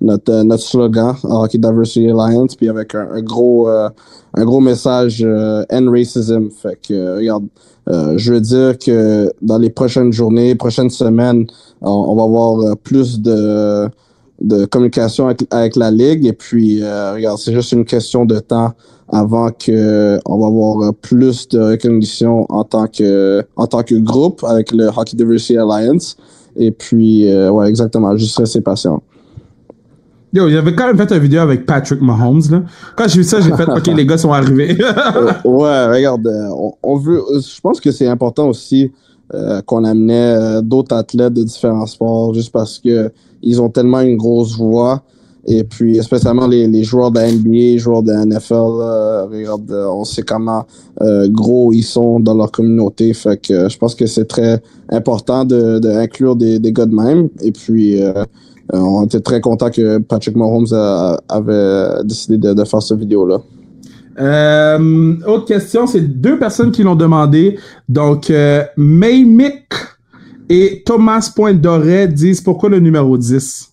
notre, 0.06 0.32
euh, 0.32 0.44
notre 0.44 0.63
slogan, 0.63 1.15
Hockey 1.24 1.58
Diversity 1.58 2.10
Alliance, 2.10 2.56
puis 2.56 2.70
avec 2.70 2.96
un, 2.96 3.08
un 3.12 3.22
gros... 3.22 3.68
euh, 3.70 3.89
un 4.38 4.44
gros 4.44 4.60
message 4.60 5.24
euh, 5.26 5.63
end 5.72 5.89
racism. 5.89 6.50
Fait 6.50 6.78
que, 6.86 6.94
euh, 6.94 7.15
regarde, 7.15 7.46
euh, 7.88 8.15
je 8.18 8.34
veux 8.34 8.41
dire 8.41 8.78
que 8.78 9.32
dans 9.41 9.58
les 9.58 9.70
prochaines 9.70 10.12
journées, 10.12 10.56
prochaines 10.56 10.89
semaines, 10.89 11.48
on, 11.82 12.15
va 12.15 12.24
avoir 12.24 12.60
euh, 12.60 12.76
plus 12.76 13.22
de, 13.22 13.88
de 14.41 14.65
communication 14.65 15.28
avec, 15.28 15.48
avec 15.52 15.76
la 15.78 15.89
ligue. 15.89 16.26
Et 16.26 16.34
puis, 16.34 16.84
euh, 16.84 17.13
regarde, 17.13 17.38
c'est 17.38 17.54
juste 17.54 17.72
une 17.72 17.86
question 17.86 18.26
de 18.26 18.39
temps 18.39 18.74
avant 19.08 19.52
que 19.52 20.20
on 20.26 20.38
va 20.38 20.48
avoir 20.48 20.82
euh, 20.82 20.91
plus 20.91 21.48
de 21.48 21.60
recognition 21.60 22.46
en 22.50 22.63
tant 22.63 22.88
que 22.88 23.41
en 23.56 23.68
tant 23.68 23.84
que 23.84 23.96
groupe 23.96 24.44
avec 24.44 24.74
le 24.74 24.88
Hockey 24.88 25.15
Diversity 25.15 25.58
Alliance. 25.58 26.18
Et 26.58 26.72
puis, 26.72 27.32
euh, 27.32 27.52
ouais, 27.52 27.70
exactement, 27.70 28.18
juste 28.18 28.38
rester 28.38 28.62
patient. 28.62 29.02
Yo, 30.36 30.50
j'avais 30.50 30.76
quand 30.76 30.88
même 30.88 30.98
fait 30.98 31.15
une 31.15 31.21
vidéo 31.21 31.39
avec 31.39 31.65
Patrick 31.65 32.02
Mahomes, 32.02 32.41
là. 32.52 32.63
Quand 32.98 33.08
j'ai 33.08 33.19
vu 33.19 33.24
ça, 33.24 33.39
j'ai 33.39 33.56
fait, 33.56 33.69
OK, 33.69 33.88
les 33.95 34.06
gars 34.06 34.17
sont 34.17 34.34
arrivés. 34.34 34.76
ouais, 35.45 35.88
regarde, 35.88 36.28
euh, 36.28 36.50
on, 36.52 36.74
on 36.84 36.98
veut. 36.98 37.21
Je 37.39 37.62
pense 37.62 37.80
que 37.80 37.89
c'est 37.91 38.08
important 38.08 38.50
aussi 38.50 38.91
euh, 39.34 39.62
qu'on 39.62 39.86
amenait 39.86 40.36
euh, 40.36 40.62
d'autres 40.62 40.93
athlètes 40.93 41.34
de 41.34 41.43
différents 41.43 41.86
sports, 41.86 42.34
juste 42.34 42.52
parce 42.52 42.80
que 42.80 43.12
ils 43.41 43.62
ont 43.62 43.69
tellement 43.69 44.02
une 44.02 44.17
grosse 44.17 44.58
voix. 44.58 45.04
Et 45.48 45.63
puis, 45.63 46.02
spécialement 46.04 46.48
les, 46.48 46.67
les 46.67 46.84
joueurs 46.84 47.12
de 47.12 47.19
la 47.19 47.32
NBA, 47.32 47.50
les 47.50 47.78
joueurs 47.78 48.02
de 48.02 48.12
la 48.12 48.26
NFL, 48.26 48.54
euh, 48.54 49.26
regarde, 49.28 49.71
euh, 49.71 49.88
on 49.88 50.04
sait 50.04 50.24
comment 50.24 50.65
euh, 51.02 51.30
gros 51.30 51.71
ils 51.71 51.84
sont 51.84 52.19
dans 52.19 52.34
leur 52.34 52.52
communauté. 52.52 53.13
Fait 53.13 53.38
que 53.39 53.54
euh, 53.54 53.69
je 53.69 53.78
pense 53.78 53.93
que 53.93 54.08
c'est 54.08 54.26
très 54.26 54.62
important 54.89 55.45
de, 55.45 55.78
de 55.78 55.89
inclure 55.89 56.36
des, 56.36 56.58
des 56.58 56.74
gars 56.74 56.88
de 56.88 56.95
même. 56.95 57.30
Et 57.43 57.52
puis, 57.52 58.02
euh, 58.02 58.12
euh, 58.15 58.26
on 58.73 59.06
était 59.06 59.19
très 59.19 59.41
content 59.41 59.69
que 59.69 59.99
Patrick 59.99 60.36
Mahomes 60.36 60.65
euh, 60.71 61.15
avait 61.30 62.04
décidé 62.04 62.38
de, 62.38 62.54
de 62.54 62.63
faire 62.63 62.82
cette 62.82 62.99
vidéo-là. 62.99 63.39
Euh, 64.19 65.15
autre 65.28 65.45
question, 65.45 65.88
c'est 65.88 66.01
deux 66.01 66.39
personnes 66.39 66.72
qui 66.72 66.84
l'ont 66.84 66.95
demandé. 66.95 67.59
Donc, 67.89 68.30
euh, 68.30 68.63
Maymick 68.78 69.68
et 70.49 70.84
Thomas 70.86 71.32
Pointe 71.36 71.59
Doré 71.59 72.07
disent 72.07 72.41
pourquoi 72.41 72.70
le 72.70 72.80
numéro 72.80 73.18
10? 73.18 73.72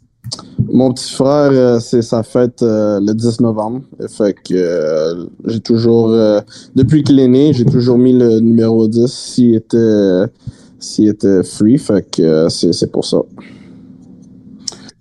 Mon 0.70 0.92
petit 0.92 1.12
frère, 1.12 1.50
euh, 1.52 1.80
c'est 1.80 2.02
sa 2.02 2.22
fête 2.22 2.62
euh, 2.62 3.00
le 3.00 3.12
10 3.12 3.40
novembre. 3.40 3.82
Fait 4.08 4.32
que 4.32 4.54
euh, 4.54 5.26
j'ai 5.46 5.60
toujours, 5.60 6.10
euh, 6.10 6.40
depuis 6.74 7.02
qu'il 7.02 7.18
est 7.18 7.28
né, 7.28 7.52
j'ai 7.52 7.64
toujours 7.64 7.98
mis 7.98 8.12
le 8.12 8.40
numéro 8.40 8.88
10 8.88 9.06
s'il 9.06 9.54
était, 9.54 10.24
s'il 10.78 11.08
était 11.08 11.42
free. 11.42 11.78
Fait 11.78 12.08
que 12.08 12.22
euh, 12.22 12.48
c'est, 12.48 12.72
c'est 12.72 12.90
pour 12.90 13.04
ça. 13.04 13.18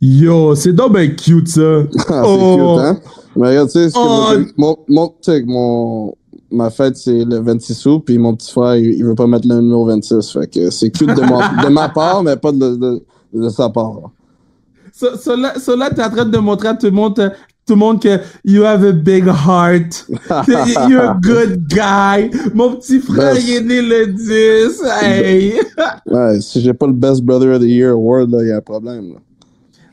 Yo, 0.01 0.55
c'est 0.55 0.73
donc 0.73 0.93
ben 0.93 1.15
cute 1.15 1.47
ça. 1.47 1.61
Ah, 2.09 2.23
Oh. 2.25 2.37
C'est 2.39 2.57
cute, 2.57 2.85
hein? 2.85 2.99
Mais 3.35 3.49
regarde, 3.49 3.69
tu 3.69 3.79
sais, 3.79 3.91
Oh. 3.95 4.31
mon, 4.57 4.75
mon, 4.87 5.13
mon, 5.45 6.13
ma 6.51 6.69
fête, 6.69 6.97
c'est 6.97 7.23
le 7.23 7.39
26 7.39 7.85
août, 7.85 8.03
puis 8.05 8.17
mon 8.17 8.35
petit 8.35 8.51
frère, 8.51 8.75
il, 8.75 8.93
il 8.95 9.05
veut 9.05 9.15
pas 9.15 9.27
mettre 9.27 9.47
le 9.47 9.55
numéro 9.61 9.85
26. 9.85 10.31
Fait 10.33 10.47
que 10.47 10.69
c'est 10.71 10.89
cute 10.89 11.07
de, 11.07 11.21
mon- 11.21 11.39
de 11.63 11.69
ma 11.69 11.89
part, 11.89 12.23
mais 12.23 12.35
pas 12.35 12.51
de, 12.51 12.75
de, 12.75 13.03
de 13.33 13.49
sa 13.49 13.69
part. 13.69 14.11
so, 14.93 15.15
so 15.17 15.35
là, 15.35 15.53
so 15.59 15.75
là 15.75 15.89
t'es 15.91 16.03
en 16.03 16.09
train 16.09 16.25
de 16.25 16.37
montrer 16.39 16.69
à 16.69 16.73
tout 16.73 16.87
le 16.87 16.91
monde, 16.91 17.13
tout 17.15 17.73
le 17.73 17.75
monde 17.75 18.01
que 18.01 18.19
you 18.43 18.63
have 18.65 18.83
a 18.83 18.91
big 18.91 19.25
heart. 19.27 20.07
You're 20.89 21.11
a 21.11 21.19
good 21.21 21.67
guy. 21.69 22.31
Mon 22.53 22.75
petit 22.75 22.99
frère, 22.99 23.37
il 23.39 23.49
est 23.55 23.61
né 23.61 23.81
le 23.81 24.07
10. 24.07 24.81
Hey. 25.01 25.53
Ouais, 26.07 26.41
si 26.41 26.59
j'ai 26.59 26.73
pas 26.73 26.87
le 26.87 26.93
Best 26.93 27.21
Brother 27.21 27.55
of 27.55 27.61
the 27.61 27.65
Year 27.67 27.91
award, 27.91 28.31
là, 28.31 28.39
il 28.41 28.47
y 28.49 28.51
a 28.51 28.57
un 28.57 28.61
problème. 28.61 29.13
Là. 29.13 29.19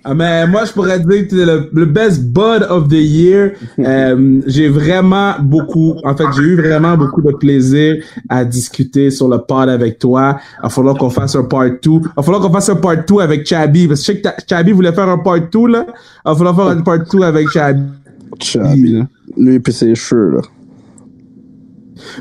Ah, 0.04 0.14
mais 0.14 0.46
moi, 0.46 0.64
je 0.64 0.72
pourrais 0.72 1.00
dire 1.00 1.28
que 1.28 1.30
t'es 1.30 1.44
le, 1.44 1.68
le 1.72 1.84
best 1.84 2.22
bud 2.24 2.66
of 2.68 2.88
the 2.88 2.92
year. 2.94 3.52
Euh, 3.78 4.40
j'ai 4.46 4.68
vraiment 4.68 5.34
beaucoup, 5.40 5.94
en 6.04 6.14
fait, 6.14 6.24
j'ai 6.36 6.42
eu 6.42 6.56
vraiment 6.56 6.96
beaucoup 6.96 7.22
de 7.22 7.32
plaisir 7.32 8.02
à 8.28 8.44
discuter 8.44 9.10
sur 9.10 9.28
le 9.28 9.38
pod 9.38 9.68
avec 9.68 9.98
toi. 9.98 10.38
Il 10.58 10.62
va 10.64 10.68
falloir 10.68 10.96
qu'on 10.96 11.10
fasse 11.10 11.36
un 11.36 11.44
part 11.44 11.70
2. 11.70 11.78
Il 11.84 12.00
va 12.16 12.22
falloir 12.22 12.42
qu'on 12.42 12.52
fasse 12.52 12.68
un 12.68 12.76
part 12.76 12.96
2 13.06 13.20
avec 13.20 13.46
Chabi. 13.46 13.86
Parce 13.86 14.00
que 14.00 14.12
je 14.12 14.18
sais 14.18 14.20
que 14.20 14.28
Chabi 14.48 14.72
voulait 14.72 14.92
faire 14.92 15.08
un 15.08 15.18
part 15.18 15.40
2, 15.40 15.66
là. 15.68 15.86
Il 15.88 15.94
va 16.28 16.34
falloir 16.34 16.56
faire 16.56 16.66
un 16.66 16.80
part 16.82 16.98
2 16.98 17.22
avec 17.22 17.48
Chabi. 17.50 17.82
Chabi, 18.40 18.92
là. 18.94 19.06
Lui 19.36 19.60
pis 19.60 19.72
ses 19.72 19.94
cheveux, 19.94 20.36
là. 20.36 20.42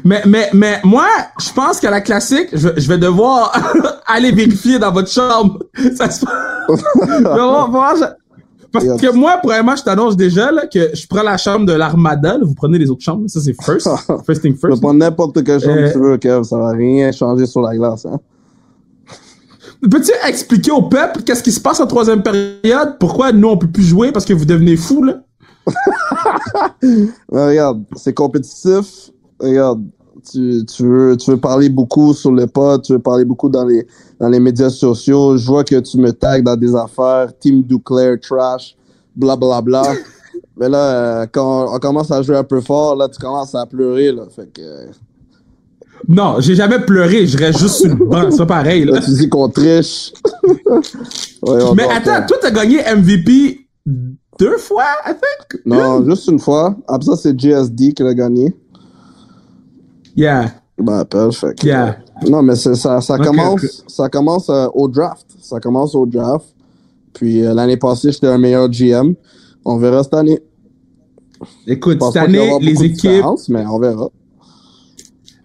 Mais, 0.03 0.21
mais, 0.25 0.49
mais 0.53 0.79
moi, 0.83 1.07
je 1.39 1.51
pense 1.53 1.79
qu'à 1.79 1.89
la 1.91 2.01
classique, 2.01 2.49
je, 2.53 2.69
je 2.77 2.87
vais 2.87 2.97
devoir 2.97 3.51
aller 4.07 4.31
vérifier 4.31 4.79
dans 4.79 4.91
votre 4.91 5.09
chambre. 5.09 5.59
Ça 5.95 6.09
se 6.09 6.25
Je 6.25 6.56
je- 7.95 8.05
Parce 8.71 8.85
que 9.01 9.13
moi, 9.15 9.37
premièrement, 9.41 9.75
je 9.75 9.83
t'annonce 9.83 10.15
déjà 10.17 10.51
là, 10.51 10.67
que 10.67 10.93
je 10.93 11.07
prends 11.07 11.23
la 11.23 11.37
chambre 11.37 11.65
de 11.65 11.73
l'Armada. 11.73 12.37
là. 12.37 12.43
Vous 12.43 12.53
prenez 12.53 12.77
les 12.77 12.89
autres 12.89 13.03
chambres. 13.03 13.23
Ça, 13.27 13.39
c'est 13.41 13.55
first. 13.63 13.87
First 14.25 14.41
thing 14.41 14.55
first. 14.57 14.81
prendre 14.81 14.99
n'importe 14.99 15.43
quelle 15.43 15.61
Euh. 15.67 15.87
que 15.87 15.93
tu 15.93 15.99
veux, 15.99 16.17
Kev. 16.17 16.43
Ça 16.43 16.57
va 16.57 16.71
rien 16.71 17.11
changer 17.11 17.45
sur 17.45 17.61
la 17.61 17.75
glace, 17.75 18.05
hein. 18.05 18.19
Peux-tu 19.91 20.11
expliquer 20.27 20.71
au 20.71 20.81
peuple 20.83 21.21
qu'est-ce 21.23 21.43
qui 21.43 21.51
se 21.51 21.59
passe 21.61 21.79
en 21.79 21.85
troisième 21.87 22.23
période? 22.23 22.97
Pourquoi 22.99 23.31
nous, 23.31 23.47
on 23.47 23.57
peut 23.57 23.67
plus 23.69 23.83
jouer 23.83 24.11
parce 24.11 24.25
que 24.25 24.33
vous 24.33 24.45
devenez 24.45 24.75
fous, 24.75 25.03
là? 25.03 25.21
Mais 26.83 27.45
regarde, 27.47 27.83
c'est 27.95 28.13
compétitif. 28.13 29.11
Regarde, 29.39 29.83
tu, 30.31 30.65
tu, 30.65 30.83
veux, 30.83 31.17
tu 31.17 31.31
veux 31.31 31.37
parler 31.37 31.69
beaucoup 31.69 32.13
sur 32.13 32.31
le 32.31 32.47
pod, 32.47 32.81
tu 32.81 32.93
veux 32.93 32.99
parler 32.99 33.25
beaucoup 33.25 33.49
dans 33.49 33.65
les, 33.65 33.85
dans 34.19 34.29
les 34.29 34.39
médias 34.39 34.69
sociaux. 34.69 35.37
Je 35.37 35.45
vois 35.45 35.63
que 35.63 35.79
tu 35.79 35.97
me 35.97 36.11
tags 36.11 36.41
dans 36.41 36.55
des 36.55 36.75
affaires, 36.75 37.31
Team 37.39 37.63
Duclair, 37.63 38.17
Trash, 38.19 38.75
blablabla. 39.15 39.83
Mais 40.57 40.69
là, 40.69 40.77
euh, 40.77 41.25
quand 41.31 41.75
on 41.75 41.79
commence 41.79 42.11
à 42.11 42.21
jouer 42.21 42.37
un 42.37 42.43
peu 42.43 42.61
fort, 42.61 42.95
là, 42.95 43.07
tu 43.07 43.19
commences 43.19 43.53
à 43.53 43.65
pleurer, 43.65 44.11
là. 44.11 44.23
Fait 44.35 44.51
que, 44.51 44.61
euh, 44.61 44.85
Non, 46.07 46.37
j'ai 46.39 46.55
jamais 46.55 46.79
pleuré. 46.79 47.27
Je 47.27 47.37
reste 47.37 47.59
juste 47.59 47.75
sur 47.75 47.89
le 47.89 48.05
banc. 48.05 48.31
C'est 48.31 48.37
pas 48.37 48.45
pareil, 48.45 48.83
là. 48.85 48.93
là, 48.93 49.01
tu 49.01 49.11
dis 49.11 49.29
qu'on 49.29 49.49
triche. 49.49 50.13
Mais 51.75 51.83
attends, 51.89 52.11
euh, 52.11 52.27
toi, 52.27 52.37
t'as 52.41 52.51
gagné 52.51 52.79
MVP 52.79 53.67
deux 54.39 54.57
fois, 54.57 54.85
I 55.05 55.11
think? 55.11 55.61
Non, 55.65 56.03
juste 56.05 56.27
une 56.27 56.39
fois. 56.39 56.75
Après 56.87 57.05
ça, 57.05 57.15
c'est 57.15 57.39
GSD 57.39 57.93
qui 57.93 58.03
l'a 58.03 58.13
gagné. 58.13 58.53
Yeah. 60.17 60.51
Ben, 60.79 60.99
appelle, 60.99 61.31
fait 61.31 61.57
que, 61.57 61.65
Yeah. 61.65 61.97
euh, 62.23 62.29
Non, 62.29 62.41
mais 62.41 62.55
ça, 62.55 62.75
ça 63.01 63.17
commence, 63.17 63.83
ça 63.87 64.09
commence 64.09 64.49
euh, 64.49 64.67
au 64.73 64.87
draft. 64.87 65.25
Ça 65.41 65.59
commence 65.59 65.95
au 65.95 66.05
draft. 66.05 66.45
Puis 67.13 67.43
euh, 67.45 67.53
l'année 67.53 67.77
passée, 67.77 68.11
j'étais 68.11 68.27
un 68.27 68.37
meilleur 68.37 68.67
GM. 68.69 69.13
On 69.63 69.77
verra 69.77 70.03
cette 70.03 70.13
année. 70.13 70.39
Écoute, 71.65 72.01
cette 72.03 72.17
année, 72.17 72.59
les 72.61 72.83
équipes, 72.83 73.23
mais 73.49 73.65
on 73.65 73.79
verra. 73.79 74.09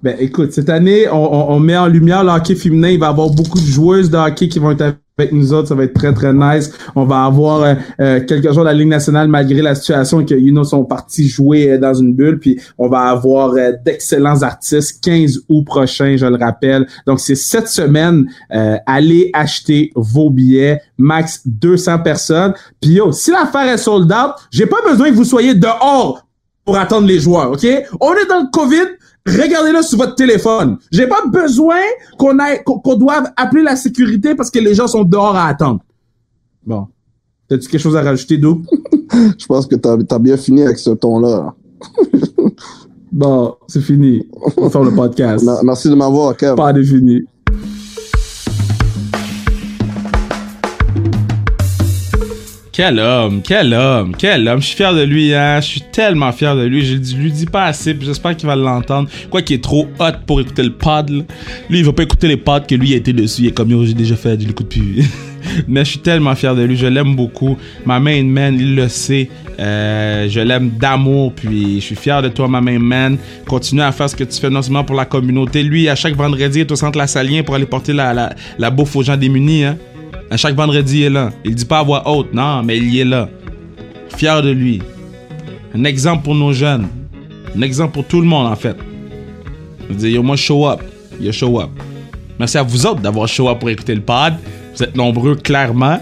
Ben, 0.03 0.17
écoute, 0.19 0.53
cette 0.53 0.69
année, 0.69 1.09
on, 1.09 1.15
on, 1.15 1.53
on 1.55 1.61
met 1.61 1.77
en 1.77 1.87
lumière 1.87 2.25
le 2.25 2.31
hockey 2.31 2.57
féminin. 2.57 2.89
Il 2.89 2.99
va 2.99 3.07
y 3.07 3.11
avoir 3.11 3.31
beaucoup 3.31 3.61
de 3.61 3.65
joueuses 3.65 4.11
de 4.11 4.17
hockey 4.17 4.49
qui 4.49 4.59
vont 4.59 4.73
être 4.73 4.97
avec 5.17 5.33
nous 5.33 5.53
autres. 5.53 5.69
Ça 5.69 5.77
va 5.77 5.85
être 5.85 5.95
très, 5.95 6.13
très 6.13 6.33
nice. 6.33 6.73
On 6.97 7.05
va 7.05 7.25
avoir 7.25 7.63
euh, 7.63 7.75
euh, 8.01 8.21
quelques 8.27 8.51
joueurs 8.51 8.65
de 8.65 8.71
la 8.71 8.75
Ligue 8.75 8.89
nationale 8.89 9.29
malgré 9.29 9.63
la 9.63 9.77
situation 9.77 10.25
que, 10.25 10.35
you 10.35 10.51
know, 10.51 10.65
sont 10.65 10.85
partis 10.85 11.29
jouer 11.29 11.71
euh, 11.71 11.79
dans 11.79 11.95
une 11.95 12.15
bulle. 12.15 12.41
Puis, 12.41 12.61
on 12.79 12.89
va 12.89 13.11
avoir 13.11 13.53
euh, 13.53 13.71
d'excellents 13.85 14.43
artistes 14.43 15.05
15 15.05 15.43
août 15.49 15.65
prochain, 15.65 16.17
je 16.17 16.27
le 16.27 16.37
rappelle. 16.37 16.85
Donc, 17.07 17.21
c'est 17.21 17.37
cette 17.37 17.69
semaine. 17.69 18.29
Euh, 18.53 18.77
allez 18.87 19.31
acheter 19.33 19.93
vos 19.95 20.31
billets. 20.31 20.81
Max 20.99 21.43
200 21.47 22.01
personnes. 22.01 22.55
Puis, 22.81 22.95
yo, 22.95 23.13
si 23.13 23.31
l'affaire 23.31 23.73
est 23.73 23.79
sold 23.79 24.11
out, 24.11 24.33
j'ai 24.51 24.67
pas 24.67 24.83
besoin 24.85 25.11
que 25.11 25.15
vous 25.15 25.25
soyez 25.25 25.55
dehors 25.55 26.27
pour 26.65 26.77
attendre 26.77 27.07
les 27.07 27.19
joueurs, 27.19 27.53
OK? 27.53 27.67
On 28.01 28.15
est 28.15 28.27
dans 28.29 28.41
le 28.41 28.51
COVID, 28.53 28.97
regardez-le 29.27 29.83
sur 29.83 29.99
votre 29.99 30.15
téléphone. 30.15 30.79
J'ai 30.91 31.07
pas 31.07 31.23
besoin 31.27 31.81
qu'on 32.19 32.39
aille, 32.39 32.63
qu'on 32.65 32.97
doive 32.97 33.31
appeler 33.37 33.63
la 33.63 33.77
sécurité 33.77 34.35
parce 34.35 34.51
que 34.51 34.59
les 34.59 34.75
gens 34.75 34.87
sont 34.89 35.05
dehors 35.05 35.37
à 35.37 35.47
attendre. 35.49 35.81
Bon. 36.65 36.87
T'as-tu 37.49 37.69
quelque 37.69 37.81
chose 37.81 37.97
à 37.97 38.03
rajouter, 38.03 38.39
Dou? 38.39 38.63
Je 39.39 39.47
pense 39.47 39.67
que 39.67 39.75
t'as 39.77 39.97
as 40.11 40.19
bien 40.19 40.37
fini 40.37 40.63
avec 40.63 40.79
ce 40.79 40.91
ton-là. 40.91 41.29
là. 41.29 41.55
Bon, 43.13 43.57
c'est 43.69 43.83
fini. 43.83 44.27
On 44.57 44.71
ferme 44.71 44.87
le 44.89 44.95
podcast. 44.95 45.45
Me- 45.45 45.63
Merci 45.67 45.91
de 45.91 45.95
m'avoir, 45.95 46.35
Kev. 46.35 46.55
Pas 46.57 46.73
défini. 46.73 47.21
Quel 52.73 52.99
homme, 52.99 53.43
quel 53.45 53.75
homme, 53.75 54.15
quel 54.17 54.49
homme. 54.49 54.63
Je 54.63 54.67
suis 54.69 54.77
fier 54.77 54.95
de 54.95 55.03
lui, 55.03 55.35
hein. 55.35 55.61
Je 55.61 55.67
suis 55.67 55.83
tellement 55.83 56.33
fier 56.33 56.57
de 56.57 56.65
lui. 56.65 56.83
Je 56.83 57.17
lui 57.17 57.31
dis 57.31 57.45
pas 57.45 57.67
assez, 57.67 57.93
puis 57.93 58.07
j'espère 58.07 58.35
qu'il 58.35 58.47
va 58.47 58.57
l'entendre. 58.57 59.11
Quoi 59.31 59.43
qu'il 59.43 59.57
est 59.57 59.63
trop 59.63 59.87
hot 59.99 60.13
pour 60.27 60.41
écouter 60.41 60.63
le 60.63 60.73
pod, 60.73 61.11
là. 61.11 61.23
Lui, 61.69 61.81
il 61.81 61.85
va 61.85 61.93
pas 61.93 62.05
écouter 62.05 62.29
les 62.29 62.39
pods 62.39 62.61
que 62.67 62.75
lui 62.75 62.95
a 62.95 62.97
été 62.97 63.13
dessus. 63.13 63.43
Il 63.43 63.49
est 63.49 63.53
comme, 63.53 63.69
yo, 63.69 63.85
j'ai 63.85 63.93
déjà 63.93 64.17
fait, 64.17 64.41
je 64.41 64.47
l'écoute 64.47 64.71
plus. 64.71 65.05
Mais 65.69 65.85
je 65.85 65.91
suis 65.91 65.99
tellement 65.99 66.35
fier 66.35 66.55
de 66.57 66.63
lui. 66.63 66.79
Je 66.79 66.87
l'aime 66.87 67.15
beaucoup. 67.15 67.59
Ma 67.85 68.01
main 68.01 68.23
man, 68.25 68.57
il 68.59 68.75
le 68.75 68.89
sait. 68.89 69.29
Euh, 69.61 70.27
je 70.31 70.41
l'aime 70.41 70.71
d'amour, 70.71 71.35
puis 71.35 71.75
je 71.75 71.85
suis 71.85 71.95
fier 71.95 72.23
de 72.23 72.29
toi, 72.29 72.49
ma 72.49 72.63
main 72.63 72.79
man. 72.79 73.19
Continue 73.47 73.83
à 73.83 73.93
faire 73.93 74.09
ce 74.09 74.17
que 74.17 74.25
tu 74.25 74.41
fais 74.41 74.49
non 74.49 74.63
seulement 74.63 74.83
pour 74.83 74.97
la 74.97 75.05
communauté. 75.05 75.63
Lui, 75.63 75.91
à 75.91 75.95
chaque 75.95 76.17
vendredi, 76.17 76.61
il 76.61 76.63
est 76.63 76.73
au 76.73 76.77
centre 76.77 76.97
La 76.97 77.07
Salien 77.07 77.43
pour 77.43 77.55
aller 77.55 77.67
porter 77.67 77.93
la, 77.93 78.15
la, 78.15 78.35
la 78.59 78.71
bouffe 78.71 78.97
aux 78.97 79.03
gens 79.03 79.19
démunis, 79.19 79.65
hein. 79.65 79.77
À 80.33 80.39
chaque 80.39 80.55
vendredi, 80.55 81.01
il 81.01 81.03
est 81.03 81.11
là. 81.11 81.31
Il 81.45 81.55
dit 81.55 81.67
pas 81.67 81.81
à 81.81 81.83
voix 81.83 82.09
haute, 82.09 82.33
non, 82.33 82.63
mais 82.63 82.79
il 82.79 82.99
est 82.99 83.05
là. 83.05 83.29
Fier 84.17 84.41
de 84.41 84.49
lui. 84.49 84.81
Un 85.75 85.85
exemple 85.85 86.25
pour 86.25 86.35
nos 86.35 86.55
jeunes. 86.55 86.89
Un 87.55 87.61
exemple 87.61 87.93
pour 87.93 88.07
tout 88.07 88.19
le 88.19 88.27
monde, 88.27 88.47
en 88.47 88.57
fait. 88.57 88.75
Je 89.91 89.95
dire, 89.95 90.09
yo, 90.09 90.23
moi, 90.23 90.37
show 90.37 90.67
up. 90.67 90.81
Yo, 91.21 91.33
show 91.33 91.61
up. 91.61 91.69
Merci 92.39 92.57
à 92.57 92.63
vous 92.63 92.87
autres 92.87 93.03
d'avoir 93.03 93.29
show 93.29 93.51
up 93.51 93.59
pour 93.59 93.69
écouter 93.69 93.95
le 93.95 94.01
pod. 94.01 94.33
Vous 94.75 94.83
êtes 94.83 94.97
nombreux, 94.97 95.35
clairement. 95.35 96.01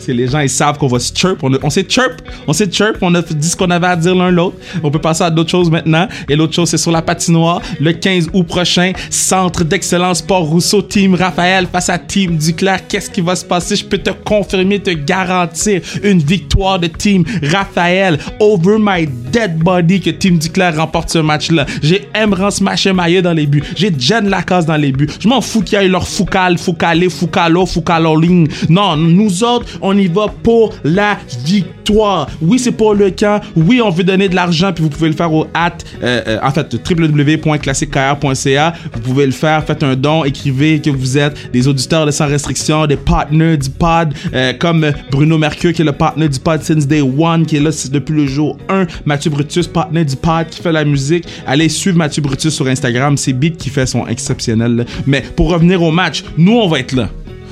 C'est 0.00 0.14
les 0.14 0.28
gens, 0.28 0.40
ils 0.40 0.48
savent 0.48 0.78
qu'on 0.78 0.86
va 0.88 0.98
se 0.98 1.12
chirp. 1.14 1.38
On, 1.42 1.52
on 1.62 1.70
s'est 1.70 1.86
chirp. 1.88 2.22
On 2.46 2.52
s'est 2.52 2.70
chirp. 2.70 2.96
On 3.02 3.14
a 3.14 3.22
dit 3.22 3.48
ce 3.48 3.56
qu'on 3.56 3.70
avait 3.70 3.86
à 3.86 3.96
dire 3.96 4.14
l'un 4.14 4.30
l'autre. 4.30 4.56
On 4.82 4.90
peut 4.90 4.98
passer 5.00 5.24
à 5.24 5.30
d'autres 5.30 5.50
choses 5.50 5.70
maintenant. 5.70 6.08
Et 6.28 6.36
l'autre 6.36 6.54
chose, 6.54 6.68
c'est 6.70 6.78
sur 6.78 6.90
la 6.90 7.02
patinoire. 7.02 7.60
Le 7.80 7.92
15 7.92 8.28
août 8.32 8.46
prochain, 8.46 8.92
Centre 9.10 9.64
d'excellence 9.64 10.22
Port 10.22 10.44
Rousseau, 10.44 10.82
Team 10.82 11.14
Raphaël 11.14 11.66
face 11.70 11.88
à 11.88 11.98
Team 11.98 12.36
Duclair. 12.36 12.86
Qu'est-ce 12.88 13.10
qui 13.10 13.20
va 13.20 13.36
se 13.36 13.44
passer? 13.44 13.76
Je 13.76 13.84
peux 13.84 13.98
te 13.98 14.10
confirmer, 14.10 14.80
te 14.80 14.90
garantir 14.90 15.80
une 16.02 16.18
victoire 16.18 16.78
de 16.78 16.86
Team 16.86 17.24
Raphaël 17.42 18.18
over 18.40 18.76
my 18.78 19.06
dead 19.32 19.58
body 19.58 20.00
que 20.00 20.10
Team 20.10 20.38
Duclair 20.38 20.76
remporte 20.76 21.10
ce 21.10 21.18
match-là. 21.18 21.66
J'ai 21.82 22.08
Emrance 22.14 22.60
Machemaye 22.60 23.22
dans 23.22 23.32
les 23.32 23.46
buts. 23.46 23.62
J'ai 23.76 23.92
Jen 23.96 24.28
Lacasse 24.28 24.66
dans 24.66 24.76
les 24.76 24.92
buts. 24.92 25.08
Je 25.18 25.28
m'en 25.28 25.40
fous 25.40 25.62
qu'il 25.62 25.78
y 25.78 25.84
ait 25.84 25.88
leur 25.88 26.06
Foucal, 26.06 26.58
Foucalé, 26.58 27.08
Foucalo, 27.08 27.66
Foucaloling. 27.66 28.48
Non, 28.68 28.96
nous 28.96 29.44
autres, 29.44 29.66
on 29.82 29.89
y 29.96 30.06
va 30.06 30.26
pour 30.42 30.74
la 30.84 31.18
victoire. 31.44 32.28
Oui, 32.40 32.58
c'est 32.58 32.72
pour 32.72 32.94
le 32.94 33.10
camp. 33.10 33.40
Oui, 33.56 33.80
on 33.82 33.90
veut 33.90 34.04
donner 34.04 34.28
de 34.28 34.34
l'argent, 34.34 34.72
puis 34.72 34.84
vous 34.84 34.90
pouvez 34.90 35.08
le 35.08 35.14
faire 35.14 35.32
au 35.32 35.46
at, 35.54 35.72
euh, 36.02 36.22
euh, 36.26 36.38
en 36.42 36.50
fait, 36.50 36.74
www.classiquekr.ca. 36.88 38.74
Vous 38.92 39.00
pouvez 39.00 39.26
le 39.26 39.32
faire, 39.32 39.64
faites 39.64 39.82
un 39.82 39.96
don, 39.96 40.24
écrivez 40.24 40.80
que 40.80 40.90
vous 40.90 41.18
êtes 41.18 41.50
des 41.52 41.66
auditeurs 41.68 42.06
de 42.06 42.10
Sans 42.10 42.26
Restriction, 42.26 42.86
des 42.86 42.96
partenaires 42.96 43.58
du 43.58 43.70
pod, 43.70 44.14
euh, 44.32 44.52
comme 44.58 44.90
Bruno 45.10 45.38
Mercure, 45.38 45.72
qui 45.72 45.82
est 45.82 45.84
le 45.84 45.92
partenaire 45.92 46.28
du 46.28 46.38
pod 46.38 46.62
since 46.62 46.86
day 46.86 47.00
one, 47.00 47.46
qui 47.46 47.56
est 47.56 47.60
là 47.60 47.70
depuis 47.90 48.14
le 48.14 48.26
jour 48.26 48.56
1. 48.68 48.86
Mathieu 49.04 49.30
Brutus, 49.30 49.66
partenaire 49.66 50.04
du 50.04 50.16
pod, 50.16 50.46
qui 50.48 50.60
fait 50.62 50.72
la 50.72 50.84
musique. 50.84 51.26
Allez 51.46 51.68
suivre 51.68 51.98
Mathieu 51.98 52.22
Brutus 52.22 52.54
sur 52.54 52.66
Instagram. 52.66 53.16
Ses 53.16 53.32
beats 53.32 53.50
qui 53.50 53.70
fait 53.70 53.86
sont 53.86 54.06
exceptionnels. 54.06 54.86
Mais 55.06 55.22
pour 55.36 55.50
revenir 55.50 55.82
au 55.82 55.90
match, 55.90 56.24
nous, 56.36 56.56
on 56.56 56.68
va 56.68 56.80
être 56.80 56.92
là. 56.92 57.08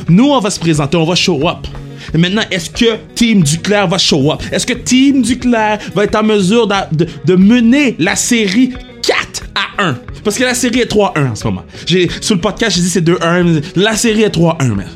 Nous, 0.08 0.24
on 0.24 0.40
va 0.40 0.50
se 0.50 0.60
présenter, 0.60 0.96
on 0.96 1.04
va 1.04 1.14
show 1.14 1.48
up. 1.48 1.66
Maintenant, 2.14 2.42
est-ce 2.50 2.70
que 2.70 2.96
Team 3.14 3.42
Duclair 3.42 3.86
va 3.88 3.98
show 3.98 4.32
up? 4.32 4.42
Est-ce 4.50 4.66
que 4.66 4.72
Team 4.72 5.22
Duclair 5.22 5.78
va 5.94 6.04
être 6.04 6.16
en 6.16 6.22
mesure 6.22 6.66
de, 6.66 7.34
mener 7.34 7.96
la 7.98 8.16
série 8.16 8.72
4 9.02 9.44
à 9.54 9.82
1? 9.84 9.98
Parce 10.24 10.38
que 10.38 10.44
la 10.44 10.54
série 10.54 10.80
est 10.80 10.92
3-1 10.92 11.30
en 11.30 11.34
ce 11.34 11.44
moment. 11.44 11.64
Sur 12.20 12.34
le 12.34 12.40
podcast, 12.40 12.76
j'ai 12.76 12.82
dit 12.82 12.90
c'est 12.90 13.04
2-1. 13.04 13.62
La 13.76 13.96
série 13.96 14.22
est 14.22 14.34
3-1, 14.34 14.74
man. 14.74 14.86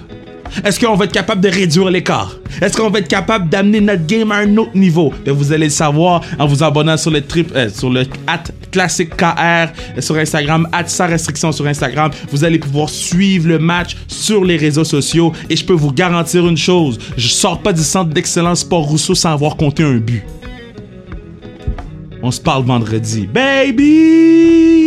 Est-ce 0.64 0.78
qu'on 0.78 0.94
va 0.94 1.04
être 1.06 1.12
capable 1.12 1.40
de 1.40 1.48
réduire 1.48 1.90
l'écart? 1.90 2.36
Est-ce 2.60 2.76
qu'on 2.76 2.90
va 2.90 2.98
être 2.98 3.08
capable 3.08 3.48
d'amener 3.48 3.80
notre 3.80 4.06
game 4.06 4.30
à 4.32 4.36
un 4.36 4.56
autre 4.56 4.74
niveau? 4.74 5.12
Ben, 5.24 5.32
vous 5.32 5.52
allez 5.52 5.66
le 5.66 5.70
savoir 5.70 6.22
en 6.38 6.46
vous 6.46 6.62
abonnant 6.62 6.96
sur 6.96 7.10
le 7.10 7.20
trip, 7.20 7.52
euh, 7.54 7.68
sur 7.68 7.90
le 7.90 8.04
at 8.26 8.44
classique 8.70 9.16
KR 9.16 9.68
sur 10.00 10.16
Instagram, 10.16 10.68
at 10.72 10.88
sans 10.88 11.06
restriction 11.06 11.52
sur 11.52 11.66
Instagram. 11.66 12.10
Vous 12.30 12.44
allez 12.44 12.58
pouvoir 12.58 12.88
suivre 12.88 13.48
le 13.48 13.58
match 13.58 13.96
sur 14.08 14.44
les 14.44 14.56
réseaux 14.56 14.84
sociaux 14.84 15.32
et 15.48 15.56
je 15.56 15.64
peux 15.64 15.72
vous 15.72 15.92
garantir 15.92 16.46
une 16.46 16.56
chose, 16.56 16.98
je 17.16 17.28
sors 17.28 17.60
pas 17.60 17.72
du 17.72 17.82
centre 17.82 18.10
d'excellence 18.10 18.60
Sport 18.60 18.84
Rousseau 18.84 19.14
sans 19.14 19.32
avoir 19.32 19.56
compté 19.56 19.82
un 19.82 19.96
but. 19.96 20.22
On 22.22 22.30
se 22.30 22.40
parle 22.40 22.64
vendredi. 22.64 23.26
Baby! 23.26 24.81